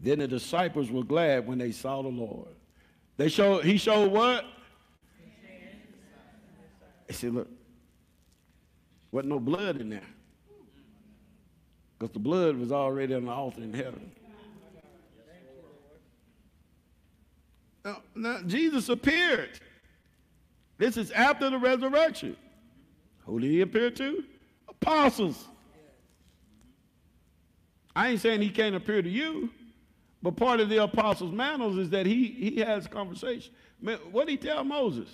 Then 0.00 0.18
the 0.18 0.28
disciples 0.28 0.90
were 0.90 1.04
glad 1.04 1.46
when 1.46 1.58
they 1.58 1.70
saw 1.72 2.02
the 2.02 2.08
Lord. 2.08 2.48
They 3.16 3.28
showed, 3.28 3.64
he 3.64 3.78
showed 3.78 4.10
what? 4.10 4.44
He 7.06 7.12
said, 7.14 7.34
look, 7.34 7.48
wasn't 9.14 9.28
no 9.28 9.38
blood 9.38 9.80
in 9.80 9.88
there. 9.88 10.00
Because 11.96 12.12
the 12.12 12.18
blood 12.18 12.56
was 12.56 12.72
already 12.72 13.14
on 13.14 13.26
the 13.26 13.30
altar 13.30 13.62
in 13.62 13.72
heaven. 13.72 14.10
Now, 17.84 18.02
now, 18.16 18.40
Jesus 18.44 18.88
appeared. 18.88 19.60
This 20.78 20.96
is 20.96 21.12
after 21.12 21.48
the 21.48 21.58
resurrection. 21.58 22.36
Who 23.26 23.38
did 23.38 23.52
he 23.52 23.60
appear 23.60 23.90
to? 23.92 24.24
Apostles. 24.68 25.46
I 27.94 28.08
ain't 28.08 28.20
saying 28.20 28.42
he 28.42 28.50
can't 28.50 28.74
appear 28.74 29.00
to 29.00 29.08
you, 29.08 29.48
but 30.24 30.34
part 30.34 30.58
of 30.58 30.68
the 30.68 30.82
apostles' 30.82 31.30
manners 31.30 31.76
is 31.76 31.90
that 31.90 32.04
he, 32.04 32.26
he 32.26 32.56
has 32.60 32.88
conversation. 32.88 33.52
What 34.10 34.26
did 34.26 34.30
he 34.30 34.36
tell 34.48 34.64
Moses? 34.64 35.08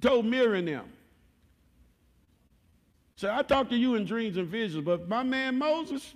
Told 0.00 0.24
Miriam 0.24 0.66
them. 0.66 0.92
So 3.18 3.28
I 3.34 3.42
talk 3.42 3.68
to 3.70 3.76
you 3.76 3.96
in 3.96 4.04
dreams 4.04 4.36
and 4.36 4.46
visions, 4.46 4.84
but 4.84 5.08
my 5.08 5.24
man 5.24 5.58
Moses, 5.58 6.14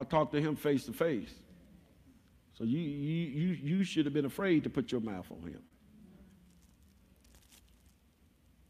I 0.00 0.04
talked 0.04 0.32
to 0.32 0.40
him 0.40 0.56
face 0.56 0.86
to 0.86 0.92
face. 0.92 1.32
So 2.58 2.64
you, 2.64 2.80
you, 2.80 3.26
you, 3.26 3.58
you 3.62 3.84
should 3.84 4.06
have 4.06 4.12
been 4.12 4.24
afraid 4.24 4.64
to 4.64 4.70
put 4.70 4.90
your 4.90 5.00
mouth 5.00 5.26
on 5.30 5.48
him. 5.48 5.62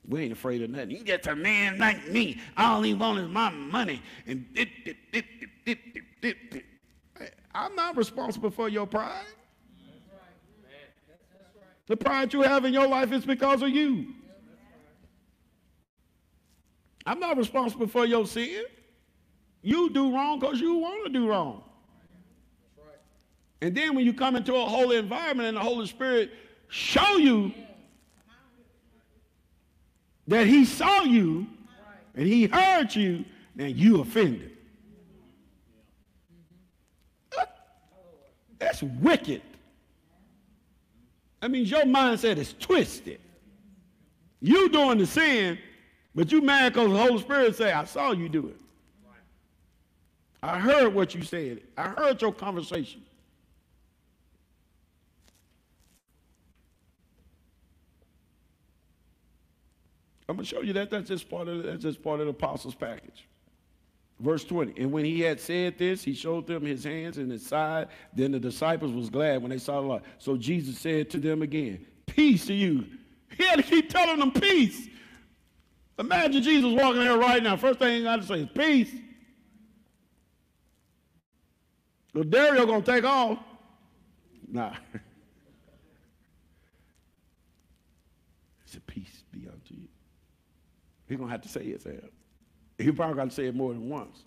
We 0.06 0.24
ain't 0.24 0.32
afraid 0.32 0.60
of 0.60 0.68
nothing. 0.68 0.90
He's 0.90 1.02
just 1.02 1.26
a 1.28 1.34
man 1.34 1.78
like 1.78 2.08
me. 2.08 2.42
All 2.58 2.82
he 2.82 2.92
wants 2.92 3.22
is 3.22 3.28
my 3.30 3.48
money. 3.48 4.02
And 4.26 4.44
dip, 4.52 4.68
dip, 4.84 4.96
dip, 5.10 5.24
dip, 5.64 5.78
dip, 5.94 6.04
dip, 6.20 6.36
dip. 6.50 6.64
I'm 7.54 7.74
not 7.74 7.96
responsible 7.96 8.50
for 8.50 8.68
your 8.68 8.86
pride. 8.86 9.24
The 11.86 11.96
pride 11.96 12.34
you 12.34 12.42
have 12.42 12.66
in 12.66 12.74
your 12.74 12.86
life 12.86 13.12
is 13.12 13.24
because 13.24 13.62
of 13.62 13.70
you. 13.70 14.12
I'm 17.06 17.20
not 17.20 17.36
responsible 17.36 17.86
for 17.86 18.04
your 18.04 18.26
sin. 18.26 18.64
You 19.62 19.90
do 19.90 20.12
wrong 20.12 20.40
because 20.40 20.60
you 20.60 20.74
want 20.74 21.06
to 21.06 21.12
do 21.12 21.28
wrong. 21.28 21.62
And 23.62 23.74
then 23.74 23.94
when 23.94 24.04
you 24.04 24.12
come 24.12 24.36
into 24.36 24.54
a 24.54 24.66
holy 24.66 24.96
environment 24.96 25.48
and 25.48 25.56
the 25.56 25.62
Holy 25.62 25.86
Spirit 25.86 26.30
show 26.68 27.16
you 27.16 27.52
that 30.28 30.46
he 30.46 30.64
saw 30.64 31.02
you 31.02 31.46
and 32.14 32.26
he 32.26 32.46
heard 32.46 32.94
you, 32.94 33.24
then 33.54 33.76
you 33.76 34.00
offended. 34.00 34.50
Uh, 37.38 37.44
that's 38.58 38.82
wicked. 38.82 39.42
That 41.40 41.50
means 41.50 41.70
your 41.70 41.84
mindset 41.84 42.36
is 42.38 42.54
twisted. 42.58 43.20
You 44.40 44.68
doing 44.68 44.98
the 44.98 45.06
sin, 45.06 45.58
but 46.16 46.32
you 46.32 46.40
mad 46.40 46.72
because 46.72 46.90
the 46.90 46.96
Holy 46.96 47.20
Spirit 47.20 47.54
say, 47.54 47.72
I 47.72 47.84
saw 47.84 48.12
you 48.12 48.30
do 48.30 48.48
it. 48.48 48.56
I 50.42 50.58
heard 50.58 50.94
what 50.94 51.14
you 51.14 51.22
said. 51.22 51.60
I 51.76 51.88
heard 51.88 52.22
your 52.22 52.32
conversation. 52.32 53.02
I'm 60.28 60.36
going 60.36 60.44
to 60.44 60.48
show 60.48 60.62
you 60.62 60.72
that. 60.72 60.90
That's 60.90 61.08
just 61.08 61.28
part 61.28 61.48
of 61.48 61.62
that's 61.62 61.82
just 61.82 62.02
part 62.02 62.20
of 62.20 62.26
the 62.26 62.30
apostles' 62.30 62.74
package. 62.74 63.26
Verse 64.18 64.44
20. 64.44 64.80
And 64.80 64.90
when 64.90 65.04
he 65.04 65.20
had 65.20 65.38
said 65.38 65.76
this, 65.76 66.02
he 66.02 66.14
showed 66.14 66.46
them 66.46 66.64
his 66.64 66.84
hands 66.84 67.18
and 67.18 67.30
his 67.30 67.46
side. 67.46 67.88
Then 68.14 68.32
the 68.32 68.40
disciples 68.40 68.92
was 68.92 69.10
glad 69.10 69.42
when 69.42 69.50
they 69.50 69.58
saw 69.58 69.82
the 69.82 69.86
light. 69.86 70.02
So 70.18 70.36
Jesus 70.36 70.78
said 70.78 71.10
to 71.10 71.18
them 71.18 71.42
again, 71.42 71.84
Peace 72.06 72.46
to 72.46 72.54
you. 72.54 72.86
He 73.36 73.44
had 73.44 73.56
to 73.56 73.62
keep 73.62 73.90
telling 73.90 74.18
them 74.18 74.32
peace. 74.32 74.88
Imagine 75.98 76.42
Jesus 76.42 76.72
walking 76.72 77.00
there 77.00 77.16
right 77.16 77.42
now. 77.42 77.56
First 77.56 77.78
thing 77.78 77.98
he 77.98 78.02
got 78.02 78.20
to 78.20 78.26
say 78.26 78.40
is 78.40 78.48
peace. 78.54 78.92
So 82.14 82.22
Dario 82.22 82.66
gonna 82.66 82.82
take 82.82 83.04
off. 83.04 83.38
Nah. 84.48 84.74
It's 88.66 88.74
a 88.74 88.80
peace 88.80 89.22
be 89.30 89.46
unto 89.46 89.74
you. 89.74 89.86
He's 91.08 91.16
going 91.16 91.28
to 91.28 91.32
have 91.32 91.42
to 91.42 91.48
say 91.48 91.62
it, 91.62 91.82
Sam. 91.82 92.00
He 92.78 92.90
probably 92.90 93.14
got 93.14 93.30
to 93.30 93.34
say 93.34 93.46
it 93.46 93.54
more 93.54 93.72
than 93.72 93.88
once. 93.88 94.24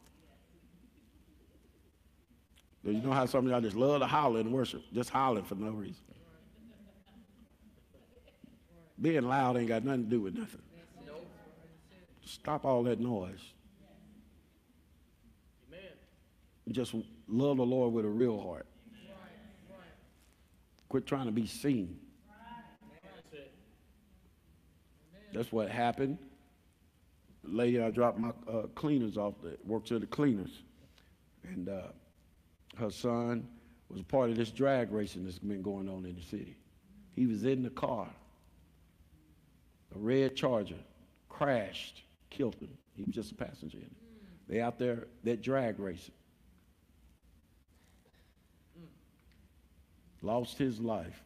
But 2.83 2.93
you 2.93 3.01
know 3.01 3.11
how 3.11 3.25
some 3.25 3.45
of 3.45 3.51
y'all 3.51 3.59
just 3.59 3.75
love 3.75 3.99
to 3.99 4.07
holler 4.07 4.39
and 4.39 4.53
worship, 4.53 4.81
just 4.93 5.09
hollering 5.09 5.43
for 5.43 5.55
no 5.55 5.71
reason. 5.71 6.01
Being 9.01 9.23
loud 9.27 9.57
ain't 9.57 9.67
got 9.67 9.83
nothing 9.83 10.05
to 10.05 10.09
do 10.09 10.21
with 10.21 10.37
nothing. 10.37 10.61
Stop 12.29 12.63
all 12.63 12.83
that 12.83 12.99
noise. 12.99 13.39
Amen. 15.67 15.81
Just 16.69 16.93
love 17.27 17.57
the 17.57 17.65
Lord 17.65 17.91
with 17.91 18.05
a 18.05 18.09
real 18.09 18.39
heart. 18.39 18.67
Quit 20.89 21.07
trying 21.07 21.25
to 21.25 21.31
be 21.31 21.47
seen. 21.47 21.99
That's 25.33 25.51
what 25.51 25.69
happened. 25.69 26.17
The 27.43 27.55
lady 27.55 27.81
I 27.81 27.89
dropped 27.89 28.19
my 28.19 28.31
uh, 28.51 28.63
cleaners 28.75 29.17
off 29.17 29.35
that 29.43 29.63
works 29.65 29.91
at 29.91 30.01
the 30.01 30.07
cleaners, 30.07 30.63
and 31.43 31.69
uh, 31.69 31.81
her 32.77 32.91
son 32.91 33.47
was 33.89 34.01
a 34.01 34.03
part 34.03 34.29
of 34.29 34.37
this 34.37 34.51
drag 34.51 34.91
racing 34.91 35.25
that's 35.25 35.39
been 35.39 35.61
going 35.61 35.89
on 35.89 36.05
in 36.05 36.15
the 36.15 36.21
city. 36.21 36.57
He 37.15 37.25
was 37.25 37.43
in 37.43 37.63
the 37.63 37.69
car. 37.69 38.07
A 39.95 39.99
red 39.99 40.35
Charger 40.35 40.75
crashed, 41.27 42.03
killed 42.29 42.55
him. 42.55 42.77
He 42.95 43.03
was 43.03 43.13
just 43.13 43.31
a 43.31 43.35
passenger 43.35 43.77
in 43.77 43.83
it. 43.83 43.91
They 44.47 44.61
out 44.61 44.79
there 44.79 45.07
that 45.23 45.41
drag 45.41 45.79
racing. 45.79 46.13
Lost 50.21 50.57
his 50.57 50.79
life. 50.79 51.23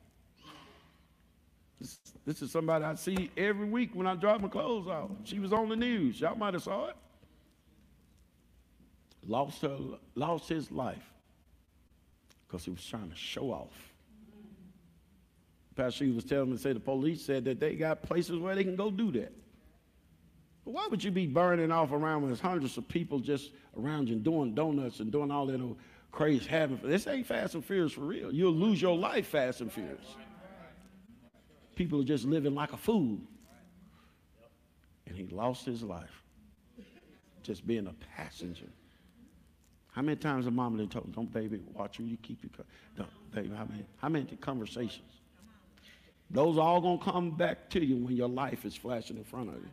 This, 1.79 1.99
this 2.25 2.41
is 2.41 2.51
somebody 2.51 2.85
I 2.85 2.95
see 2.95 3.31
every 3.35 3.65
week 3.65 3.91
when 3.93 4.07
I 4.07 4.15
drop 4.15 4.39
my 4.39 4.47
clothes 4.47 4.87
off. 4.87 5.09
She 5.23 5.39
was 5.39 5.51
on 5.51 5.69
the 5.69 5.75
news. 5.75 6.21
Y'all 6.21 6.35
might 6.35 6.53
have 6.53 6.63
saw 6.63 6.89
it. 6.89 6.95
Lost 9.25 9.61
her, 9.61 9.77
lost 10.15 10.49
his 10.49 10.71
life 10.71 11.13
because 12.45 12.65
he 12.65 12.71
was 12.71 12.85
trying 12.85 13.09
to 13.09 13.15
show 13.15 13.51
off. 13.51 13.93
Pastor 15.75 16.05
was 16.13 16.23
telling 16.23 16.51
me, 16.51 16.57
say 16.57 16.73
the 16.73 16.79
police 16.79 17.21
said 17.23 17.45
that 17.45 17.59
they 17.59 17.75
got 17.75 18.03
places 18.03 18.37
where 18.37 18.53
they 18.53 18.63
can 18.63 18.75
go 18.75 18.91
do 18.91 19.11
that. 19.13 19.33
Why 20.65 20.87
would 20.89 21.03
you 21.03 21.11
be 21.11 21.27
burning 21.27 21.71
off 21.71 21.91
around 21.91 22.21
when 22.21 22.29
there's 22.29 22.39
hundreds 22.39 22.77
of 22.77 22.87
people 22.87 23.19
just 23.19 23.51
around 23.77 24.07
you 24.07 24.15
and 24.15 24.23
doing 24.23 24.55
donuts 24.55 24.99
and 24.99 25.11
doing 25.11 25.29
all 25.29 25.45
that 25.47 25.59
old 25.59 25.77
crazy 26.11 26.47
having? 26.47 26.79
This 26.83 27.05
ain't 27.07 27.27
Fast 27.27 27.55
and 27.55 27.65
Furious 27.65 27.91
for 27.91 28.01
real. 28.01 28.31
You'll 28.31 28.53
lose 28.53 28.81
your 28.81 28.97
life 28.97 29.27
Fast 29.27 29.61
and 29.61 29.71
Furious. 29.71 30.15
People 31.75 31.99
are 32.01 32.05
just 32.05 32.23
living 32.25 32.55
like 32.55 32.71
a 32.71 32.77
fool. 32.77 33.19
And 35.05 35.17
he 35.17 35.27
lost 35.27 35.65
his 35.65 35.83
life 35.83 36.23
just 37.41 37.67
being 37.67 37.87
a 37.87 37.93
passenger. 38.15 38.67
How 39.91 40.01
many 40.01 40.15
times 40.15 40.45
have 40.45 40.53
mama 40.53 40.77
told 40.87 41.05
him, 41.05 41.11
don't 41.11 41.31
baby, 41.31 41.59
watch 41.73 41.97
who 41.97 42.05
you 42.05 42.17
keep 42.17 42.41
your, 42.41 42.65
don't, 42.97 43.09
baby, 43.31 43.53
how 43.55 43.65
many, 43.65 43.85
how 43.97 44.09
many 44.09 44.25
conversations? 44.37 45.11
Those 46.31 46.57
are 46.57 46.61
all 46.61 46.81
going 46.81 46.99
to 46.99 47.03
come 47.03 47.31
back 47.31 47.69
to 47.71 47.85
you 47.85 47.97
when 47.97 48.15
your 48.15 48.29
life 48.29 48.65
is 48.65 48.75
flashing 48.75 49.17
in 49.17 49.23
front 49.23 49.49
of 49.49 49.55
you. 49.55 49.69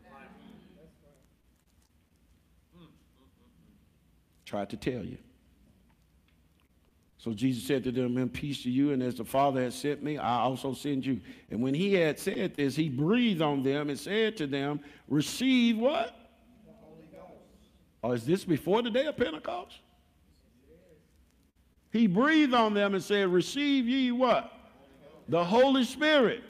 Tried 4.50 4.70
to 4.70 4.76
tell 4.76 5.04
you. 5.04 5.16
So 7.18 7.32
Jesus 7.32 7.62
said 7.62 7.84
to 7.84 7.92
them, 7.92 8.18
In 8.18 8.28
peace 8.28 8.64
to 8.64 8.70
you, 8.70 8.90
and 8.90 9.00
as 9.00 9.14
the 9.14 9.24
Father 9.24 9.62
has 9.62 9.76
sent 9.76 10.02
me, 10.02 10.18
I 10.18 10.40
also 10.40 10.74
send 10.74 11.06
you. 11.06 11.20
And 11.52 11.62
when 11.62 11.72
he 11.72 11.94
had 11.94 12.18
said 12.18 12.56
this, 12.56 12.74
he 12.74 12.88
breathed 12.88 13.42
on 13.42 13.62
them 13.62 13.90
and 13.90 13.96
said 13.96 14.36
to 14.38 14.48
them, 14.48 14.80
Receive 15.06 15.78
what? 15.78 16.16
The 16.66 16.72
Holy 16.82 17.06
Ghost. 17.12 17.32
Or 18.02 18.14
is 18.16 18.26
this 18.26 18.44
before 18.44 18.82
the 18.82 18.90
day 18.90 19.06
of 19.06 19.16
Pentecost? 19.16 19.78
He 21.92 22.08
breathed 22.08 22.52
on 22.52 22.74
them 22.74 22.94
and 22.94 23.04
said, 23.04 23.28
Receive 23.28 23.86
ye 23.86 24.10
what? 24.10 24.52
The 25.28 25.44
Holy 25.44 25.84
Spirit. 25.84 26.42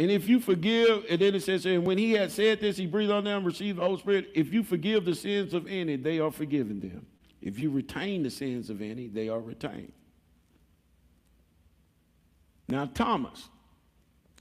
And 0.00 0.10
if 0.10 0.30
you 0.30 0.40
forgive, 0.40 1.04
and 1.10 1.20
then 1.20 1.34
it 1.34 1.42
says, 1.42 1.66
and 1.66 1.84
when 1.84 1.98
he 1.98 2.12
had 2.12 2.32
said 2.32 2.58
this, 2.58 2.78
he 2.78 2.86
breathed 2.86 3.12
on 3.12 3.24
them, 3.24 3.36
and 3.36 3.46
received 3.46 3.76
the 3.76 3.82
Holy 3.82 3.98
Spirit. 3.98 4.30
If 4.34 4.50
you 4.50 4.62
forgive 4.62 5.04
the 5.04 5.14
sins 5.14 5.52
of 5.52 5.66
any, 5.66 5.96
they 5.96 6.18
are 6.20 6.30
forgiven 6.30 6.80
them. 6.80 7.04
If 7.42 7.58
you 7.58 7.68
retain 7.68 8.22
the 8.22 8.30
sins 8.30 8.70
of 8.70 8.80
any, 8.80 9.08
they 9.08 9.28
are 9.28 9.38
retained. 9.38 9.92
Now, 12.66 12.86
Thomas, 12.86 13.50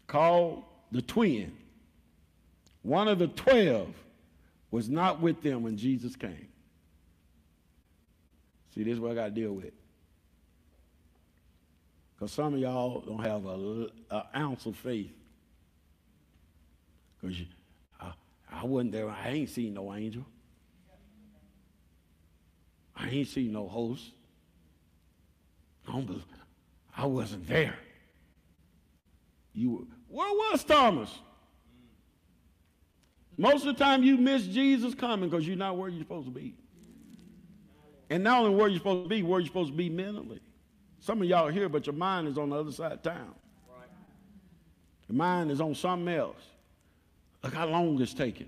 called 0.08 0.64
the 0.94 1.02
twin, 1.02 1.52
one 2.82 3.10
of 3.10 3.20
the 3.20 3.28
twelve, 3.28 3.94
was 4.72 4.88
not 4.88 5.20
with 5.20 5.44
them 5.44 5.64
when 5.64 5.76
Jesus 5.76 6.16
came. 6.16 6.48
See, 8.74 8.84
this 8.84 8.94
is 8.94 9.02
what 9.02 9.12
I 9.12 9.16
got 9.16 9.26
to 9.26 9.32
deal 9.32 9.52
with. 9.52 9.74
Because 12.16 12.32
some 12.32 12.54
of 12.54 12.62
y'all 12.62 13.02
don't 13.02 13.26
have 13.26 13.46
an 13.46 13.90
ounce 14.34 14.66
of 14.66 14.78
faith. 14.78 15.12
Because 17.22 17.38
I, 18.00 18.12
I 18.52 18.66
wasn't 18.66 18.92
there. 18.94 19.10
I 19.10 19.30
ain't 19.30 19.50
seen 19.50 19.74
no 19.74 19.94
angel. 19.94 20.26
I 22.96 23.10
ain't 23.10 23.28
seen 23.28 23.54
no 23.54 23.68
host. 23.68 24.04
I, 25.88 26.04
I 26.96 27.06
wasn't 27.06 27.48
there. 27.48 27.78
You 29.54 29.72
were, 29.72 29.84
where 30.08 30.32
was 30.32 30.64
Thomas? 30.64 31.10
Most 33.38 33.66
of 33.66 33.78
the 33.78 33.84
time 33.84 34.04
you 34.04 34.18
miss 34.18 34.46
Jesus 34.46 34.94
coming 34.94 35.30
because 35.30 35.48
you're 35.48 35.58
not 35.58 35.78
where 35.78 35.90
you're 35.90 36.02
supposed 36.02 36.28
to 36.28 36.34
be. 36.34 36.56
And 38.10 38.24
not 38.24 38.44
only 38.44 38.56
where 38.56 38.68
you're 38.68 38.80
supposed 38.80 39.06
to 39.06 39.10
be, 39.10 39.24
where 39.24 39.40
you're 39.40 39.48
supposed 39.48 39.72
to 39.72 39.78
be 39.78 39.90
mentally. 39.90 40.42
Some 41.00 41.22
of 41.22 41.28
y'all 41.28 41.48
are 41.48 41.52
here, 41.52 41.70
but 41.70 41.86
your 41.86 41.96
mind 41.96 42.28
is 42.28 42.38
on 42.38 42.50
the 42.50 42.58
other 42.58 42.72
side 42.72 42.92
of 42.92 43.02
town. 43.02 43.34
Right. 43.70 43.88
Your 45.08 45.16
mind 45.16 45.52
is 45.52 45.62
on 45.62 45.74
something 45.74 46.14
else. 46.14 46.42
Look 47.44 47.54
how 47.54 47.68
long 47.68 48.02
it's 48.02 48.14
taken. 48.14 48.48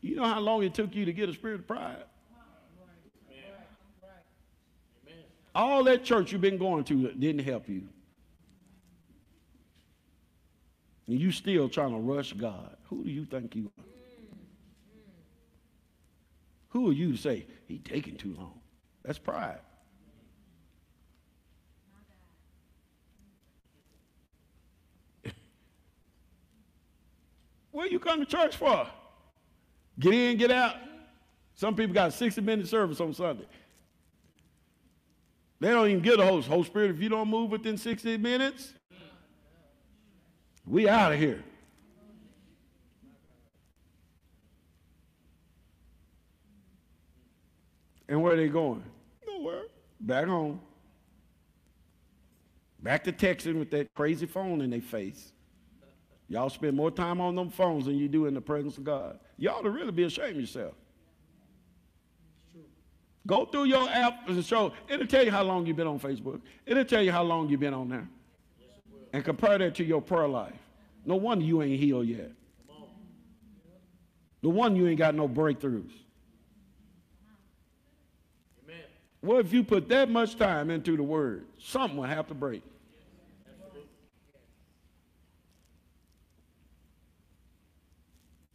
You 0.00 0.16
know 0.16 0.24
how 0.24 0.40
long 0.40 0.62
it 0.62 0.72
took 0.74 0.94
you 0.94 1.04
to 1.04 1.12
get 1.12 1.28
a 1.28 1.34
spirit 1.34 1.60
of 1.60 1.66
pride? 1.66 2.04
All 5.54 5.82
that 5.84 6.04
church 6.04 6.30
you've 6.32 6.40
been 6.40 6.58
going 6.58 6.84
to 6.84 7.12
didn't 7.12 7.44
help 7.44 7.68
you. 7.68 7.82
And 11.08 11.18
you 11.18 11.32
still 11.32 11.68
trying 11.68 11.90
to 11.90 11.98
rush 11.98 12.32
God. 12.32 12.76
Who 12.84 13.02
do 13.02 13.10
you 13.10 13.24
think 13.24 13.56
you 13.56 13.70
are? 13.78 13.84
Who 16.68 16.88
are 16.88 16.92
you 16.92 17.12
to 17.12 17.18
say, 17.18 17.46
he 17.66 17.78
taking 17.78 18.16
too 18.16 18.36
long? 18.38 18.60
That's 19.04 19.18
pride. 19.18 19.58
What 27.72 27.90
you 27.90 27.98
come 27.98 28.20
to 28.20 28.26
church 28.26 28.56
for? 28.56 28.86
Get 29.98 30.14
in, 30.14 30.36
get 30.36 30.50
out. 30.50 30.76
Some 31.54 31.74
people 31.74 31.94
got 31.94 32.08
a 32.08 32.12
60 32.12 32.40
minute 32.40 32.68
service 32.68 33.00
on 33.00 33.12
Sunday. 33.12 33.46
They 35.60 35.68
don't 35.68 35.88
even 35.88 36.00
get 36.00 36.18
a 36.18 36.24
host. 36.24 36.48
Holy 36.48 36.64
Spirit, 36.64 36.90
if 36.92 37.00
you 37.00 37.10
don't 37.10 37.28
move 37.28 37.50
within 37.50 37.76
60 37.76 38.16
minutes, 38.16 38.72
we 40.66 40.88
out 40.88 41.12
of 41.12 41.18
here. 41.18 41.44
And 48.08 48.22
where 48.22 48.32
are 48.32 48.36
they 48.36 48.48
going? 48.48 48.82
Nowhere. 49.26 49.64
Back 50.00 50.26
home. 50.26 50.60
Back 52.82 53.04
to 53.04 53.12
texting 53.12 53.58
with 53.58 53.70
that 53.70 53.94
crazy 53.94 54.26
phone 54.26 54.62
in 54.62 54.70
their 54.70 54.80
face. 54.80 55.32
Y'all 56.30 56.48
spend 56.48 56.76
more 56.76 56.92
time 56.92 57.20
on 57.20 57.34
them 57.34 57.50
phones 57.50 57.86
than 57.86 57.98
you 57.98 58.08
do 58.08 58.26
in 58.26 58.34
the 58.34 58.40
presence 58.40 58.78
of 58.78 58.84
God. 58.84 59.18
You 59.36 59.50
ought 59.50 59.62
to 59.62 59.70
really 59.70 59.90
be 59.90 60.04
ashamed 60.04 60.36
of 60.36 60.40
yourself. 60.40 60.74
Go 63.26 63.44
through 63.46 63.64
your 63.64 63.88
app 63.90 64.28
and 64.28 64.42
show. 64.44 64.72
It'll 64.88 65.08
tell 65.08 65.24
you 65.24 65.32
how 65.32 65.42
long 65.42 65.66
you've 65.66 65.76
been 65.76 65.88
on 65.88 65.98
Facebook. 65.98 66.40
It'll 66.64 66.84
tell 66.84 67.02
you 67.02 67.10
how 67.10 67.24
long 67.24 67.48
you've 67.48 67.58
been 67.58 67.74
on 67.74 67.88
there. 67.88 68.08
And 69.12 69.24
compare 69.24 69.58
that 69.58 69.74
to 69.74 69.84
your 69.84 70.00
prayer 70.00 70.28
life. 70.28 70.54
No 71.04 71.16
wonder 71.16 71.44
you 71.44 71.62
ain't 71.62 71.80
healed 71.80 72.06
yet. 72.06 72.30
No 74.40 74.50
wonder 74.50 74.78
you 74.78 74.86
ain't 74.86 74.98
got 74.98 75.16
no 75.16 75.28
breakthroughs. 75.28 75.90
Amen. 78.64 78.84
Well, 79.20 79.40
if 79.40 79.52
you 79.52 79.64
put 79.64 79.88
that 79.88 80.08
much 80.08 80.36
time 80.36 80.70
into 80.70 80.96
the 80.96 81.02
word, 81.02 81.44
something 81.58 81.98
will 81.98 82.04
have 82.04 82.28
to 82.28 82.34
break. 82.34 82.62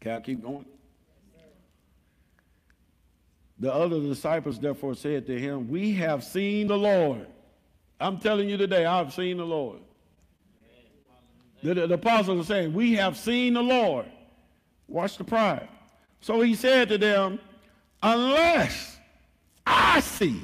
Can 0.05 0.17
I 0.17 0.19
keep 0.19 0.43
going? 0.43 0.65
The 3.57 3.73
other 3.73 3.99
disciples 4.01 4.59
therefore 4.59 4.93
said 4.93 5.25
to 5.25 5.39
him, 5.39 5.67
We 5.67 5.93
have 5.93 6.23
seen 6.23 6.67
the 6.67 6.77
Lord. 6.77 7.25
I'm 7.99 8.19
telling 8.19 8.47
you 8.47 8.55
today, 8.55 8.85
I've 8.85 9.11
seen 9.15 9.37
the 9.37 9.45
Lord. 9.45 9.79
The, 11.63 11.73
the, 11.73 11.87
the 11.87 11.93
apostles 11.95 12.39
are 12.41 12.47
saying, 12.47 12.73
We 12.75 12.93
have 12.93 13.17
seen 13.17 13.55
the 13.55 13.63
Lord. 13.63 14.05
Watch 14.87 15.17
the 15.17 15.23
pride. 15.23 15.67
So 16.21 16.39
he 16.39 16.53
said 16.53 16.87
to 16.89 16.99
them, 16.99 17.39
Unless 18.03 18.99
I 19.65 20.01
see 20.01 20.39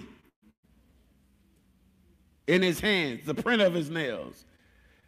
in 2.47 2.64
his 2.64 2.80
hands 2.80 3.28
the 3.28 3.36
print 3.36 3.62
of 3.62 3.76
his 3.76 3.91
nails, 3.91 4.43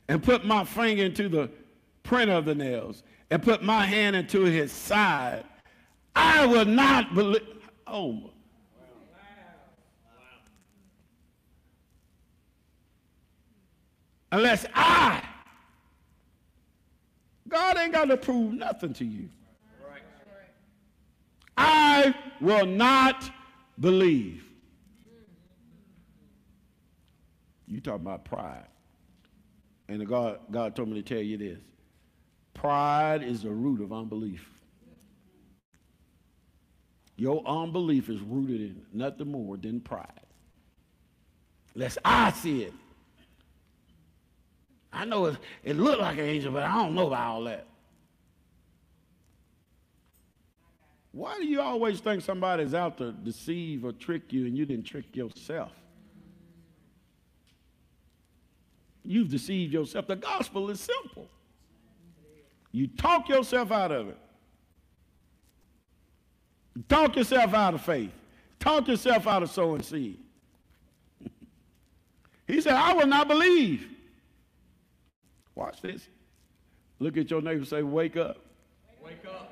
and 0.07 0.21
put 0.21 0.45
my 0.45 0.63
finger 0.63 1.05
into 1.05 1.27
the 1.27 1.49
print 2.03 2.29
of 2.29 2.45
the 2.45 2.53
nails, 2.53 3.01
and 3.29 3.41
put 3.41 3.63
my 3.63 3.85
hand 3.85 4.15
into 4.15 4.43
his 4.43 4.71
side, 4.71 5.43
I 6.15 6.45
will 6.45 6.65
not 6.65 7.13
believe. 7.15 7.41
Oh. 7.87 8.29
Unless 14.31 14.65
I 14.73 15.23
God 17.53 17.77
ain't 17.77 17.93
got 17.93 18.05
to 18.05 18.17
prove 18.17 18.51
nothing 18.51 18.93
to 18.93 19.05
you. 19.05 19.29
I 21.55 22.15
will 22.41 22.65
not 22.65 23.29
believe. 23.79 24.43
You 27.67 27.79
talk 27.79 27.97
about 27.97 28.25
pride. 28.25 28.65
And 29.87 30.05
God, 30.07 30.39
God 30.49 30.75
told 30.75 30.89
me 30.89 30.99
to 30.99 31.03
tell 31.03 31.23
you 31.23 31.37
this. 31.37 31.59
Pride 32.63 33.23
is 33.23 33.43
the 33.43 33.51
root 33.51 33.81
of 33.81 33.91
unbelief. 33.91 34.49
Your 37.17 37.45
unbelief 37.45 38.07
is 38.07 38.21
rooted 38.21 38.61
in 38.61 38.85
nothing 38.93 39.29
more 39.29 39.57
than 39.57 39.81
pride. 39.81 40.07
Unless 41.75 41.97
I 42.05 42.31
see 42.31 42.63
it. 42.63 42.73
I 44.93 45.03
know 45.03 45.25
it, 45.25 45.37
it 45.65 45.75
looked 45.75 45.99
like 45.99 46.17
an 46.17 46.23
angel, 46.23 46.53
but 46.53 46.63
I 46.63 46.73
don't 46.75 46.95
know 46.95 47.07
about 47.07 47.27
all 47.27 47.43
that. 47.43 47.67
Why 51.11 51.35
do 51.35 51.45
you 51.45 51.59
always 51.59 51.99
think 51.99 52.21
somebody's 52.21 52.73
out 52.73 52.97
to 52.99 53.11
deceive 53.11 53.83
or 53.83 53.91
trick 53.91 54.31
you 54.31 54.45
and 54.45 54.57
you 54.57 54.65
didn't 54.65 54.85
trick 54.85 55.13
yourself? 55.13 55.73
You've 59.03 59.29
deceived 59.29 59.73
yourself. 59.73 60.07
The 60.07 60.15
gospel 60.15 60.69
is 60.69 60.79
simple. 60.79 61.27
You 62.73 62.87
talk 62.87 63.29
yourself 63.29 63.71
out 63.71 63.91
of 63.91 64.09
it. 64.09 64.17
Talk 66.89 67.15
yourself 67.15 67.53
out 67.53 67.75
of 67.75 67.81
faith. 67.81 68.11
Talk 68.59 68.87
yourself 68.87 69.27
out 69.27 69.43
of 69.43 69.51
sowing 69.51 69.83
seed. 69.83 70.19
he 72.47 72.59
said, 72.59 72.73
I 72.73 72.93
will 72.93 73.05
not 73.05 73.27
believe. 73.27 73.87
Watch 75.53 75.81
this. 75.81 76.09
Look 76.97 77.15
at 77.15 77.29
your 77.29 77.41
neighbor 77.41 77.59
and 77.59 77.67
say, 77.67 77.83
Wake 77.83 78.17
up. 78.17 78.37
Wake 79.05 79.23
up. 79.27 79.51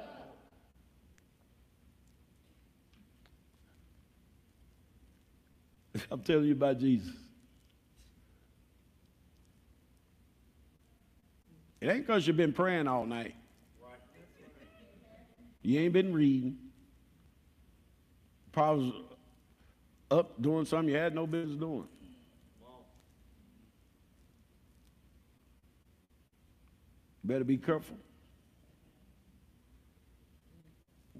I'm 6.12 6.22
telling 6.22 6.46
you 6.46 6.54
about 6.54 6.80
Jesus. 6.80 7.14
It 11.82 11.90
ain't 11.90 12.06
because 12.06 12.28
you've 12.28 12.38
been 12.38 12.54
praying 12.54 12.88
all 12.88 13.06
night. 13.06 13.34
You 15.64 15.80
ain't 15.80 15.94
been 15.94 16.14
reading. 16.14 16.58
Probably 18.52 19.04
up 20.12 20.40
doing 20.42 20.66
something 20.66 20.90
you 20.90 21.00
had 21.00 21.16
no 21.16 21.26
business 21.26 21.58
doing. 21.58 21.88
Better 27.24 27.44
be 27.44 27.58
careful. 27.58 27.98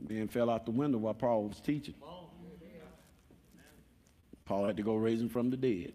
Man 0.10 0.28
fell 0.28 0.50
out 0.50 0.66
the 0.66 0.72
window 0.72 0.98
while 0.98 1.14
Paul 1.14 1.48
was 1.48 1.62
teaching. 1.62 1.94
Paul 4.46 4.66
had 4.66 4.78
to 4.78 4.84
go 4.84 4.96
raise 4.96 5.22
him 5.22 5.30
from 5.30 5.50
the 5.50 5.58
dead. 5.58 5.94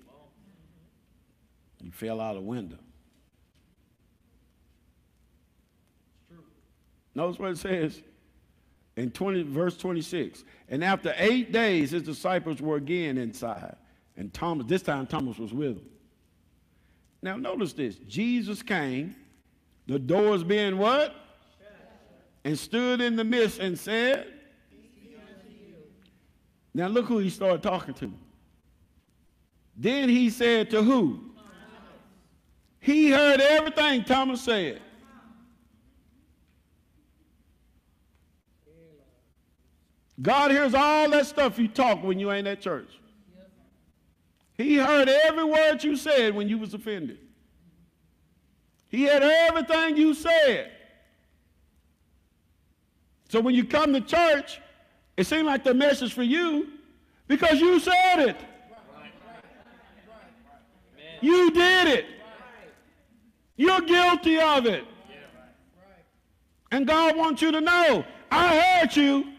He 1.83 1.91
fell 1.91 2.21
out 2.21 2.37
a 2.37 2.41
window. 2.41 2.79
Notice 7.17 7.39
what 7.39 7.53
it 7.53 7.59
says 7.59 8.03
in 8.99 9.11
20, 9.11 9.45
verse 9.45 9.79
26. 9.79 10.45
And 10.69 10.85
after 10.85 11.15
eight 11.17 11.51
days, 11.51 11.93
his 11.93 12.03
disciples 12.03 12.61
were 12.61 12.77
again 12.77 13.17
inside. 13.17 13.75
And 14.19 14.33
Thomas, 14.35 14.67
this 14.67 14.83
time 14.83 15.07
Thomas 15.07 15.39
was 15.39 15.55
with 15.55 15.77
them. 15.77 15.87
Now 17.23 17.37
notice 17.37 17.73
this. 17.73 17.97
Jesus 18.07 18.63
came, 18.63 19.17
the 19.87 19.99
doors 19.99 20.45
being 20.45 20.77
what? 20.77 21.15
And 22.45 22.57
stood 22.59 23.01
in 23.01 23.17
the 23.17 23.25
midst 23.25 23.61
and 23.61 23.79
said, 23.79 24.35
Now 26.75 26.89
look 26.89 27.07
who 27.07 27.17
he 27.17 27.31
started 27.31 27.63
talking 27.63 27.95
to. 27.95 28.13
Then 29.75 30.11
he 30.11 30.29
said 30.29 30.69
to 30.71 30.83
who? 30.83 31.31
He 32.79 33.11
heard 33.11 33.41
everything 33.41 34.05
Thomas 34.05 34.43
said. 34.43 34.83
God 40.21 40.51
hears 40.51 40.75
all 40.75 41.11
that 41.11 41.27
stuff 41.27 41.59
you 41.59 41.69
talk 41.69 42.03
when 42.03 42.19
you 42.19 42.33
ain't 42.33 42.47
at 42.47 42.61
church. 42.61 42.89
He 44.57 44.77
heard 44.77 45.09
every 45.09 45.45
word 45.45 45.85
you 45.85 45.97
said 45.97 46.35
when 46.35 46.49
you 46.49 46.57
was 46.57 46.73
offended. 46.73 47.19
He 48.89 49.07
heard 49.07 49.23
everything 49.23 49.97
you 49.97 50.15
said. 50.15 50.73
So 53.29 53.41
when 53.41 53.55
you 53.55 53.65
come 53.65 53.93
to 53.93 54.01
church, 54.01 54.61
it 55.17 55.27
seems 55.27 55.45
like 55.45 55.65
the 55.65 55.75
message 55.75 56.15
for 56.15 56.23
you 56.23 56.69
because 57.29 57.61
you 57.61 57.79
said 57.79 58.21
it. 58.21 58.37
You 61.21 61.51
did 61.51 61.89
it. 61.89 62.07
You're 63.57 63.81
guilty 63.81 64.39
of 64.39 64.67
it. 64.67 64.85
And 66.71 66.87
God 66.87 67.17
wants 67.17 67.43
you 67.43 67.51
to 67.53 67.61
know, 67.61 68.05
I 68.31 68.61
heard 68.61 68.97
you. 68.97 69.33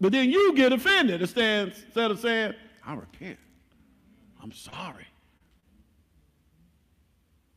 But 0.00 0.12
then 0.12 0.30
you 0.30 0.54
get 0.54 0.72
offended 0.72 1.22
instead 1.22 1.72
of 1.96 2.20
saying, 2.20 2.54
I 2.84 2.94
repent. 2.94 3.38
I'm 4.42 4.52
sorry. 4.52 5.06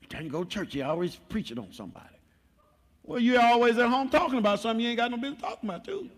You 0.02 0.08
didn't 0.08 0.30
go 0.30 0.44
to 0.44 0.50
church, 0.50 0.74
you 0.74 0.84
always 0.84 1.16
preaching 1.16 1.60
on 1.60 1.72
somebody. 1.72 2.06
Well, 3.04 3.20
you're 3.20 3.42
always 3.42 3.78
at 3.78 3.90
home 3.90 4.10
talking 4.10 4.40
about 4.40 4.60
something 4.60 4.84
you 4.84 4.90
ain't 4.90 4.98
got 4.98 5.12
no 5.12 5.18
business 5.18 5.42
talking 5.42 5.70
about, 5.70 5.84
too. 5.84 6.10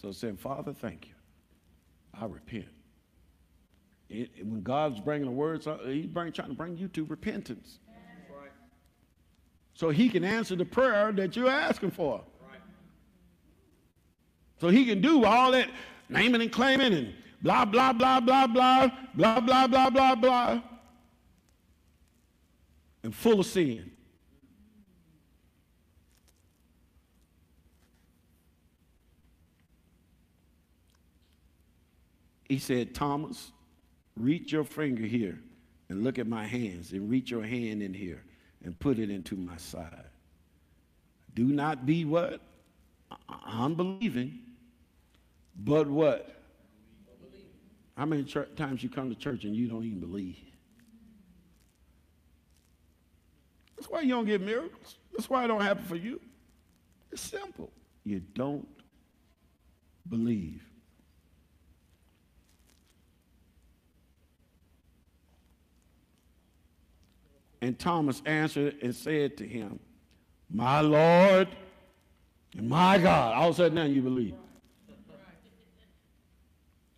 So 0.00 0.12
saying, 0.12 0.36
Father, 0.36 0.72
thank 0.72 1.06
you. 1.08 1.14
I 2.18 2.26
repent. 2.26 2.66
It, 4.08 4.30
when 4.44 4.62
God's 4.62 5.00
bringing 5.00 5.26
the 5.26 5.32
words, 5.32 5.66
He's 5.84 6.06
bring, 6.06 6.32
trying 6.32 6.48
to 6.48 6.54
bring 6.54 6.76
you 6.76 6.88
to 6.88 7.04
repentance. 7.04 7.78
So 9.76 9.90
He 9.90 10.08
can 10.08 10.24
answer 10.24 10.56
the 10.56 10.64
prayer 10.64 11.12
that 11.12 11.36
you're 11.36 11.50
asking 11.50 11.90
for. 11.90 12.22
Right. 12.48 12.60
So 14.58 14.68
He 14.68 14.86
can 14.86 15.02
do 15.02 15.26
all 15.26 15.52
that 15.52 15.68
naming 16.08 16.40
and 16.40 16.50
claiming 16.50 16.94
and 16.94 17.14
blah, 17.42 17.66
blah, 17.66 17.92
blah, 17.92 18.18
blah, 18.18 18.46
blah, 18.46 18.90
blah, 19.14 19.40
blah, 19.40 19.66
blah, 19.66 19.90
blah, 19.90 20.14
blah, 20.14 20.62
and 23.02 23.14
full 23.14 23.40
of 23.40 23.44
sin. 23.44 23.90
He 32.48 32.58
said, 32.58 32.94
Thomas, 32.94 33.52
reach 34.16 34.52
your 34.52 34.64
finger 34.64 35.02
here 35.02 35.38
and 35.90 36.02
look 36.02 36.18
at 36.18 36.26
my 36.26 36.46
hands, 36.46 36.92
and 36.92 37.10
reach 37.10 37.30
your 37.30 37.42
hand 37.42 37.82
in 37.82 37.92
here 37.92 38.22
and 38.64 38.78
put 38.78 38.98
it 38.98 39.10
into 39.10 39.36
my 39.36 39.56
side. 39.56 40.10
Do 41.34 41.44
not 41.44 41.86
be 41.86 42.04
what? 42.04 42.40
Unbelieving, 43.46 44.40
but 45.56 45.88
what? 45.88 46.32
How 47.96 48.04
many 48.04 48.24
times 48.24 48.82
you 48.82 48.88
come 48.88 49.08
to 49.08 49.14
church 49.14 49.44
and 49.44 49.54
you 49.54 49.68
don't 49.68 49.84
even 49.84 50.00
believe? 50.00 50.38
That's 53.76 53.88
why 53.88 54.00
you 54.00 54.10
don't 54.10 54.26
get 54.26 54.40
miracles. 54.40 54.96
That's 55.12 55.30
why 55.30 55.44
it 55.44 55.48
don't 55.48 55.60
happen 55.60 55.84
for 55.84 55.96
you. 55.96 56.20
It's 57.12 57.22
simple. 57.22 57.70
You 58.04 58.20
don't 58.20 58.66
believe. 60.08 60.62
And 67.60 67.78
Thomas 67.78 68.22
answered 68.26 68.76
and 68.82 68.94
said 68.94 69.36
to 69.38 69.46
him, 69.46 69.80
My 70.50 70.80
Lord 70.80 71.48
and 72.56 72.68
my 72.68 72.98
God. 72.98 73.34
All 73.34 73.48
of 73.48 73.54
a 73.54 73.56
sudden 73.56 73.74
now 73.74 73.84
you 73.84 74.02
believe. 74.02 74.34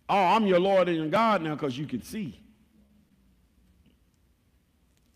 Oh, 0.07 0.17
I'm 0.17 0.47
your 0.47 0.59
Lord 0.59 0.87
and 0.89 0.97
your 0.97 1.07
God 1.07 1.43
now 1.43 1.53
because 1.53 1.77
you 1.77 1.85
can 1.85 2.01
see. 2.01 2.39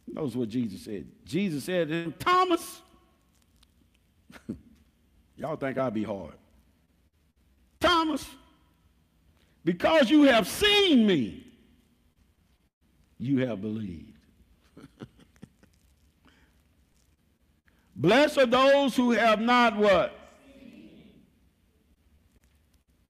Notice 0.08 0.36
what 0.36 0.50
Jesus 0.50 0.84
said. 0.84 1.08
Jesus 1.26 1.64
said 1.64 1.88
to 1.88 2.04
him, 2.04 2.14
Thomas, 2.20 2.82
y'all 5.36 5.56
think 5.56 5.80
I'd 5.80 5.94
be 5.94 6.04
hard. 6.04 6.36
Thomas, 7.80 8.24
because 9.66 10.12
you 10.12 10.24
have 10.24 10.48
seen 10.48 11.08
me, 11.08 11.48
you 13.18 13.48
have 13.48 13.62
believed. 13.62 14.13
Blessed 18.04 18.38
are 18.38 18.46
those 18.46 18.98
who 18.98 19.12
have 19.12 19.40
not 19.40 19.78
what? 19.78 20.14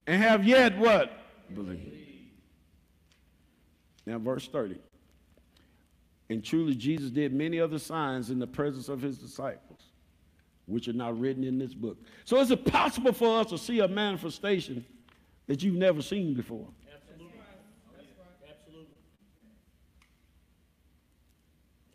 And 0.06 0.22
have 0.22 0.44
yet 0.44 0.78
what? 0.78 1.10
Believed. 1.52 2.30
Now, 4.06 4.20
verse 4.20 4.46
30. 4.46 4.78
And 6.30 6.44
truly, 6.44 6.76
Jesus 6.76 7.10
did 7.10 7.34
many 7.34 7.58
other 7.58 7.80
signs 7.80 8.30
in 8.30 8.38
the 8.38 8.46
presence 8.46 8.88
of 8.88 9.02
his 9.02 9.18
disciples, 9.18 9.80
which 10.66 10.86
are 10.86 10.92
not 10.92 11.18
written 11.18 11.42
in 11.42 11.58
this 11.58 11.74
book. 11.74 11.98
So, 12.24 12.38
is 12.38 12.52
it 12.52 12.64
possible 12.64 13.12
for 13.12 13.40
us 13.40 13.48
to 13.48 13.58
see 13.58 13.80
a 13.80 13.88
manifestation 13.88 14.84
that 15.48 15.60
you've 15.60 15.74
never 15.74 16.02
seen 16.02 16.34
before? 16.34 16.68
Absolutely. 16.94 17.40
Absolutely. 18.48 18.94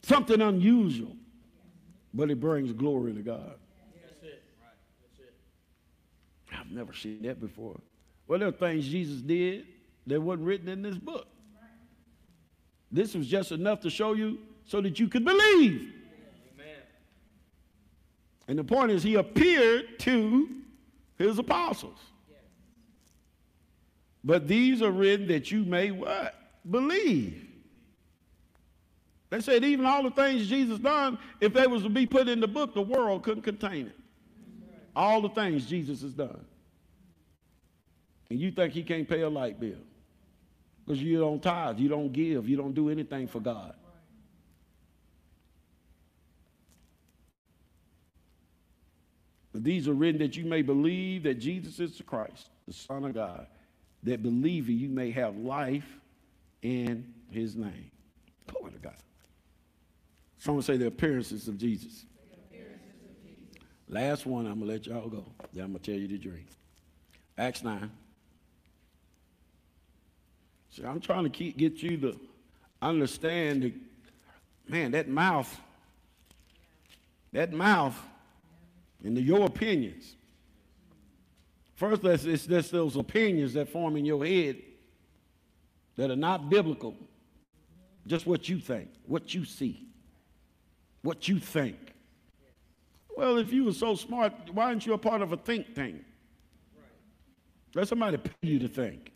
Something 0.01 0.41
unusual, 0.41 1.15
but 2.13 2.31
it 2.31 2.39
brings 2.39 2.71
glory 2.73 3.13
to 3.13 3.21
God. 3.21 3.55
That's 4.01 4.23
it. 4.23 4.43
Right. 4.59 4.73
That's 5.01 5.19
it. 5.19 6.59
I've 6.59 6.71
never 6.71 6.93
seen 6.93 7.21
that 7.23 7.39
before. 7.39 7.79
Well, 8.27 8.39
there 8.39 8.47
are 8.47 8.51
things 8.51 8.87
Jesus 8.87 9.21
did 9.21 9.65
that 10.07 10.21
wasn't 10.21 10.47
written 10.47 10.69
in 10.69 10.81
this 10.81 10.97
book. 10.97 11.27
This 12.91 13.13
was 13.13 13.27
just 13.27 13.51
enough 13.51 13.81
to 13.81 13.89
show 13.89 14.13
you 14.13 14.39
so 14.65 14.81
that 14.81 14.99
you 14.99 15.07
could 15.07 15.23
believe. 15.23 15.93
Amen. 16.55 16.81
And 18.47 18.57
the 18.57 18.63
point 18.63 18.91
is, 18.91 19.03
he 19.03 19.15
appeared 19.15 19.99
to 19.99 20.49
his 21.17 21.37
apostles. 21.37 21.99
But 24.23 24.47
these 24.47 24.81
are 24.81 24.91
written 24.91 25.27
that 25.27 25.51
you 25.51 25.63
may 25.63 25.91
what? 25.91 26.35
Believe. 26.69 27.48
They 29.29 29.41
said 29.41 29.63
even 29.63 29.85
all 29.85 30.03
the 30.03 30.11
things 30.11 30.47
Jesus 30.47 30.79
done, 30.79 31.19
if 31.39 31.53
they 31.53 31.67
was 31.67 31.83
to 31.83 31.89
be 31.89 32.05
put 32.05 32.27
in 32.27 32.39
the 32.39 32.47
book, 32.47 32.73
the 32.73 32.81
world 32.81 33.23
couldn't 33.23 33.43
contain 33.43 33.87
it. 33.87 33.95
All 34.95 35.21
the 35.21 35.29
things 35.29 35.65
Jesus 35.65 36.01
has 36.01 36.13
done. 36.13 36.45
And 38.29 38.39
you 38.39 38.51
think 38.51 38.73
he 38.73 38.83
can't 38.83 39.07
pay 39.07 39.21
a 39.21 39.29
light 39.29 39.59
bill. 39.59 39.77
Because 40.85 41.01
you 41.01 41.19
don't 41.19 41.41
tithe, 41.41 41.77
you 41.79 41.89
don't 41.89 42.11
give, 42.11 42.49
you 42.49 42.57
don't 42.57 42.73
do 42.73 42.89
anything 42.89 43.27
for 43.27 43.39
God. 43.39 43.75
But 49.53 49.63
these 49.63 49.87
are 49.87 49.93
written 49.93 50.19
that 50.21 50.35
you 50.37 50.45
may 50.45 50.63
believe 50.63 51.23
that 51.23 51.35
Jesus 51.35 51.79
is 51.79 51.97
the 51.97 52.03
Christ, 52.03 52.49
the 52.67 52.73
Son 52.73 53.05
of 53.05 53.13
God, 53.13 53.45
that 54.03 54.23
believing 54.23 54.77
you 54.77 54.89
may 54.89 55.11
have 55.11 55.37
life 55.37 55.99
in 56.61 57.13
his 57.29 57.55
name. 57.55 57.91
Glory 58.47 58.71
to 58.71 58.79
God. 58.79 58.95
Someone 60.39 60.63
say 60.63 60.77
the 60.77 60.87
appearances 60.87 61.47
of 61.47 61.57
Jesus. 61.57 62.05
Last 63.89 64.25
one, 64.25 64.45
I'm 64.45 64.59
going 64.59 64.67
to 64.67 64.73
let 64.73 64.85
y'all 64.87 65.09
go. 65.09 65.25
Then 65.51 65.65
I'm 65.65 65.71
going 65.71 65.83
to 65.83 65.91
tell 65.91 65.99
you 65.99 66.07
the 66.07 66.17
dream. 66.17 66.45
Acts 67.37 67.63
9. 67.63 67.91
See, 70.71 70.83
I'm 70.83 71.01
trying 71.01 71.23
to 71.23 71.29
keep, 71.29 71.57
get 71.57 71.81
you 71.83 71.97
to 71.97 72.19
understand 72.81 73.63
the, 73.63 73.73
man, 74.67 74.91
that 74.91 75.09
mouth, 75.09 75.59
that 77.33 77.51
mouth, 77.51 77.97
and 79.03 79.17
the, 79.17 79.21
your 79.21 79.45
opinions. 79.45 80.15
First, 81.75 82.03
it's 82.03 82.45
just 82.45 82.71
those 82.71 82.95
opinions 82.95 83.53
that 83.53 83.69
form 83.69 83.97
in 83.97 84.05
your 84.05 84.23
head 84.25 84.57
that 85.97 86.11
are 86.11 86.15
not 86.15 86.49
biblical. 86.49 86.95
Just 88.05 88.25
what 88.25 88.47
you 88.47 88.59
think, 88.59 88.89
what 89.05 89.33
you 89.33 89.45
see, 89.45 89.88
what 91.01 91.27
you 91.27 91.39
think. 91.39 91.77
Well, 93.15 93.37
if 93.37 93.51
you 93.51 93.65
were 93.65 93.73
so 93.73 93.95
smart, 93.95 94.33
why 94.53 94.65
aren't 94.65 94.85
you 94.85 94.93
a 94.93 94.97
part 94.97 95.21
of 95.21 95.33
a 95.33 95.37
think 95.37 95.75
tank? 95.75 96.03
Let 97.75 97.87
somebody 97.87 98.17
pay 98.17 98.31
you 98.41 98.59
to 98.59 98.67
think. 98.67 99.11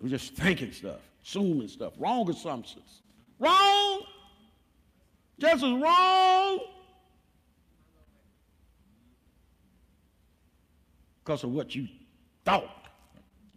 We're 0.00 0.10
just 0.10 0.34
thinking 0.34 0.72
stuff, 0.72 1.00
assuming 1.24 1.68
stuff, 1.68 1.94
wrong 1.98 2.28
assumptions. 2.28 3.02
Wrong! 3.38 4.02
Just 5.38 5.64
as 5.64 5.72
wrong 5.72 6.60
because 11.24 11.42
of 11.42 11.52
what 11.52 11.74
you 11.74 11.88
thought, 12.44 12.88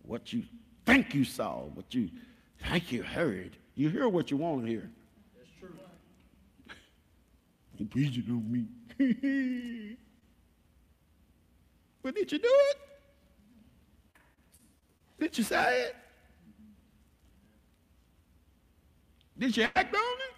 what 0.04 0.32
you 0.32 0.44
think 0.86 1.14
you 1.14 1.26
saw, 1.26 1.64
what 1.64 1.94
you 1.94 2.10
think 2.64 2.92
you 2.92 3.04
heard. 3.04 3.58
You 3.76 3.90
hear 3.90 4.10
what 4.10 4.32
you 4.32 4.38
want 4.38 4.64
to 4.66 4.68
hear. 4.68 4.90
That's 5.36 5.50
true. 5.60 5.70
You 7.78 7.86
preaching 7.86 8.26
on 8.30 8.52
me. 8.52 8.66
but 12.02 12.16
did 12.16 12.32
you 12.32 12.40
do 12.40 12.50
it? 12.72 12.78
Did 15.20 15.38
you 15.38 15.44
say 15.44 15.84
it? 15.84 15.96
Did 19.38 19.56
you 19.56 19.64
act 19.64 19.96
on 19.96 20.02
it? 20.02 20.36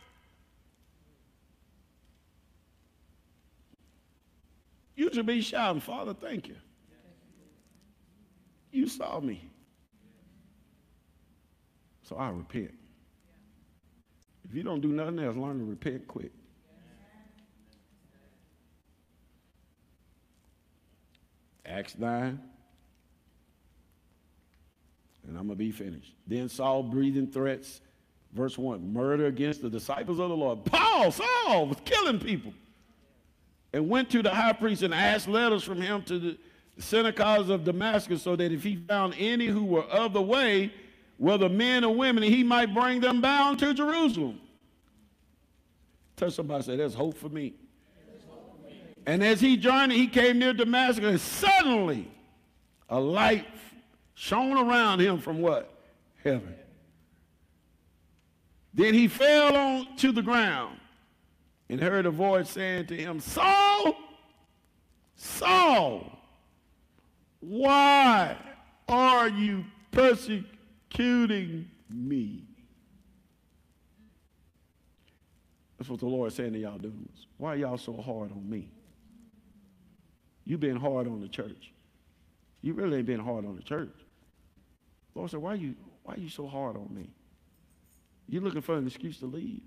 You 4.96 5.10
should 5.14 5.26
be 5.26 5.40
shouting, 5.40 5.80
Father, 5.80 6.14
thank 6.14 6.50
you. 6.50 6.58
You 8.72 8.88
saw 8.88 9.22
me. 9.22 9.49
So 12.10 12.16
I 12.16 12.30
repent. 12.30 12.72
If 14.44 14.56
you 14.56 14.64
don't 14.64 14.82
do 14.82 14.88
nothing 14.88 15.20
else, 15.20 15.36
learn 15.36 15.60
to 15.60 15.66
repent 15.66 16.08
quick. 16.08 16.32
Acts 21.64 22.00
9. 22.00 22.40
And 25.28 25.38
I'm 25.38 25.46
going 25.46 25.50
to 25.50 25.56
be 25.56 25.70
finished. 25.70 26.16
Then 26.26 26.50
Saul 26.50 26.82
breathing 26.82 27.28
threats. 27.28 27.80
Verse 28.34 28.58
1 28.58 28.92
murder 28.92 29.28
against 29.28 29.62
the 29.62 29.70
disciples 29.70 30.18
of 30.18 30.30
the 30.30 30.36
Lord. 30.36 30.66
Paul, 30.66 31.12
Saul, 31.12 31.68
was 31.68 31.78
killing 31.86 32.20
people. 32.20 32.54
And 33.72 33.88
went 33.88 34.10
to 34.12 34.24
the 34.24 34.32
high 34.32 34.54
priest 34.54 34.82
and 34.82 34.96
asked 34.96 35.28
letters 35.28 35.64
from 35.64 35.80
him 35.80 36.02
to 36.04 36.18
the 36.18 36.38
synagogues 36.80 37.50
of 37.50 37.66
Damascus 37.66 38.24
so 38.24 38.36
that 38.36 38.52
if 38.52 38.64
he 38.64 38.78
found 38.78 39.14
any 39.20 39.46
who 39.46 39.64
were 39.64 39.84
of 39.84 40.14
the 40.14 40.22
way, 40.24 40.72
whether 41.20 41.50
men 41.50 41.84
or 41.84 41.94
women, 41.94 42.24
he 42.24 42.44
might 42.44 42.74
bring 42.74 43.02
them 43.02 43.20
bound 43.20 43.60
to 43.60 43.74
Jerusalem. 43.74 44.40
Tell 46.16 46.32
somebody, 46.32 46.64
say, 46.64 46.76
there's 46.78 46.96
hope 46.96 47.18
for 47.18 47.28
me. 47.28 47.56
And 49.06 49.22
as 49.22 49.42
he 49.42 49.58
journeyed, 49.58 49.98
he 49.98 50.08
came 50.08 50.40
near 50.40 50.54
Damascus, 50.54 51.06
and 51.06 51.20
suddenly 51.20 52.10
a 52.88 53.00
light 53.00 53.46
shone 54.14 54.58
around 54.58 55.02
him 55.02 55.20
from 55.20 55.42
what? 55.42 55.70
Heaven. 56.24 56.56
Then 58.74 58.94
he 58.94 59.10
fell 59.10 59.58
on 59.58 59.98
to 59.98 60.14
the 60.14 60.22
ground 60.22 60.80
and 61.68 61.82
heard 61.82 62.06
a 62.06 62.12
voice 62.12 62.50
saying 62.50 62.88
to 62.88 62.96
him, 62.96 63.20
Saul, 63.20 63.94
Saul, 65.16 66.18
why 67.42 68.38
are 68.88 69.28
you 69.28 69.66
persecuting 69.92 70.59
me? 71.90 72.44
That's 75.78 75.90
what 75.90 76.00
the 76.00 76.08
Lord 76.08 76.28
is 76.28 76.36
saying 76.36 76.54
to 76.54 76.60
y'all 76.60 76.78
dudes. 76.78 77.28
Why 77.38 77.56
y'all 77.56 77.78
so 77.78 77.94
hard 77.94 78.32
on 78.32 78.50
me? 78.50 78.70
You've 80.46 80.60
been 80.60 80.76
hard 80.76 81.08
on 81.08 81.22
the 81.22 81.28
church. 81.28 81.72
You 82.62 82.74
really 82.74 82.98
ain't 82.98 83.06
been 83.06 83.20
hard 83.20 83.46
on 83.46 83.56
the 83.56 83.64
church. 83.64 83.96
Lord 85.16 85.32
said, 85.32 85.40
why 85.42 85.54
you, 85.54 85.76
why 86.04 86.16
you 86.18 86.30
so 86.30 86.48
hard 86.48 86.76
on 86.76 86.94
me? 86.94 87.10
You're 88.28 88.42
looking 88.42 88.62
for 88.62 88.78
an 88.78 88.86
excuse 88.86 89.20
to 89.20 89.26
leave. 89.26 89.62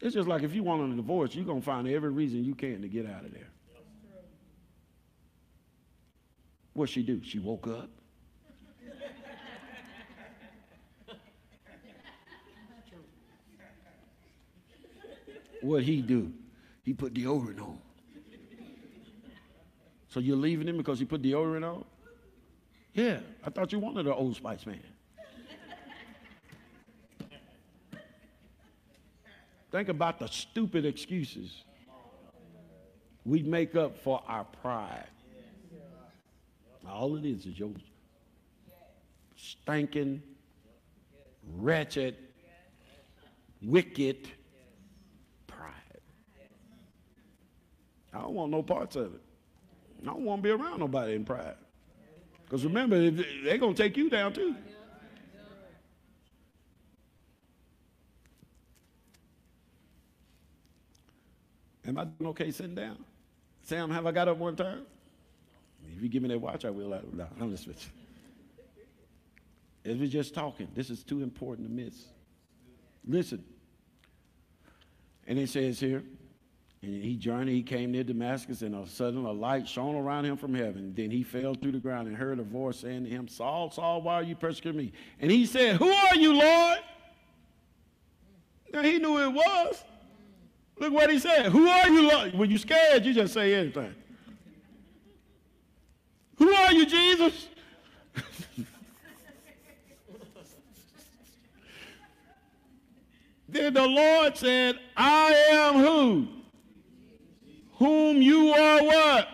It's 0.00 0.14
just 0.14 0.28
like 0.28 0.42
if 0.42 0.54
you 0.54 0.62
want 0.62 0.92
a 0.92 0.96
divorce, 0.96 1.34
you're 1.34 1.44
going 1.46 1.60
to 1.60 1.64
find 1.64 1.88
every 1.88 2.10
reason 2.10 2.44
you 2.44 2.54
can 2.54 2.82
to 2.82 2.88
get 2.88 3.06
out 3.06 3.24
of 3.24 3.32
there. 3.32 3.48
What'd 6.74 6.92
she 6.92 7.02
do? 7.02 7.22
She 7.24 7.38
woke 7.38 7.68
up. 7.68 7.88
What'd 15.62 15.86
he 15.86 16.02
do? 16.02 16.30
He 16.82 16.92
put 16.92 17.14
deodorant 17.14 17.60
on. 17.60 17.78
So 20.08 20.20
you're 20.20 20.36
leaving 20.36 20.68
him 20.68 20.76
because 20.76 20.98
he 20.98 21.06
put 21.06 21.22
deodorant 21.22 21.64
on? 21.64 21.84
Yeah, 22.92 23.20
I 23.44 23.50
thought 23.50 23.72
you 23.72 23.78
wanted 23.78 24.06
an 24.06 24.12
Old 24.12 24.36
Spice 24.36 24.66
man. 24.66 24.80
Think 29.72 29.88
about 29.88 30.18
the 30.20 30.28
stupid 30.28 30.84
excuses 30.84 31.64
we 33.24 33.42
make 33.42 33.74
up 33.74 33.98
for 33.98 34.22
our 34.28 34.44
pride. 34.44 35.08
All 36.88 37.16
it 37.16 37.24
is 37.24 37.46
is 37.46 37.58
your 37.58 37.70
stinking, 39.36 40.22
wretched, 41.54 42.16
wicked 43.62 44.28
pride. 45.46 45.72
I 48.12 48.20
don't 48.20 48.34
want 48.34 48.50
no 48.50 48.62
parts 48.62 48.96
of 48.96 49.14
it. 49.14 49.20
I 50.02 50.06
don't 50.06 50.22
want 50.22 50.42
to 50.42 50.48
be 50.48 50.50
around 50.50 50.80
nobody 50.80 51.14
in 51.14 51.24
pride. 51.24 51.56
Because 52.44 52.64
remember, 52.64 53.10
they're 53.10 53.58
going 53.58 53.74
to 53.74 53.82
take 53.82 53.96
you 53.96 54.10
down 54.10 54.32
too. 54.32 54.54
Am 61.86 61.98
I 61.98 62.04
doing 62.04 62.30
okay 62.30 62.50
sitting 62.50 62.74
down? 62.74 62.96
Sam, 63.62 63.90
have 63.90 64.06
I 64.06 64.12
got 64.12 64.28
up 64.28 64.38
one 64.38 64.56
time? 64.56 64.82
If 65.94 66.02
you 66.02 66.08
give 66.08 66.22
me 66.22 66.28
that 66.28 66.40
watch, 66.40 66.64
I 66.64 66.70
will. 66.70 66.88
No, 67.12 67.26
I'm 67.40 67.50
just 67.50 67.66
with 67.66 67.90
you. 69.84 69.92
As 69.92 69.98
we're 69.98 70.08
just 70.08 70.34
talking, 70.34 70.68
this 70.74 70.88
is 70.88 71.02
too 71.02 71.22
important 71.22 71.68
to 71.68 71.74
miss. 71.74 72.06
Listen. 73.06 73.44
And 75.26 75.38
it 75.38 75.48
says 75.48 75.80
here, 75.80 76.02
and 76.82 77.02
he 77.02 77.16
journeyed, 77.16 77.54
he 77.54 77.62
came 77.62 77.92
near 77.92 78.04
Damascus, 78.04 78.62
and 78.62 78.74
a 78.74 78.86
sudden 78.86 79.24
a 79.24 79.32
light 79.32 79.66
shone 79.66 79.94
around 79.94 80.26
him 80.26 80.36
from 80.36 80.54
heaven. 80.54 80.92
Then 80.94 81.10
he 81.10 81.22
fell 81.22 81.54
through 81.54 81.72
the 81.72 81.78
ground 81.78 82.08
and 82.08 82.16
heard 82.16 82.38
a 82.38 82.42
voice 82.42 82.80
saying 82.80 83.04
to 83.04 83.10
him, 83.10 83.26
Saul, 83.26 83.70
Saul, 83.70 84.02
why 84.02 84.14
are 84.14 84.22
you 84.22 84.36
persecuting 84.36 84.78
me? 84.78 84.92
And 85.20 85.30
he 85.30 85.46
said, 85.46 85.76
Who 85.76 85.90
are 85.90 86.14
you, 86.14 86.34
Lord? 86.34 86.78
Now 88.72 88.82
he 88.82 88.98
knew 88.98 89.18
it 89.18 89.32
was. 89.32 89.84
Look 90.78 90.92
what 90.92 91.10
he 91.10 91.18
said. 91.18 91.46
Who 91.46 91.68
are 91.68 91.88
you, 91.88 92.08
Lord? 92.08 92.34
When 92.34 92.50
you're 92.50 92.58
scared, 92.58 93.04
you 93.04 93.14
just 93.14 93.32
say 93.32 93.54
anything. 93.54 93.94
Are 96.64 96.72
you, 96.72 96.86
Jesus? 96.86 97.48
then 103.48 103.74
the 103.74 103.86
Lord 103.86 104.34
said, 104.38 104.78
I 104.96 105.34
am 105.50 105.74
who? 105.74 106.28
Whom 107.74 108.22
you 108.22 108.48
are 108.54 108.82
what? 108.82 109.28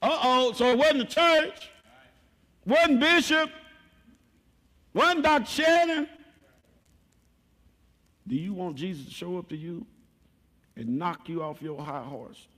Uh-oh, 0.00 0.52
so 0.54 0.70
it 0.70 0.78
wasn't 0.78 1.00
the 1.00 1.04
church, 1.04 1.68
wasn't 2.64 3.00
bishop, 3.00 3.50
wasn't 4.94 5.22
Dr. 5.22 5.44
Shannon. 5.44 6.08
Do 8.26 8.36
you 8.36 8.54
want 8.54 8.76
Jesus 8.76 9.04
to 9.04 9.12
show 9.12 9.36
up 9.36 9.50
to 9.50 9.56
you 9.56 9.84
and 10.76 10.98
knock 10.98 11.28
you 11.28 11.42
off 11.42 11.60
your 11.60 11.82
high 11.82 12.04
horse? 12.04 12.48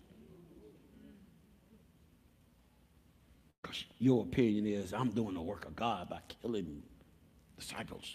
Because 3.67 3.85
your 3.99 4.23
opinion 4.23 4.67
is, 4.67 4.93
I'm 4.93 5.11
doing 5.11 5.35
the 5.35 5.43
work 5.43 5.64
of 5.64 5.75
God 5.75 6.09
by 6.09 6.21
killing 6.41 6.83
disciples. 7.59 8.14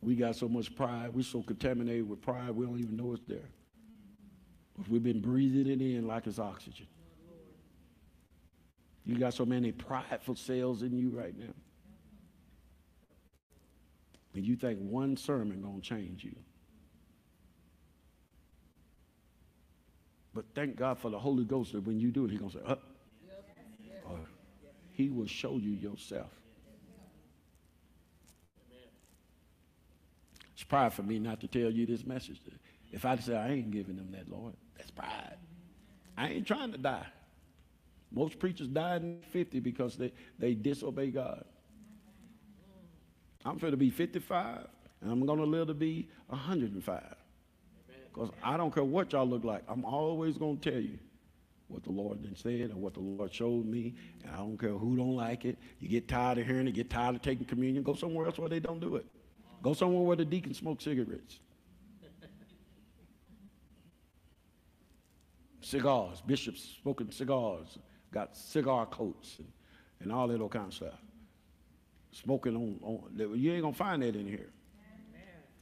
We 0.00 0.16
got 0.16 0.34
so 0.34 0.48
much 0.48 0.74
pride. 0.74 1.14
We're 1.14 1.22
so 1.22 1.42
contaminated 1.42 2.08
with 2.08 2.20
pride, 2.20 2.50
we 2.50 2.66
don't 2.66 2.80
even 2.80 2.96
know 2.96 3.12
it's 3.12 3.22
there. 3.28 3.48
We've 4.88 5.02
been 5.02 5.20
breathing 5.20 5.68
it 5.68 5.80
in 5.80 6.08
like 6.08 6.26
it's 6.26 6.40
oxygen. 6.40 6.86
You 9.04 9.18
got 9.18 9.34
so 9.34 9.44
many 9.44 9.70
prideful 9.70 10.34
cells 10.34 10.82
in 10.82 10.96
you 10.98 11.10
right 11.10 11.38
now. 11.38 11.54
And 14.34 14.44
you 14.44 14.56
think 14.56 14.78
one 14.80 15.16
sermon 15.16 15.60
gonna 15.60 15.80
change 15.80 16.24
you. 16.24 16.34
But 20.34 20.46
thank 20.54 20.76
God 20.76 20.98
for 20.98 21.10
the 21.10 21.18
Holy 21.18 21.44
Ghost 21.44 21.72
that 21.72 21.86
when 21.86 22.00
you 22.00 22.10
do 22.10 22.24
it, 22.24 22.30
He's 22.30 22.40
gonna 22.40 22.52
say, 22.52 22.60
uh, 22.64 22.76
or 24.08 24.18
He 24.92 25.10
will 25.10 25.26
show 25.26 25.56
you 25.56 25.72
yourself. 25.72 26.30
It's 30.54 30.64
pride 30.64 30.92
for 30.92 31.02
me 31.02 31.18
not 31.18 31.40
to 31.40 31.48
tell 31.48 31.70
you 31.70 31.86
this 31.86 32.06
message. 32.06 32.40
If 32.92 33.04
I 33.04 33.16
say 33.16 33.36
I 33.36 33.48
ain't 33.48 33.70
giving 33.70 33.96
them 33.96 34.12
that, 34.12 34.30
Lord, 34.30 34.54
that's 34.76 34.90
pride. 34.90 35.36
I 36.16 36.28
ain't 36.28 36.46
trying 36.46 36.72
to 36.72 36.78
die. 36.78 37.06
Most 38.12 38.38
preachers 38.38 38.68
died 38.68 39.02
in 39.02 39.20
50 39.30 39.60
because 39.60 39.96
they, 39.96 40.12
they 40.38 40.54
disobey 40.54 41.10
God. 41.10 41.44
I'm 43.44 43.58
going 43.58 43.72
to 43.72 43.76
be 43.76 43.90
55, 43.90 44.66
and 45.00 45.10
I'm 45.10 45.24
going 45.26 45.38
to 45.38 45.46
live 45.46 45.68
to 45.68 45.74
be 45.74 46.08
105. 46.28 47.02
Because 48.12 48.30
I 48.42 48.56
don't 48.56 48.72
care 48.72 48.84
what 48.84 49.12
y'all 49.12 49.26
look 49.26 49.44
like. 49.44 49.62
I'm 49.68 49.84
always 49.84 50.36
going 50.36 50.58
to 50.58 50.70
tell 50.70 50.80
you 50.80 50.98
what 51.68 51.82
the 51.82 51.90
Lord 51.92 52.18
said 52.36 52.70
or 52.70 52.76
what 52.76 52.94
the 52.94 53.00
Lord 53.00 53.32
showed 53.32 53.64
me. 53.64 53.94
And 54.22 54.32
I 54.32 54.38
don't 54.38 54.58
care 54.58 54.70
who 54.70 54.96
don't 54.96 55.16
like 55.16 55.44
it. 55.44 55.56
You 55.80 55.88
get 55.88 56.08
tired 56.08 56.38
of 56.38 56.46
hearing 56.46 56.68
it, 56.68 56.72
get 56.72 56.90
tired 56.90 57.16
of 57.16 57.22
taking 57.22 57.46
communion, 57.46 57.82
go 57.82 57.94
somewhere 57.94 58.26
else 58.26 58.38
where 58.38 58.48
they 58.48 58.60
don't 58.60 58.80
do 58.80 58.96
it. 58.96 59.06
Go 59.62 59.72
somewhere 59.72 60.02
where 60.02 60.16
the 60.16 60.24
deacon 60.24 60.54
smokes 60.54 60.84
cigarettes. 60.84 61.38
cigars, 65.72 66.20
bishops 66.26 66.76
smoking 66.82 67.10
cigars, 67.10 67.78
got 68.12 68.36
cigar 68.36 68.84
coats 68.86 69.38
and, 69.38 69.48
and 70.00 70.12
all 70.12 70.28
that 70.28 70.40
old 70.40 70.50
kind 70.50 70.66
of 70.66 70.74
stuff. 70.74 71.00
Smoking 72.10 72.54
on, 72.56 72.78
on 72.82 73.38
you 73.38 73.52
ain't 73.52 73.62
gonna 73.62 73.72
find 73.72 74.02
that 74.02 74.14
in 74.14 74.26
here. 74.26 74.50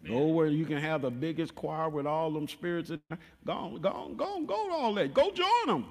Go 0.07 0.29
where 0.29 0.47
you 0.47 0.65
can 0.65 0.79
have 0.79 1.03
the 1.03 1.11
biggest 1.11 1.55
choir 1.55 1.89
with 1.89 2.07
all 2.07 2.31
them 2.31 2.49
spirits. 2.49 2.91
Go 2.91 3.53
on, 3.53 3.81
go 3.81 3.89
on, 3.91 4.17
go 4.17 4.25
on, 4.25 4.47
go 4.47 4.69
to 4.69 4.73
all 4.73 4.95
that. 4.95 5.13
Go 5.13 5.31
join 5.31 5.67
them. 5.67 5.87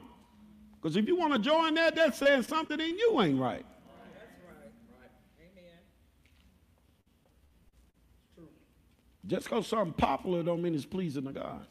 Because 0.81 0.95
if 0.95 1.07
you 1.07 1.15
want 1.15 1.33
to 1.33 1.39
join 1.39 1.75
that, 1.75 1.95
that's 1.95 2.17
saying 2.17 2.43
something 2.43 2.79
in 2.79 2.97
you 2.97 3.21
ain't 3.21 3.39
right. 3.39 3.65
That's 4.13 4.31
right. 4.47 4.71
Right. 4.99 5.11
Amen. 5.41 5.77
True. 8.35 8.47
Just 9.27 9.43
because 9.43 9.67
something 9.67 9.93
popular 9.93 10.41
don't 10.41 10.61
mean 10.61 10.73
it's 10.73 10.85
pleasing 10.85 11.25
to 11.25 11.31
God. 11.31 11.67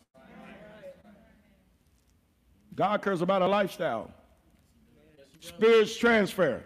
God 2.75 3.03
cares 3.03 3.23
about 3.23 3.43
a 3.43 3.47
lifestyle. 3.49 4.13
Spirits 5.41 5.97
transfer. 5.97 6.63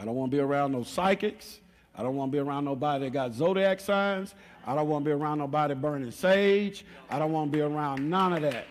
I 0.00 0.04
don't 0.04 0.14
want 0.14 0.30
to 0.30 0.36
be 0.36 0.40
around 0.40 0.72
no 0.72 0.82
psychics. 0.82 1.60
I 1.94 2.02
don't 2.02 2.16
want 2.16 2.32
to 2.32 2.36
be 2.36 2.38
around 2.38 2.64
nobody 2.64 3.04
that 3.04 3.12
got 3.12 3.34
zodiac 3.34 3.80
signs. 3.80 4.34
I 4.66 4.74
don't 4.74 4.88
want 4.88 5.04
to 5.04 5.08
be 5.10 5.12
around 5.12 5.38
nobody 5.38 5.74
burning 5.74 6.10
sage. 6.10 6.86
I 7.10 7.18
don't 7.18 7.32
want 7.32 7.52
to 7.52 7.58
be 7.58 7.62
around 7.62 8.08
none 8.08 8.32
of 8.32 8.42
that. 8.42 8.66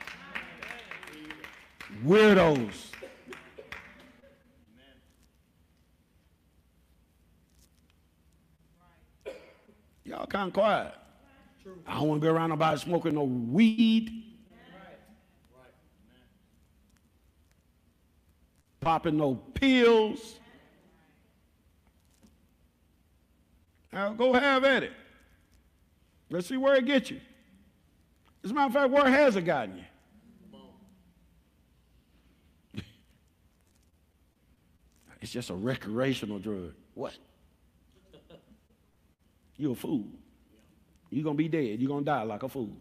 Weirdos. 2.04 2.72
Y'all 10.06 10.26
kind 10.26 10.48
of 10.48 10.54
quiet. 10.54 10.94
I 11.86 12.00
don't 12.00 12.08
want 12.08 12.22
to 12.22 12.26
be 12.26 12.30
around 12.30 12.50
nobody 12.50 12.80
smoking 12.80 13.14
no 13.14 13.24
weed. 13.24 14.24
Popping 18.80 19.18
no 19.18 19.36
pills. 19.36 20.40
Now 23.92 24.14
go 24.14 24.34
have 24.34 24.64
at 24.64 24.84
it. 24.84 24.92
Let's 26.30 26.48
see 26.48 26.58
where 26.58 26.76
it 26.76 26.86
gets 26.86 27.10
you. 27.10 27.20
As 28.44 28.52
a 28.52 28.54
matter 28.54 28.68
of 28.68 28.74
fact, 28.74 28.92
where 28.92 29.10
has 29.10 29.36
it 29.36 29.42
gotten 29.42 29.78
you? 29.78 29.84
it's 35.22 35.32
just 35.32 35.50
a 35.50 35.56
recreational 35.56 36.40
drug. 36.40 36.74
What? 36.94 37.18
You're 39.58 39.74
a 39.74 39.76
fool. 39.76 40.06
You're 41.10 41.24
going 41.24 41.36
to 41.36 41.44
be 41.44 41.50
dead. 41.50 41.82
You're 41.82 41.90
going 41.90 42.06
to 42.06 42.12
die 42.12 42.22
like 42.24 42.44
a 42.44 42.50
fool. 42.50 42.76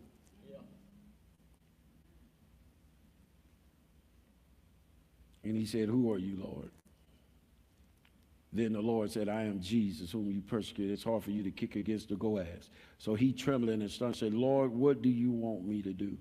And 5.43 5.57
he 5.57 5.65
said, 5.65 5.89
Who 5.89 6.13
are 6.13 6.19
you, 6.19 6.37
Lord? 6.39 6.71
Then 8.53 8.73
the 8.73 8.81
Lord 8.81 9.11
said, 9.11 9.29
I 9.29 9.43
am 9.43 9.61
Jesus, 9.61 10.11
whom 10.11 10.31
you 10.31 10.41
persecute. 10.41 10.91
It's 10.91 11.05
hard 11.05 11.23
for 11.23 11.31
you 11.31 11.43
to 11.43 11.51
kick 11.51 11.77
against 11.77 12.09
the 12.09 12.17
goads. 12.17 12.71
So 12.97 13.15
he 13.15 13.33
trembling 13.33 13.83
and 13.83 13.91
stunned 13.91 14.17
said, 14.17 14.33
Lord, 14.33 14.73
what 14.73 15.03
do 15.03 15.11
you 15.11 15.31
want 15.31 15.67
me 15.67 15.83
to 15.83 15.93
do? 15.93 16.17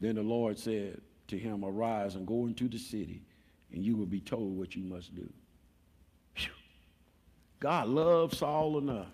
Then 0.00 0.16
the 0.16 0.22
Lord 0.22 0.58
said 0.58 1.00
to 1.28 1.38
him, 1.38 1.64
Arise 1.64 2.14
and 2.14 2.26
go 2.26 2.46
into 2.46 2.68
the 2.68 2.78
city, 2.78 3.22
and 3.72 3.82
you 3.82 3.96
will 3.96 4.06
be 4.06 4.20
told 4.20 4.56
what 4.58 4.76
you 4.76 4.84
must 4.84 5.14
do. 5.14 5.28
Whew. 6.34 6.50
God 7.58 7.88
loved 7.88 8.36
Saul 8.36 8.78
enough 8.78 9.12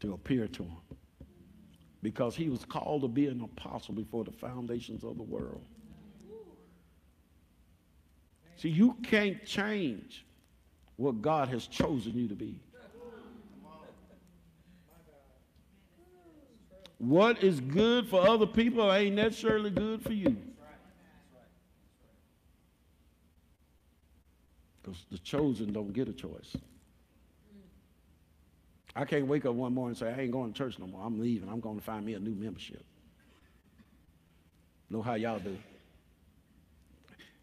to 0.00 0.14
appear 0.14 0.48
to 0.48 0.62
him 0.62 0.76
because 2.02 2.34
he 2.34 2.48
was 2.48 2.64
called 2.64 3.02
to 3.02 3.08
be 3.08 3.28
an 3.28 3.42
apostle 3.42 3.94
before 3.94 4.24
the 4.24 4.32
foundations 4.32 5.04
of 5.04 5.16
the 5.16 5.22
world. 5.22 5.62
See, 8.56 8.68
you 8.68 8.96
can't 9.02 9.44
change 9.44 10.24
what 10.96 11.22
God 11.22 11.48
has 11.48 11.66
chosen 11.66 12.14
you 12.14 12.28
to 12.28 12.34
be. 12.34 12.58
What 16.98 17.42
is 17.42 17.58
good 17.58 18.08
for 18.08 18.20
other 18.26 18.46
people 18.46 18.92
ain't 18.92 19.16
necessarily 19.16 19.70
good 19.70 20.02
for 20.02 20.12
you. 20.12 20.36
Because 24.80 25.04
the 25.10 25.18
chosen 25.18 25.72
don't 25.72 25.92
get 25.92 26.08
a 26.08 26.12
choice. 26.12 26.56
I 28.94 29.04
can't 29.04 29.26
wake 29.26 29.46
up 29.46 29.54
one 29.54 29.74
morning 29.74 29.90
and 29.90 29.98
say, 29.98 30.12
I 30.12 30.22
ain't 30.22 30.32
going 30.32 30.52
to 30.52 30.58
church 30.58 30.78
no 30.78 30.86
more. 30.86 31.00
I'm 31.04 31.20
leaving. 31.20 31.48
I'm 31.48 31.60
going 31.60 31.78
to 31.78 31.84
find 31.84 32.04
me 32.04 32.14
a 32.14 32.20
new 32.20 32.34
membership. 32.34 32.84
Know 34.90 35.02
how 35.02 35.14
y'all 35.14 35.38
do? 35.38 35.56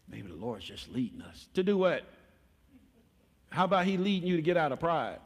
Maybe 0.08 0.28
the 0.28 0.34
Lord's 0.34 0.64
just 0.64 0.90
leading 0.92 1.20
us. 1.22 1.48
To 1.54 1.62
do 1.62 1.76
what? 1.76 2.04
How 3.50 3.64
about 3.64 3.84
He 3.84 3.96
leading 3.96 4.28
you 4.28 4.36
to 4.36 4.42
get 4.42 4.56
out 4.56 4.72
of 4.72 4.80
pride? 4.80 5.18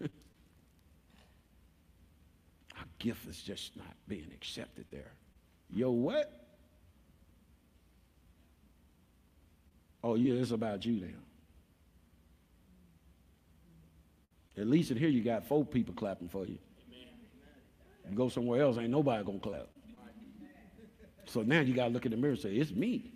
Our 0.02 0.08
gift 2.98 3.28
is 3.28 3.42
just 3.42 3.76
not 3.76 3.94
being 4.08 4.30
accepted 4.32 4.86
there. 4.90 5.12
Yo, 5.68 5.90
what? 5.90 6.32
Oh, 10.02 10.14
yeah, 10.14 10.34
it's 10.34 10.50
about 10.52 10.84
you 10.86 11.00
now. 11.00 11.08
At 14.56 14.66
least 14.66 14.90
in 14.90 14.96
here 14.96 15.08
you 15.08 15.22
got 15.22 15.46
four 15.46 15.64
people 15.64 15.94
clapping 15.94 16.28
for 16.28 16.46
you. 16.46 16.58
You 18.08 18.16
go 18.16 18.28
somewhere 18.28 18.62
else, 18.62 18.76
ain't 18.78 18.90
nobody 18.90 19.24
gonna 19.24 19.38
clap. 19.38 19.68
So 21.26 21.42
now 21.42 21.60
you 21.60 21.74
gotta 21.74 21.90
look 21.90 22.04
in 22.06 22.10
the 22.10 22.16
mirror 22.16 22.32
and 22.32 22.40
say, 22.40 22.54
it's 22.54 22.72
me. 22.72 23.12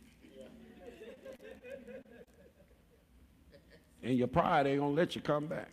And 4.04 4.18
your 4.18 4.28
pride 4.28 4.66
ain't 4.66 4.80
gonna 4.80 4.92
let 4.92 5.16
you 5.16 5.22
come 5.22 5.46
back. 5.46 5.70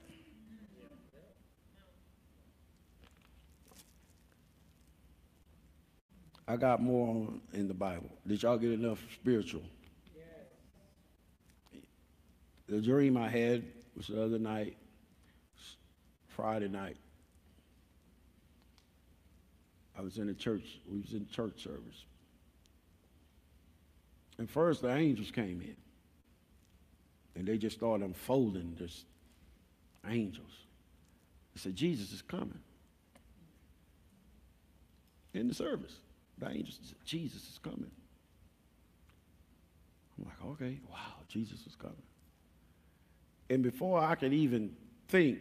I 6.48 6.56
got 6.56 6.82
more 6.82 7.28
in 7.53 7.68
the 7.68 7.74
Bible. 7.74 8.10
Did 8.26 8.41
y'all 8.41 8.58
get 8.58 8.72
enough 8.72 8.99
spiritual? 9.14 9.64
The 12.68 12.82
dream 12.82 13.18
I 13.18 13.28
had 13.28 13.66
was 13.98 14.08
the 14.08 14.24
other 14.24 14.40
night, 14.40 14.78
Friday 16.30 16.70
night. 16.70 16.95
I 19.98 20.02
was 20.02 20.18
in 20.18 20.30
a 20.30 20.34
church, 20.34 20.80
we 20.90 21.02
was 21.02 21.12
in 21.12 21.28
church 21.28 21.62
service. 21.64 22.06
And 24.38 24.49
first 24.49 24.82
the 24.82 24.95
angels 24.95 25.32
came 25.32 25.62
in. 25.62 25.81
And 27.36 27.48
they 27.48 27.58
just 27.58 27.78
started 27.78 28.03
unfolding 28.06 28.76
this 28.80 29.06
angels. 30.10 30.52
I 31.56 31.60
said, 31.60 31.76
Jesus 31.76 32.12
is 32.12 32.22
coming. 32.22 32.60
In 35.34 35.48
the 35.48 35.53
service. 35.53 35.95
The 36.38 36.49
angels 36.49 36.80
said, 36.84 36.98
Jesus 37.06 37.44
is 37.44 37.60
coming. 37.62 37.91
I'm 40.18 40.26
like, 40.26 40.53
okay, 40.53 40.80
wow, 40.90 41.24
Jesus 41.28 41.66
is 41.66 41.76
coming. 41.76 41.95
And 43.49 43.64
before 43.64 44.02
I 44.02 44.16
could 44.16 44.34
even 44.34 44.76
think, 45.08 45.40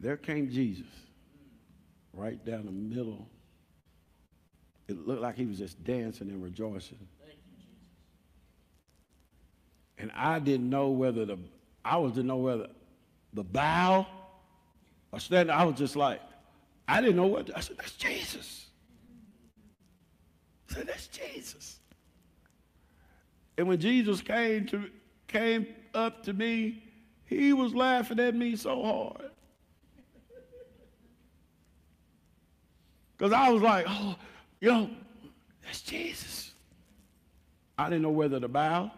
there 0.00 0.16
came 0.16 0.50
Jesus 0.50 0.86
right 2.12 2.42
down 2.44 2.66
the 2.66 2.72
middle. 2.72 3.28
It 4.86 5.06
looked 5.06 5.22
like 5.22 5.36
he 5.36 5.46
was 5.46 5.58
just 5.58 5.82
dancing 5.84 6.28
and 6.28 6.42
rejoicing. 6.42 6.98
And 9.98 10.12
I 10.14 10.38
didn't 10.38 10.70
know 10.70 10.90
whether 10.90 11.24
the, 11.24 11.38
I 11.84 11.96
was 11.96 12.12
to 12.14 12.22
know 12.22 12.36
whether 12.36 12.68
the 13.32 13.42
bow 13.42 14.06
or 15.12 15.20
stand. 15.20 15.50
I 15.50 15.64
was 15.64 15.76
just 15.76 15.96
like, 15.96 16.20
I 16.86 17.00
didn't 17.00 17.16
know 17.16 17.26
what, 17.26 17.50
I 17.54 17.60
said, 17.60 17.76
that's 17.76 17.92
Jesus. 17.92 18.66
I 20.70 20.74
said, 20.74 20.86
that's 20.86 21.08
Jesus. 21.08 21.80
And 23.56 23.66
when 23.66 23.80
Jesus 23.80 24.20
came 24.20 24.66
to, 24.66 24.88
came 25.26 25.66
up 25.94 26.22
to 26.24 26.32
me, 26.32 26.82
he 27.24 27.52
was 27.52 27.74
laughing 27.74 28.20
at 28.20 28.34
me 28.34 28.56
so 28.56 28.82
hard. 28.82 29.30
Because 33.16 33.32
I 33.32 33.50
was 33.50 33.60
like, 33.60 33.84
oh, 33.88 34.16
yo, 34.60 34.88
that's 35.64 35.82
Jesus. 35.82 36.52
I 37.76 37.90
didn't 37.90 38.02
know 38.02 38.10
whether 38.10 38.38
to 38.38 38.48
bow. 38.48 38.92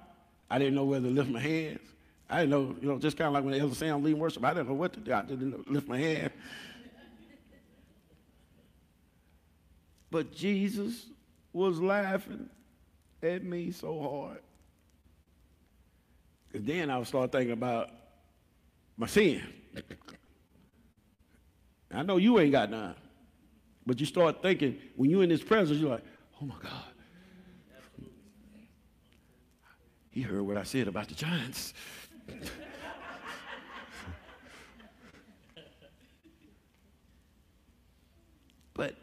I 0.51 0.59
didn't 0.59 0.75
know 0.75 0.85
whether 0.85 1.09
to 1.09 1.15
lift 1.15 1.31
my 1.31 1.41
hands. 1.41 1.81
I 2.29 2.41
didn't 2.41 2.51
know, 2.51 2.77
you 2.81 2.89
know, 2.89 2.99
just 2.99 3.17
kind 3.17 3.29
of 3.29 3.35
like 3.35 3.45
when 3.45 3.53
the 3.55 3.61
elder 3.61 3.75
Sam 3.75 4.03
lead 4.03 4.15
worship, 4.15 4.45
I 4.45 4.55
didn't 4.55 4.69
know 4.69 4.75
what 4.75 4.93
to 4.95 5.01
do. 5.01 5.13
I 5.13 5.23
didn't 5.23 5.71
lift 5.71 5.89
my 5.89 5.99
hand. 5.99 6.31
But 10.11 10.35
Jesus 10.35 11.07
was 11.53 11.81
laughing 11.81 12.49
at 13.23 13.45
me 13.45 13.71
so 13.71 14.01
hard. 14.01 14.41
And 16.53 16.67
then 16.67 16.91
I 16.91 16.99
would 16.99 17.07
start 17.07 17.31
thinking 17.31 17.53
about 17.53 17.91
my 18.97 19.07
sin. 19.07 19.43
I 21.93 22.03
know 22.03 22.17
you 22.17 22.39
ain't 22.39 22.53
got 22.53 22.71
none. 22.71 22.95
But 23.87 23.99
you 24.01 24.07
start 24.07 24.43
thinking, 24.43 24.79
when 24.97 25.11
you're 25.11 25.23
in 25.23 25.31
his 25.31 25.43
presence, 25.43 25.79
you're 25.79 25.91
like, 25.91 26.05
oh 26.41 26.47
my 26.47 26.57
God. 26.63 26.90
He 30.11 30.23
heard 30.23 30.43
what 30.43 30.57
I 30.57 30.65
said 30.65 30.89
about 30.89 31.09
the 31.09 31.15
giants. 31.15 31.73
but 38.75 38.97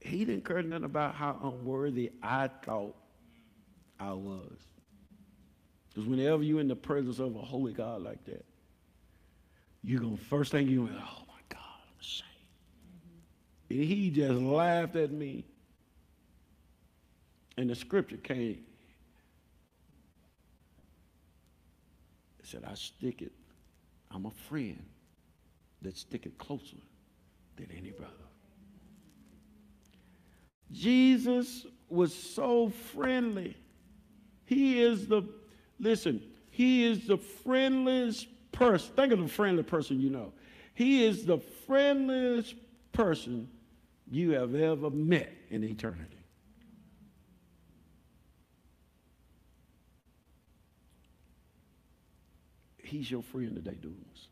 he 0.00 0.24
didn't 0.24 0.44
care 0.44 0.62
nothing 0.62 0.84
about 0.84 1.14
how 1.14 1.38
unworthy 1.42 2.12
I 2.22 2.48
thought 2.64 2.94
I 3.98 4.12
was. 4.12 4.52
Because 5.88 6.08
whenever 6.08 6.44
you're 6.44 6.60
in 6.60 6.68
the 6.68 6.76
presence 6.76 7.18
of 7.18 7.34
a 7.34 7.40
holy 7.40 7.72
God 7.72 8.02
like 8.02 8.24
that, 8.26 8.44
you're 9.82 10.00
going 10.00 10.16
to, 10.16 10.24
first 10.24 10.52
thing 10.52 10.68
you're 10.68 10.86
going 10.86 10.96
to, 10.96 11.04
oh 11.04 11.24
my 11.26 11.40
God, 11.48 11.60
I'm 11.60 12.00
ashamed. 12.00 12.28
And 13.70 13.80
he 13.80 14.10
just 14.10 14.40
laughed 14.40 14.94
at 14.94 15.10
me. 15.10 15.44
And 17.56 17.68
the 17.68 17.74
scripture 17.74 18.18
came. 18.18 18.64
Said, 22.48 22.64
I 22.68 22.74
stick 22.74 23.22
it. 23.22 23.32
I'm 24.10 24.26
a 24.26 24.30
friend 24.30 24.82
that 25.82 25.96
stick 25.96 26.26
it 26.26 26.38
closer 26.38 26.76
than 27.56 27.68
any 27.76 27.90
brother. 27.90 28.12
Jesus 30.72 31.66
was 31.88 32.14
so 32.14 32.70
friendly. 32.92 33.56
He 34.44 34.80
is 34.80 35.06
the, 35.06 35.22
listen, 35.78 36.22
he 36.50 36.84
is 36.84 37.06
the 37.06 37.18
friendliest 37.18 38.26
person. 38.52 38.94
Think 38.96 39.12
of 39.12 39.20
the 39.20 39.28
friendly 39.28 39.62
person 39.62 40.00
you 40.00 40.10
know. 40.10 40.32
He 40.74 41.04
is 41.04 41.24
the 41.24 41.38
friendliest 41.66 42.54
person 42.92 43.48
you 44.10 44.30
have 44.32 44.54
ever 44.54 44.90
met 44.90 45.32
in 45.50 45.64
eternity. 45.64 46.17
He's 52.88 53.10
your 53.10 53.22
friend 53.22 53.54
today, 53.54 53.76
Dunamis. 53.82 54.28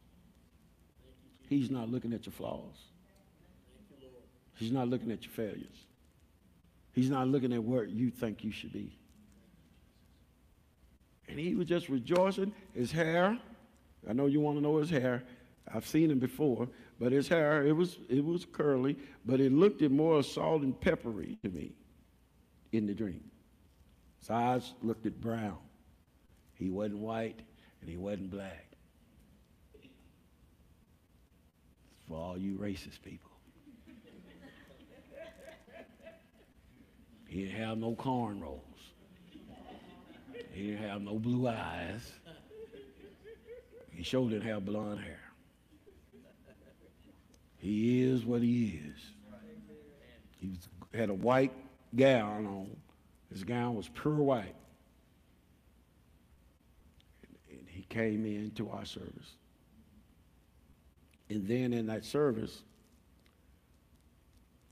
He's 1.47 1.71
not 1.71 1.91
looking 1.91 2.15
at 2.15 2.25
your 2.25 2.33
flaws. 2.33 2.75
He's 4.55 4.73
not 4.73 4.89
looking 4.89 5.11
at 5.11 5.23
your 5.25 5.33
failures. 5.33 5.77
He's 6.95 7.11
not 7.11 7.29
looking 7.29 7.53
at 7.53 7.63
where 7.63 7.85
you 7.85 8.11
think 8.11 8.43
you 8.43 8.51
should 8.51 8.73
be. 8.73 8.99
And 11.29 11.39
he 11.39 11.55
was 11.55 11.67
just 11.67 11.91
rejoicing. 11.91 12.55
His 12.73 12.91
hair, 12.91 13.39
I 14.09 14.15
know 14.15 14.25
you 14.25 14.41
want 14.41 14.57
to 14.57 14.63
know 14.63 14.79
his 14.79 14.89
hair. 14.89 15.23
I've 15.73 15.87
seen 15.87 16.11
him 16.11 16.19
before, 16.19 16.67
but 16.99 17.13
his 17.13 17.29
hair, 17.29 17.67
it 17.67 17.73
was, 17.73 17.99
it 18.09 18.25
was 18.25 18.47
curly, 18.51 18.97
but 19.27 19.39
it 19.39 19.53
looked 19.53 19.83
more 19.83 20.23
salt 20.23 20.63
and 20.63 20.81
peppery 20.81 21.37
to 21.43 21.51
me 21.51 21.75
in 22.73 22.87
the 22.87 22.95
dream. 22.95 23.25
His 24.21 24.31
eyes 24.31 24.73
looked 24.83 25.05
at 25.05 25.21
brown. 25.21 25.59
He 26.55 26.71
wasn't 26.71 27.01
white 27.01 27.43
and 27.87 27.93
he 27.93 27.97
wasn't 27.97 28.33
black. 28.33 28.67
For 32.09 32.17
all 32.17 32.37
you 32.37 32.57
racist 32.57 33.01
people. 33.05 33.31
He 37.29 37.45
didn't 37.45 37.61
have 37.61 37.79
no 37.79 37.95
cornrows. 37.95 38.61
He 40.53 40.69
didn't 40.69 40.89
have 40.89 41.01
no 41.01 41.17
blue 41.19 41.47
eyes. 41.47 42.13
He 43.93 44.03
sure 44.03 44.29
didn't 44.29 44.49
have 44.49 44.65
blonde 44.65 44.99
hair. 44.99 45.21
He 47.59 48.03
is 48.03 48.25
what 48.25 48.43
he 48.43 48.81
is. 48.85 49.01
He 50.41 50.49
was, 50.49 50.69
had 50.93 51.11
a 51.11 51.15
white 51.15 51.53
gown 51.95 52.47
on. 52.47 52.77
His 53.31 53.45
gown 53.45 53.77
was 53.77 53.89
pure 53.89 54.15
white. 54.15 54.55
And, 57.23 57.59
and 57.59 57.69
he 57.69 57.76
came 57.89 58.25
into 58.25 58.71
our 58.71 58.85
service. 58.85 59.33
And 61.29 61.47
then 61.47 61.73
in 61.73 61.87
that 61.87 62.05
service, 62.05 62.63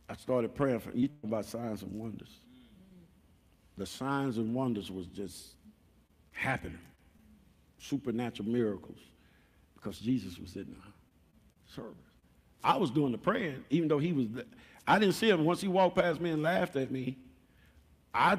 I 0.09 0.17
started 0.17 0.55
praying 0.55 0.81
for 0.81 0.93
you 0.93 1.09
about 1.23 1.47
signs 1.47 1.83
and 1.83 1.93
wonders. 1.93 2.29
The 3.77 3.87
signs 3.87 4.39
and 4.39 4.55
wonders 4.55 4.91
was 4.91 5.07
just 5.07 5.55
happening, 6.31 6.79
supernatural 7.79 8.49
miracles, 8.49 8.99
because 9.75 9.99
Jesus 9.99 10.39
was 10.39 10.55
in 10.55 10.67
the 10.67 11.73
service. 11.75 11.97
I 12.63 12.77
was 12.77 12.91
doing 12.91 13.13
the 13.13 13.19
praying, 13.19 13.65
even 13.71 13.89
though 13.89 13.99
he 13.99 14.13
was. 14.13 14.27
th- 14.29 14.47
I 14.87 14.99
didn't 14.99 15.15
see 15.15 15.29
him. 15.29 15.45
Once 15.45 15.61
he 15.61 15.69
walked 15.69 15.97
past 15.97 16.21
me 16.21 16.31
and 16.31 16.43
laughed 16.43 16.77
at 16.77 16.91
me, 16.91 17.19
I 18.13 18.39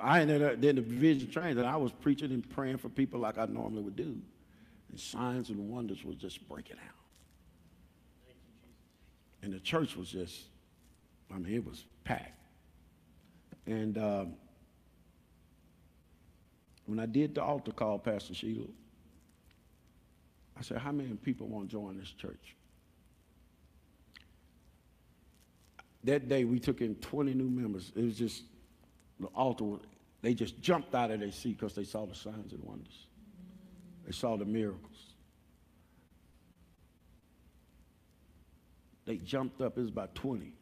I 0.00 0.20
ended 0.20 0.42
up 0.42 0.60
did 0.60 0.76
the 0.76 0.82
vision 0.82 1.30
training, 1.30 1.58
and 1.58 1.66
I 1.66 1.76
was 1.76 1.92
preaching 1.92 2.32
and 2.32 2.48
praying 2.48 2.78
for 2.78 2.88
people 2.88 3.20
like 3.20 3.38
I 3.38 3.46
normally 3.46 3.82
would 3.82 3.96
do, 3.96 4.16
and 4.90 5.00
signs 5.00 5.50
and 5.50 5.68
wonders 5.68 6.04
was 6.04 6.16
just 6.16 6.48
breaking 6.48 6.76
out. 6.76 6.94
And 9.42 9.52
the 9.52 9.60
church 9.60 9.96
was 9.96 10.10
just, 10.10 10.44
I 11.32 11.38
mean, 11.38 11.54
it 11.54 11.64
was 11.64 11.84
packed. 12.04 12.32
And 13.66 13.98
um, 13.98 14.34
when 16.86 16.98
I 16.98 17.06
did 17.06 17.34
the 17.34 17.42
altar 17.42 17.72
call, 17.72 17.98
Pastor 17.98 18.34
Sheila, 18.34 18.66
I 20.58 20.62
said, 20.62 20.78
How 20.78 20.92
many 20.92 21.10
people 21.14 21.48
want 21.48 21.68
to 21.68 21.72
join 21.72 21.98
this 21.98 22.10
church? 22.10 22.56
That 26.04 26.28
day, 26.28 26.44
we 26.44 26.60
took 26.60 26.80
in 26.80 26.94
20 26.96 27.34
new 27.34 27.50
members. 27.50 27.92
It 27.96 28.04
was 28.04 28.16
just, 28.16 28.44
the 29.20 29.26
altar, 29.28 29.84
they 30.22 30.34
just 30.34 30.60
jumped 30.60 30.94
out 30.94 31.10
of 31.10 31.20
their 31.20 31.32
seat 31.32 31.58
because 31.58 31.74
they 31.74 31.84
saw 31.84 32.06
the 32.06 32.14
signs 32.14 32.52
and 32.52 32.62
wonders. 32.62 33.06
They 34.04 34.12
saw 34.12 34.36
the 34.36 34.44
miracles. 34.44 35.14
They 39.04 39.16
jumped 39.18 39.60
up, 39.60 39.78
it 39.78 39.80
was 39.80 39.90
about 39.90 40.14
20. 40.14 40.52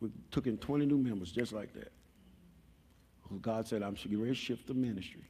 We 0.00 0.10
took 0.30 0.46
in 0.46 0.58
20 0.58 0.86
new 0.86 0.98
members 0.98 1.32
just 1.32 1.52
like 1.52 1.72
that. 1.74 1.92
Well, 3.30 3.38
God 3.40 3.66
said, 3.66 3.82
I'm 3.82 3.94
going 3.94 4.26
to 4.26 4.34
shift 4.34 4.66
the 4.66 4.74
ministry. 4.74 5.24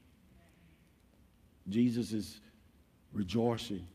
Jesus 1.68 2.12
is 2.12 2.40
rejoicing 3.12 3.86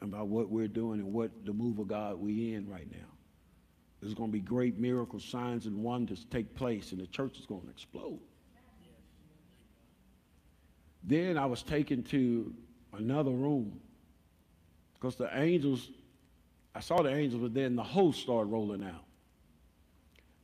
about 0.00 0.28
what 0.28 0.48
we're 0.48 0.68
doing 0.68 1.00
and 1.00 1.12
what 1.12 1.30
the 1.44 1.52
move 1.52 1.78
of 1.78 1.88
God 1.88 2.16
we 2.16 2.54
in 2.54 2.68
right 2.68 2.90
now. 2.90 3.06
There's 4.00 4.14
going 4.14 4.30
to 4.30 4.32
be 4.32 4.40
great 4.40 4.78
miracles, 4.78 5.24
signs, 5.24 5.66
and 5.66 5.82
wonders 5.82 6.24
take 6.30 6.54
place, 6.54 6.92
and 6.92 7.00
the 7.00 7.06
church 7.06 7.38
is 7.38 7.46
going 7.46 7.62
to 7.62 7.70
explode. 7.70 8.18
Then 11.04 11.36
I 11.36 11.46
was 11.46 11.62
taken 11.62 12.02
to 12.04 12.52
another 12.94 13.30
room 13.30 13.80
because 14.94 15.16
the 15.16 15.30
angels, 15.38 15.90
I 16.74 16.80
saw 16.80 17.02
the 17.02 17.14
angels, 17.14 17.42
but 17.42 17.54
then 17.54 17.76
the 17.76 17.82
host 17.82 18.20
started 18.20 18.50
rolling 18.50 18.82
out. 18.84 19.04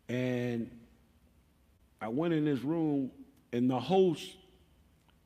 And 0.09 0.71
I 2.01 2.09
went 2.09 2.35
in 2.35 2.45
this 2.45 2.61
room, 2.61 3.11
and 3.53 3.71
the 3.71 3.81
hosts, 3.81 4.35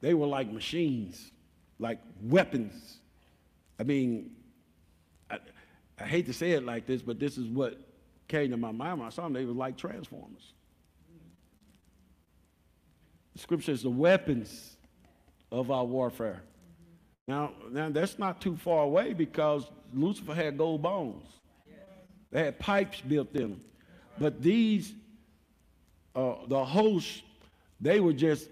they 0.00 0.14
were 0.14 0.26
like 0.26 0.52
machines, 0.52 1.32
like 1.78 1.98
weapons. 2.22 2.98
I 3.78 3.82
mean, 3.82 4.30
I, 5.30 5.38
I 5.98 6.04
hate 6.04 6.26
to 6.26 6.32
say 6.32 6.52
it 6.52 6.64
like 6.64 6.86
this, 6.86 7.02
but 7.02 7.18
this 7.18 7.36
is 7.36 7.46
what 7.46 7.78
came 8.30 8.50
to 8.52 8.56
my 8.56 8.70
mind 8.70 8.98
when 8.98 9.06
I 9.08 9.10
saw 9.10 9.24
them. 9.24 9.32
They 9.32 9.44
were 9.44 9.52
like 9.52 9.76
transformers. 9.76 10.54
The 13.34 13.40
scripture 13.40 13.72
says 13.72 13.82
the 13.82 13.90
weapons 13.90 14.76
of 15.50 15.70
our 15.70 15.84
warfare. 15.84 16.42
Now, 17.26 17.52
now 17.70 17.90
that's 17.90 18.18
not 18.18 18.40
too 18.40 18.56
far 18.56 18.84
away 18.84 19.12
because 19.12 19.68
Lucifer 19.92 20.34
had 20.34 20.56
gold 20.56 20.82
bones. 20.82 21.26
They 22.30 22.44
had 22.44 22.58
pipes 22.60 23.00
built 23.00 23.34
in 23.34 23.40
them. 23.40 23.60
But 24.18 24.40
these, 24.40 24.94
uh, 26.14 26.34
the 26.46 26.64
hosts, 26.64 27.22
they 27.80 27.98
were 27.98 28.12
just, 28.12 28.48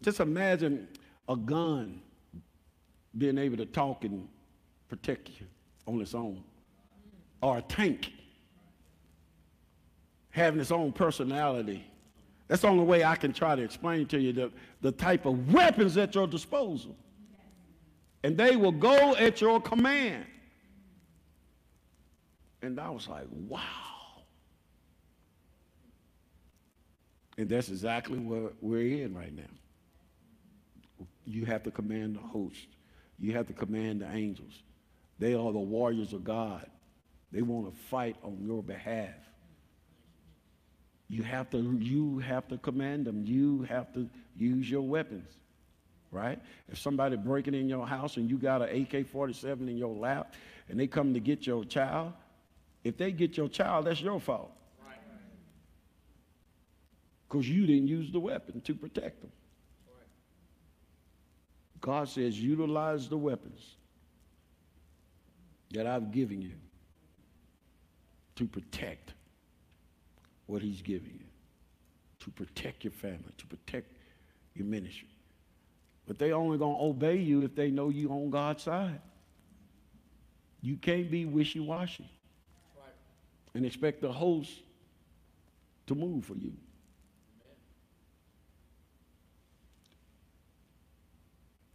just 0.00 0.20
imagine 0.20 0.88
a 1.28 1.36
gun 1.36 2.00
being 3.16 3.36
able 3.36 3.58
to 3.58 3.66
talk 3.66 4.04
and 4.04 4.26
protect 4.88 5.28
you 5.28 5.46
on 5.86 6.00
its 6.00 6.14
own, 6.14 6.42
or 7.40 7.58
a 7.58 7.62
tank 7.62 8.12
having 10.30 10.60
its 10.60 10.70
own 10.70 10.92
personality. 10.92 11.84
That's 12.46 12.62
the 12.62 12.68
only 12.68 12.84
way 12.84 13.04
I 13.04 13.16
can 13.16 13.32
try 13.32 13.54
to 13.54 13.62
explain 13.62 14.06
to 14.06 14.18
you 14.18 14.32
the, 14.32 14.52
the 14.80 14.92
type 14.92 15.26
of 15.26 15.52
weapons 15.52 15.96
at 15.96 16.14
your 16.14 16.26
disposal. 16.26 16.96
And 18.24 18.36
they 18.36 18.56
will 18.56 18.72
go 18.72 19.14
at 19.16 19.40
your 19.40 19.60
command. 19.60 20.24
And 22.62 22.80
I 22.80 22.90
was 22.90 23.06
like, 23.06 23.26
wow. 23.30 23.60
And 27.36 27.48
that's 27.48 27.68
exactly 27.68 28.18
what 28.18 28.54
we're 28.60 29.04
in 29.04 29.14
right 29.14 29.34
now. 29.34 29.42
You 31.24 31.44
have 31.44 31.62
to 31.64 31.70
command 31.70 32.16
the 32.16 32.20
host. 32.20 32.66
You 33.18 33.32
have 33.34 33.46
to 33.46 33.52
command 33.52 34.00
the 34.00 34.10
angels. 34.10 34.62
They 35.18 35.34
are 35.34 35.52
the 35.52 35.58
warriors 35.58 36.12
of 36.12 36.24
God. 36.24 36.68
They 37.32 37.42
want 37.42 37.72
to 37.72 37.80
fight 37.88 38.16
on 38.22 38.38
your 38.40 38.62
behalf. 38.62 39.14
You 41.08 41.22
have 41.22 41.50
to 41.50 41.58
you 41.58 42.18
have 42.18 42.48
to 42.48 42.58
command 42.58 43.06
them. 43.06 43.24
You 43.24 43.62
have 43.62 43.92
to 43.94 44.08
use 44.36 44.70
your 44.70 44.82
weapons. 44.82 45.28
Right? 46.10 46.40
If 46.70 46.78
somebody 46.78 47.16
breaking 47.16 47.54
in 47.54 47.68
your 47.68 47.86
house 47.86 48.16
and 48.16 48.30
you 48.30 48.38
got 48.38 48.62
an 48.62 48.70
AK-47 48.82 49.68
in 49.68 49.76
your 49.76 49.94
lap 49.94 50.34
and 50.68 50.80
they 50.80 50.86
come 50.86 51.12
to 51.12 51.20
get 51.20 51.46
your 51.46 51.64
child, 51.64 52.14
if 52.82 52.96
they 52.96 53.12
get 53.12 53.36
your 53.36 53.48
child, 53.48 53.86
that's 53.86 54.00
your 54.00 54.18
fault. 54.18 54.52
Because 57.28 57.46
you 57.46 57.66
didn't 57.66 57.88
use 57.88 58.10
the 58.10 58.20
weapon 58.20 58.62
to 58.62 58.74
protect 58.74 59.20
them. 59.20 59.32
God 61.80 62.08
says, 62.08 62.40
utilize 62.40 63.08
the 63.08 63.18
weapons 63.18 63.76
that 65.72 65.86
I've 65.86 66.10
given 66.10 66.40
you 66.40 66.54
to 68.38 68.46
protect 68.46 69.14
what 70.46 70.62
He's 70.62 70.80
giving 70.80 71.10
you, 71.12 71.26
to 72.20 72.30
protect 72.30 72.84
your 72.84 72.92
family, 72.92 73.32
to 73.36 73.46
protect 73.46 73.92
your 74.54 74.64
ministry. 74.64 75.08
But 76.06 76.20
they 76.20 76.30
only 76.30 76.56
gonna 76.56 76.80
obey 76.80 77.16
you 77.16 77.42
if 77.42 77.56
they 77.56 77.72
know 77.72 77.88
you 77.88 78.10
on 78.10 78.30
God's 78.30 78.62
side. 78.62 79.00
You 80.62 80.76
can't 80.76 81.10
be 81.10 81.24
wishy-washy 81.24 82.08
and 83.54 83.66
expect 83.66 84.02
the 84.02 84.12
host 84.12 84.52
to 85.88 85.96
move 85.96 86.24
for 86.24 86.36
you. 86.36 86.52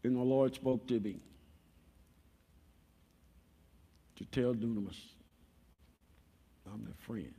And 0.05 0.15
the 0.15 0.21
Lord 0.21 0.55
spoke 0.55 0.87
to 0.87 0.99
me 0.99 1.19
to 4.15 4.25
tell 4.25 4.53
Dunamis, 4.53 4.95
I'm 6.73 6.83
their 6.83 6.93
friend. 6.97 7.33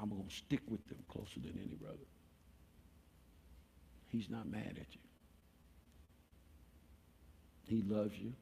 I'm 0.00 0.08
going 0.08 0.26
to 0.26 0.34
stick 0.34 0.60
with 0.68 0.86
them 0.88 0.98
closer 1.08 1.40
than 1.40 1.58
any 1.64 1.74
brother. 1.74 1.96
He's 4.08 4.28
not 4.28 4.48
mad 4.48 4.76
at 4.80 4.94
you. 4.94 5.00
He 7.66 7.82
loves 7.82 8.18
you. 8.18 8.32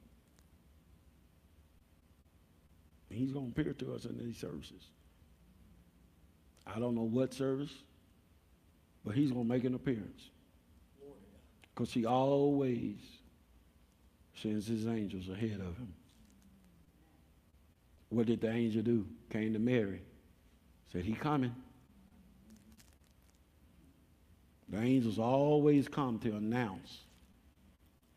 He's 3.09 3.31
going 3.31 3.51
to 3.51 3.61
appear 3.61 3.73
to 3.73 3.93
us 3.93 4.05
in 4.05 4.17
these 4.17 4.37
services. 4.37 4.83
I 6.65 6.79
don't 6.79 6.95
know 6.95 7.01
what 7.01 7.33
service, 7.33 7.73
but 9.05 9.15
he's 9.15 9.31
going 9.31 9.47
to 9.47 9.49
make 9.49 9.63
an 9.63 9.75
appearance. 9.75 10.29
Because 11.73 11.93
he 11.93 12.05
always 12.05 12.97
sends 14.35 14.67
his 14.67 14.87
angels 14.87 15.29
ahead 15.29 15.59
of 15.59 15.77
him. 15.77 15.93
What 18.11 18.25
did 18.25 18.41
the 18.41 18.51
angel 18.51 18.83
do? 18.83 19.05
Came 19.29 19.53
to 19.53 19.59
Mary. 19.59 20.01
Said, 20.91 21.05
he 21.05 21.13
coming. 21.13 21.55
The 24.67 24.79
angels 24.81 25.17
always 25.17 25.87
come 25.87 26.19
to 26.19 26.35
announce 26.35 26.99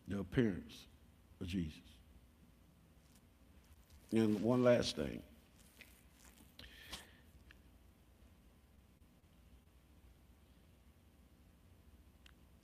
the 0.09 0.19
appearance 0.19 0.75
of 1.41 1.47
Jesus. 1.47 1.79
And 4.11 4.41
one 4.41 4.65
last 4.65 4.97
thing. 4.97 5.23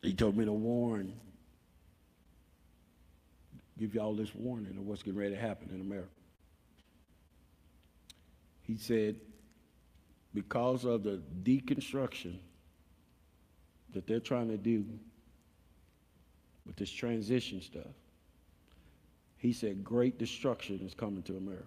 He 0.02 0.14
told 0.14 0.36
me 0.36 0.44
to 0.46 0.52
warn, 0.52 1.12
give 3.78 3.94
y'all 3.94 4.14
this 4.14 4.34
warning 4.34 4.76
of 4.76 4.84
what's 4.84 5.04
getting 5.04 5.20
ready 5.20 5.34
to 5.34 5.40
happen 5.40 5.70
in 5.72 5.80
America. 5.80 6.08
He 8.70 8.76
said, 8.76 9.16
because 10.32 10.84
of 10.84 11.02
the 11.02 11.20
deconstruction 11.42 12.36
that 13.92 14.06
they're 14.06 14.20
trying 14.20 14.46
to 14.46 14.56
do 14.56 14.84
with 16.64 16.76
this 16.76 16.88
transition 16.88 17.60
stuff, 17.60 17.82
he 19.38 19.52
said, 19.52 19.82
great 19.82 20.20
destruction 20.20 20.78
is 20.86 20.94
coming 20.94 21.24
to 21.24 21.36
America. 21.36 21.66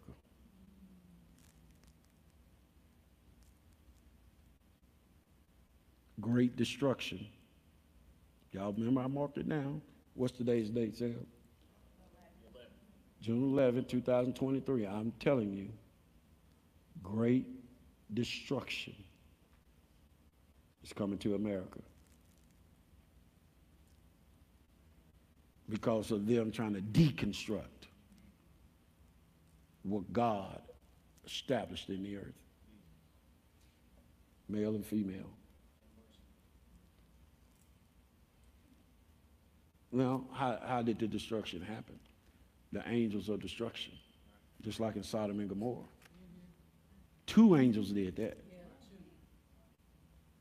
great 6.21 6.55
destruction. 6.55 7.27
Y'all 8.53 8.71
remember 8.71 9.01
I 9.01 9.07
marked 9.07 9.37
it 9.37 9.49
down. 9.49 9.81
What's 10.13 10.31
today's 10.31 10.69
date, 10.69 10.95
Sam? 10.95 11.25
June 13.19 13.43
11, 13.51 13.85
2023. 13.85 14.87
I'm 14.87 15.11
telling 15.19 15.51
you, 15.51 15.67
great 17.03 17.45
destruction 18.13 18.95
is 20.83 20.93
coming 20.93 21.17
to 21.19 21.35
America. 21.35 21.79
Because 25.69 26.11
of 26.11 26.25
them 26.27 26.51
trying 26.51 26.73
to 26.73 26.81
deconstruct 26.81 27.87
what 29.83 30.11
God 30.11 30.61
established 31.25 31.89
in 31.89 32.03
the 32.03 32.17
earth 32.17 32.33
male 34.49 34.75
and 34.75 34.85
female. 34.85 35.29
Now, 39.91 40.25
how, 40.33 40.59
how 40.65 40.81
did 40.81 40.99
the 40.99 41.07
destruction 41.07 41.61
happen? 41.61 41.99
The 42.71 42.83
angels 42.87 43.29
of 43.29 43.41
destruction, 43.41 43.93
just 44.61 44.79
like 44.79 44.95
in 44.95 45.03
Sodom 45.03 45.39
and 45.39 45.49
Gomorrah. 45.49 45.85
Two 47.25 47.55
angels 47.55 47.91
did 47.91 48.15
that. 48.17 48.37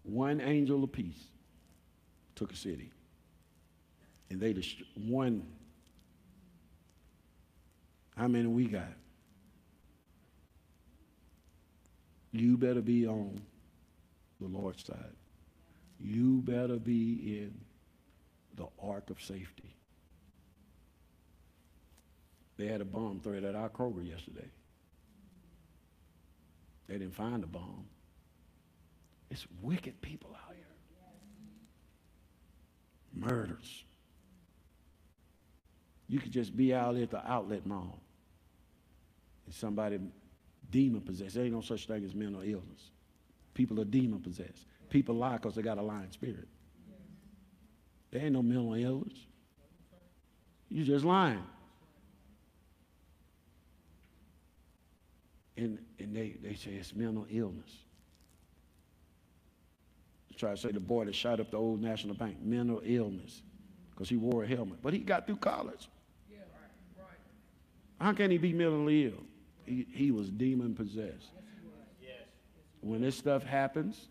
One 0.02 0.40
angel 0.40 0.82
apiece 0.84 1.28
took 2.34 2.52
a 2.52 2.56
city. 2.56 2.90
And 4.30 4.40
they 4.40 4.52
destroyed 4.52 4.88
one. 4.96 5.46
How 8.16 8.28
many 8.28 8.46
we 8.46 8.66
got? 8.66 8.92
You 12.32 12.56
better 12.56 12.80
be 12.80 13.06
on 13.06 13.42
the 14.40 14.48
Lord's 14.48 14.84
side. 14.84 15.16
You 16.00 16.40
better 16.42 16.76
be 16.76 17.38
in 17.38 17.54
the 18.56 18.66
ark 18.82 19.10
of 19.10 19.20
safety. 19.22 19.76
They 22.56 22.66
had 22.66 22.80
a 22.80 22.84
bomb 22.84 23.20
threat 23.20 23.44
at 23.44 23.54
our 23.54 23.68
Kroger 23.68 24.06
yesterday. 24.06 24.48
They 26.92 26.98
didn't 26.98 27.14
find 27.14 27.42
the 27.42 27.46
bomb. 27.46 27.86
It's 29.30 29.46
wicked 29.62 30.02
people 30.02 30.36
out 30.36 30.54
here. 30.54 30.66
Murders. 33.14 33.84
You 36.06 36.20
could 36.20 36.32
just 36.32 36.54
be 36.54 36.74
out 36.74 36.96
at 36.96 37.10
the 37.10 37.26
outlet 37.26 37.64
mall 37.64 37.98
and 39.46 39.54
somebody 39.54 40.00
demon 40.70 41.00
possessed. 41.00 41.34
There 41.34 41.44
ain't 41.44 41.54
no 41.54 41.62
such 41.62 41.86
thing 41.86 42.04
as 42.04 42.14
mental 42.14 42.42
illness. 42.42 42.90
People 43.54 43.80
are 43.80 43.86
demon 43.86 44.20
possessed. 44.20 44.66
People 44.90 45.14
lie 45.14 45.36
because 45.36 45.54
they 45.54 45.62
got 45.62 45.78
a 45.78 45.82
lying 45.82 46.10
spirit. 46.10 46.46
There 48.10 48.20
ain't 48.20 48.34
no 48.34 48.42
mental 48.42 48.74
illness. 48.74 49.16
You 50.68 50.84
just 50.84 51.06
lying. 51.06 51.46
And, 55.56 55.78
and 55.98 56.16
they, 56.16 56.36
they 56.42 56.54
say 56.54 56.72
it's 56.72 56.94
mental 56.94 57.26
illness. 57.30 57.70
They 60.30 60.36
try 60.36 60.50
to 60.50 60.56
say 60.56 60.72
the 60.72 60.80
boy 60.80 61.04
that 61.04 61.14
shot 61.14 61.40
up 61.40 61.50
the 61.50 61.58
Old 61.58 61.82
National 61.82 62.14
Bank, 62.14 62.40
mental 62.42 62.80
illness, 62.84 63.42
because 63.90 64.08
he 64.08 64.16
wore 64.16 64.44
a 64.44 64.46
helmet. 64.46 64.78
But 64.82 64.94
he 64.94 65.00
got 65.00 65.26
through 65.26 65.36
college. 65.36 65.88
How 68.00 68.12
can 68.12 68.30
he 68.30 68.38
be 68.38 68.52
mentally 68.52 69.06
ill? 69.06 69.22
He, 69.64 69.86
he 69.92 70.10
was 70.10 70.28
demon 70.28 70.74
possessed. 70.74 71.30
When 72.80 73.02
this 73.02 73.16
stuff 73.16 73.44
happens, 73.44 74.08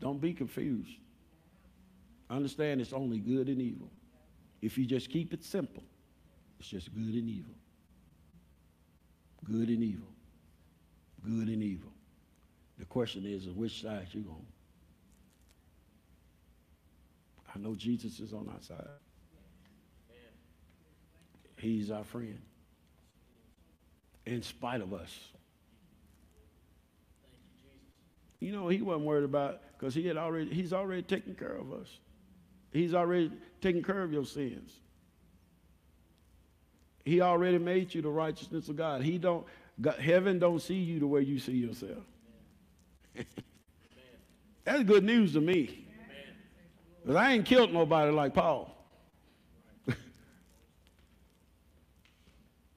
don't 0.00 0.20
be 0.20 0.32
confused. 0.32 0.96
Understand 2.28 2.80
it's 2.80 2.92
only 2.92 3.18
good 3.18 3.48
and 3.48 3.62
evil. 3.62 3.88
If 4.60 4.76
you 4.76 4.84
just 4.84 5.10
keep 5.10 5.32
it 5.32 5.44
simple, 5.44 5.84
it's 6.58 6.68
just 6.68 6.92
good 6.92 7.14
and 7.14 7.30
evil. 7.30 7.54
Good 9.44 9.68
and 9.68 9.82
evil. 9.82 10.08
Good 11.24 11.48
and 11.48 11.62
evil. 11.62 11.90
The 12.78 12.84
question 12.84 13.24
is, 13.26 13.48
which 13.48 13.82
side 13.82 14.08
you 14.12 14.24
on? 14.28 14.46
I 17.54 17.58
know 17.58 17.74
Jesus 17.74 18.18
is 18.20 18.32
on 18.32 18.48
our 18.48 18.60
side. 18.60 18.88
He's 21.56 21.90
our 21.90 22.04
friend. 22.04 22.40
In 24.26 24.42
spite 24.42 24.80
of 24.80 24.92
us. 24.92 25.16
You 28.40 28.50
know, 28.50 28.68
he 28.68 28.82
wasn't 28.82 29.04
worried 29.04 29.24
about 29.24 29.60
because 29.78 29.94
he 29.94 30.06
had 30.06 30.16
already 30.16 30.52
he's 30.52 30.72
already 30.72 31.02
taken 31.02 31.34
care 31.36 31.54
of 31.54 31.72
us. 31.72 32.00
He's 32.72 32.94
already 32.94 33.30
taken 33.60 33.84
care 33.84 34.02
of 34.02 34.12
your 34.12 34.24
sins. 34.24 34.80
He 37.04 37.20
already 37.20 37.58
made 37.58 37.94
you 37.94 38.02
the 38.02 38.08
righteousness 38.08 38.68
of 38.68 38.76
God. 38.76 39.02
He 39.02 39.18
don't 39.18 39.46
God, 39.80 39.96
heaven 39.98 40.38
don't 40.38 40.60
see 40.60 40.74
you 40.74 41.00
the 41.00 41.06
way 41.06 41.22
you 41.22 41.38
see 41.38 41.52
yourself. 41.52 42.04
That's 44.64 44.84
good 44.84 45.04
news 45.04 45.32
to 45.32 45.40
me. 45.40 45.86
Because 47.02 47.16
I 47.16 47.32
ain't 47.32 47.44
killed 47.44 47.72
nobody 47.72 48.12
like 48.12 48.32
Paul. 48.32 48.76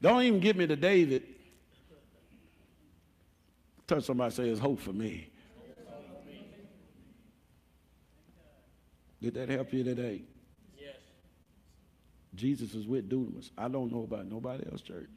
don't 0.01 0.23
even 0.23 0.39
get 0.39 0.55
me 0.55 0.65
to 0.65 0.75
David. 0.75 1.23
Touch 3.85 4.03
somebody 4.03 4.33
say 4.33 4.45
there's 4.45 4.57
hope 4.57 4.79
for 4.79 4.93
me. 4.93 5.29
Did 9.21 9.35
that 9.35 9.49
help 9.49 9.71
you 9.73 9.83
today? 9.83 10.23
Jesus 12.35 12.73
is 12.73 12.87
with 12.87 13.09
Dunamis. 13.09 13.49
I 13.57 13.67
don't 13.67 13.91
know 13.91 14.03
about 14.03 14.29
nobody 14.29 14.63
else 14.71 14.81
church. 14.81 15.09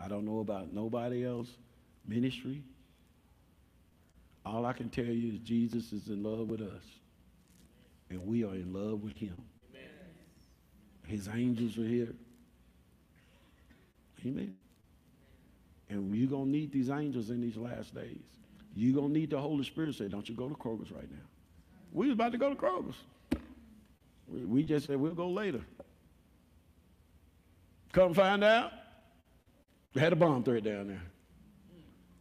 I 0.00 0.08
don't 0.08 0.24
know 0.24 0.40
about 0.40 0.72
nobody 0.72 1.24
else 1.24 1.48
ministry. 2.06 2.62
All 4.44 4.64
I 4.64 4.72
can 4.72 4.88
tell 4.88 5.04
you 5.04 5.32
is 5.32 5.38
Jesus 5.40 5.92
is 5.92 6.08
in 6.08 6.22
love 6.22 6.48
with 6.48 6.60
us. 6.62 6.84
And 8.10 8.26
we 8.26 8.44
are 8.44 8.54
in 8.54 8.72
love 8.72 9.02
with 9.02 9.16
him. 9.16 9.36
Amen. 9.70 9.90
His 11.06 11.28
angels 11.28 11.76
are 11.78 11.86
here. 11.86 12.14
Amen. 14.24 14.56
And 15.90 16.14
you're 16.14 16.28
going 16.28 16.46
to 16.46 16.50
need 16.50 16.72
these 16.72 16.90
angels 16.90 17.30
in 17.30 17.40
these 17.40 17.56
last 17.56 17.94
days. 17.94 18.22
You're 18.74 18.94
going 18.94 19.12
to 19.12 19.18
need 19.18 19.30
the 19.30 19.40
Holy 19.40 19.64
Spirit 19.64 19.94
say, 19.94 20.08
don't 20.08 20.28
you 20.28 20.34
go 20.34 20.48
to 20.48 20.54
Kroger's 20.54 20.90
right 20.92 21.10
now. 21.10 21.26
We 21.92 22.06
was 22.06 22.14
about 22.14 22.32
to 22.32 22.38
go 22.38 22.50
to 22.50 22.56
Kroger's. 22.56 22.96
We, 24.28 24.44
we 24.44 24.62
just 24.62 24.86
said 24.86 24.96
we'll 24.96 25.14
go 25.14 25.28
later. 25.28 25.60
Come 27.92 28.14
find 28.14 28.44
out, 28.44 28.72
they 29.94 30.00
had 30.00 30.12
a 30.12 30.16
bomb 30.16 30.44
threat 30.44 30.64
down 30.64 30.88
there. 30.88 31.02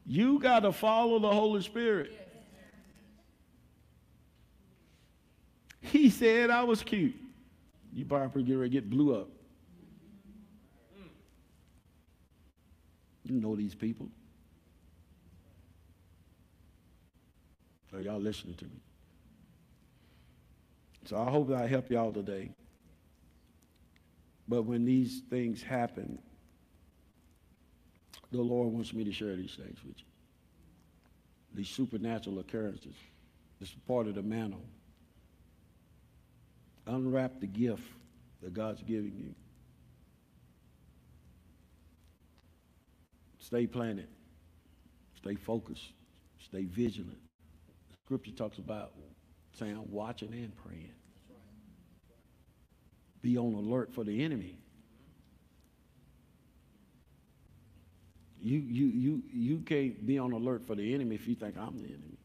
You 0.05 0.39
got 0.39 0.61
to 0.61 0.71
follow 0.71 1.19
the 1.19 1.31
Holy 1.31 1.61
Spirit. 1.61 2.11
He 5.81 6.09
said 6.09 6.49
I 6.49 6.63
was 6.63 6.81
cute. 6.81 7.15
You 7.93 8.05
probably 8.05 8.43
get 8.43 8.53
ready 8.53 8.69
to 8.69 8.73
get 8.81 8.89
blew 8.89 9.15
up. 9.15 9.29
You 13.23 13.41
know 13.41 13.55
these 13.55 13.75
people. 13.75 14.07
Are 17.93 17.99
y'all 17.99 18.19
listening 18.19 18.55
to 18.55 18.65
me? 18.65 18.79
So 21.07 21.17
I 21.17 21.31
hope 21.31 21.49
I 21.51 21.67
help 21.67 21.89
y'all 21.89 22.11
today. 22.11 22.49
But 24.45 24.63
when 24.63 24.83
these 24.83 25.21
things 25.29 25.63
happen, 25.63 26.19
the 28.29 28.41
Lord 28.41 28.73
wants 28.73 28.93
me 28.93 29.05
to 29.05 29.11
share 29.13 29.33
these 29.37 29.55
things 29.55 29.77
with 29.85 29.97
you. 29.99 30.05
These 31.53 31.69
supernatural 31.69 32.39
occurrences. 32.39 32.95
This 33.57 33.69
is 33.69 33.75
part 33.87 34.07
of 34.07 34.15
the 34.15 34.21
mantle. 34.21 34.65
Unwrap 36.85 37.39
the 37.39 37.47
gift 37.47 37.83
that 38.41 38.53
God's 38.53 38.83
giving 38.83 39.15
you. 39.17 39.33
Stay 43.39 43.65
planted. 43.65 44.09
Stay 45.15 45.35
focused. 45.35 45.93
Stay 46.43 46.65
vigilant. 46.65 47.19
Scripture 48.05 48.31
talks 48.31 48.57
about 48.57 48.91
saying 49.57 49.81
watching 49.89 50.33
and 50.33 50.55
praying. 50.55 50.91
Be 53.21 53.37
on 53.37 53.53
alert 53.53 53.93
for 53.93 54.03
the 54.03 54.23
enemy. 54.23 54.59
You, 58.39 58.59
you, 58.59 58.85
you, 58.87 59.23
you 59.33 59.57
can't 59.59 60.05
be 60.05 60.19
on 60.19 60.31
alert 60.31 60.65
for 60.67 60.75
the 60.75 60.93
enemy 60.93 61.15
if 61.15 61.27
you 61.27 61.35
think 61.35 61.57
I'm 61.57 61.77
the 61.77 61.87
enemy. 61.87 62.19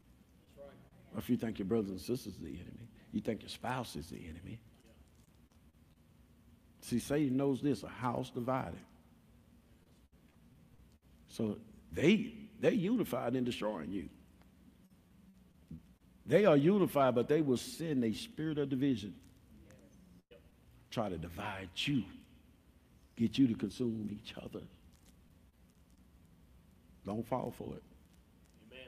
Or 1.13 1.19
if 1.19 1.29
you 1.29 1.37
think 1.37 1.59
your 1.59 1.67
brothers 1.67 1.89
and 1.91 1.99
sisters 1.99 2.33
are 2.39 2.43
the 2.43 2.53
enemy. 2.53 2.87
You 3.11 3.21
think 3.21 3.41
your 3.41 3.49
spouse 3.49 3.95
is 3.95 4.07
the 4.07 4.17
enemy. 4.17 4.59
See, 6.81 6.99
Satan 6.99 7.37
knows 7.37 7.61
this, 7.61 7.83
a 7.83 7.87
house 7.87 8.29
divided. 8.29 8.79
So 11.29 11.57
they 11.91 12.33
they 12.59 12.73
unified 12.73 13.35
in 13.35 13.43
destroying 13.43 13.91
you. 13.91 14.09
They 16.25 16.45
are 16.45 16.55
unified, 16.55 17.15
but 17.15 17.27
they 17.27 17.41
will 17.41 17.57
send 17.57 18.03
a 18.03 18.13
spirit 18.13 18.57
of 18.57 18.69
division. 18.69 19.13
Try 20.89 21.09
to 21.09 21.17
divide 21.17 21.69
you, 21.75 22.03
get 23.15 23.37
you 23.37 23.47
to 23.47 23.55
consume 23.55 24.09
each 24.11 24.33
other. 24.37 24.63
Don't 27.05 27.27
fall 27.27 27.53
for 27.57 27.75
it. 27.75 27.83
Amen. 28.71 28.87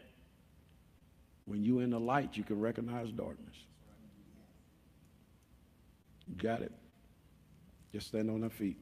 When 1.46 1.64
you're 1.64 1.82
in 1.82 1.90
the 1.90 2.00
light, 2.00 2.38
you 2.38 2.44
can 2.44 2.60
recognize 2.60 3.12
darkness. 3.12 3.56
You 6.28 6.36
got 6.36 6.62
it? 6.62 6.72
Just 7.92 8.08
stand 8.08 8.30
on 8.30 8.44
our 8.44 8.50
feet. 8.50 8.78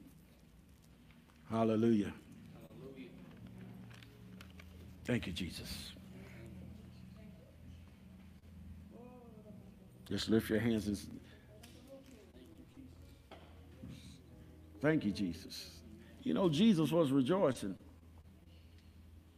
Hallelujah. 1.49 2.13
Thank 5.05 5.27
you, 5.27 5.33
Jesus. 5.33 5.93
Just 10.13 10.29
lift 10.29 10.47
your 10.47 10.59
hands 10.59 10.85
and 10.85 10.95
thank 14.79 15.05
you, 15.05 15.11
Jesus. 15.11 15.71
You 16.21 16.35
know, 16.35 16.49
Jesus 16.49 16.91
was 16.91 17.11
rejoicing. 17.11 17.75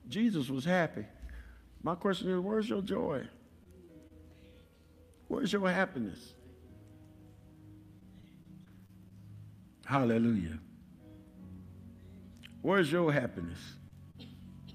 Jesus 0.10 0.50
was 0.50 0.66
happy. 0.66 1.06
My 1.82 1.96
question 1.96 2.30
is, 2.30 2.42
where's 2.42 2.68
your 2.68 2.82
joy? 2.82 3.24
Where's 5.30 5.54
your 5.54 5.66
happiness? 5.72 6.34
Hallelujah. 9.86 10.60
Where's 12.62 12.92
your 12.92 13.14
happiness? 13.14 13.60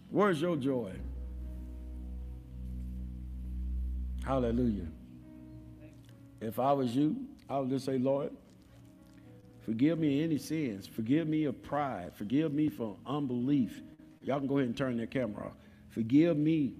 Where's 0.09 0.41
your 0.41 0.57
joy? 0.57 0.93
Hallelujah. 4.25 4.87
If 6.41 6.59
I 6.59 6.73
was 6.73 6.95
you, 6.97 7.17
I 7.49 7.59
would 7.59 7.71
just 7.71 7.85
say, 7.85 7.99
Lord, 7.99 8.31
forgive 9.65 9.99
me 9.99 10.23
any 10.23 10.39
sins. 10.39 10.87
Forgive 10.87 11.29
me 11.29 11.45
of 11.45 11.63
pride. 11.63 12.13
Forgive 12.15 12.53
me 12.53 12.69
for 12.69 12.97
unbelief. 13.07 13.83
Y'all 14.23 14.39
can 14.39 14.49
go 14.49 14.59
ahead 14.59 14.69
and 14.69 14.77
turn 14.77 14.97
their 14.97 15.07
camera 15.07 15.47
off. 15.47 15.53
Forgive 15.91 16.37
me 16.37 16.75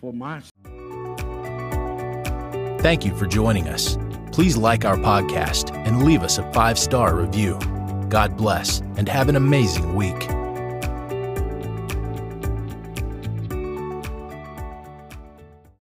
for 0.00 0.12
my 0.12 0.42
Thank 2.80 3.06
you 3.06 3.16
for 3.16 3.26
joining 3.26 3.68
us. 3.68 3.96
Please 4.30 4.56
like 4.58 4.84
our 4.84 4.96
podcast 4.96 5.74
and 5.86 6.04
leave 6.04 6.22
us 6.22 6.38
a 6.38 6.52
five 6.52 6.78
star 6.78 7.16
review. 7.16 7.58
God 8.08 8.36
bless 8.36 8.80
and 8.96 9.08
have 9.08 9.28
an 9.28 9.36
amazing 9.36 9.94
week. 9.94 10.28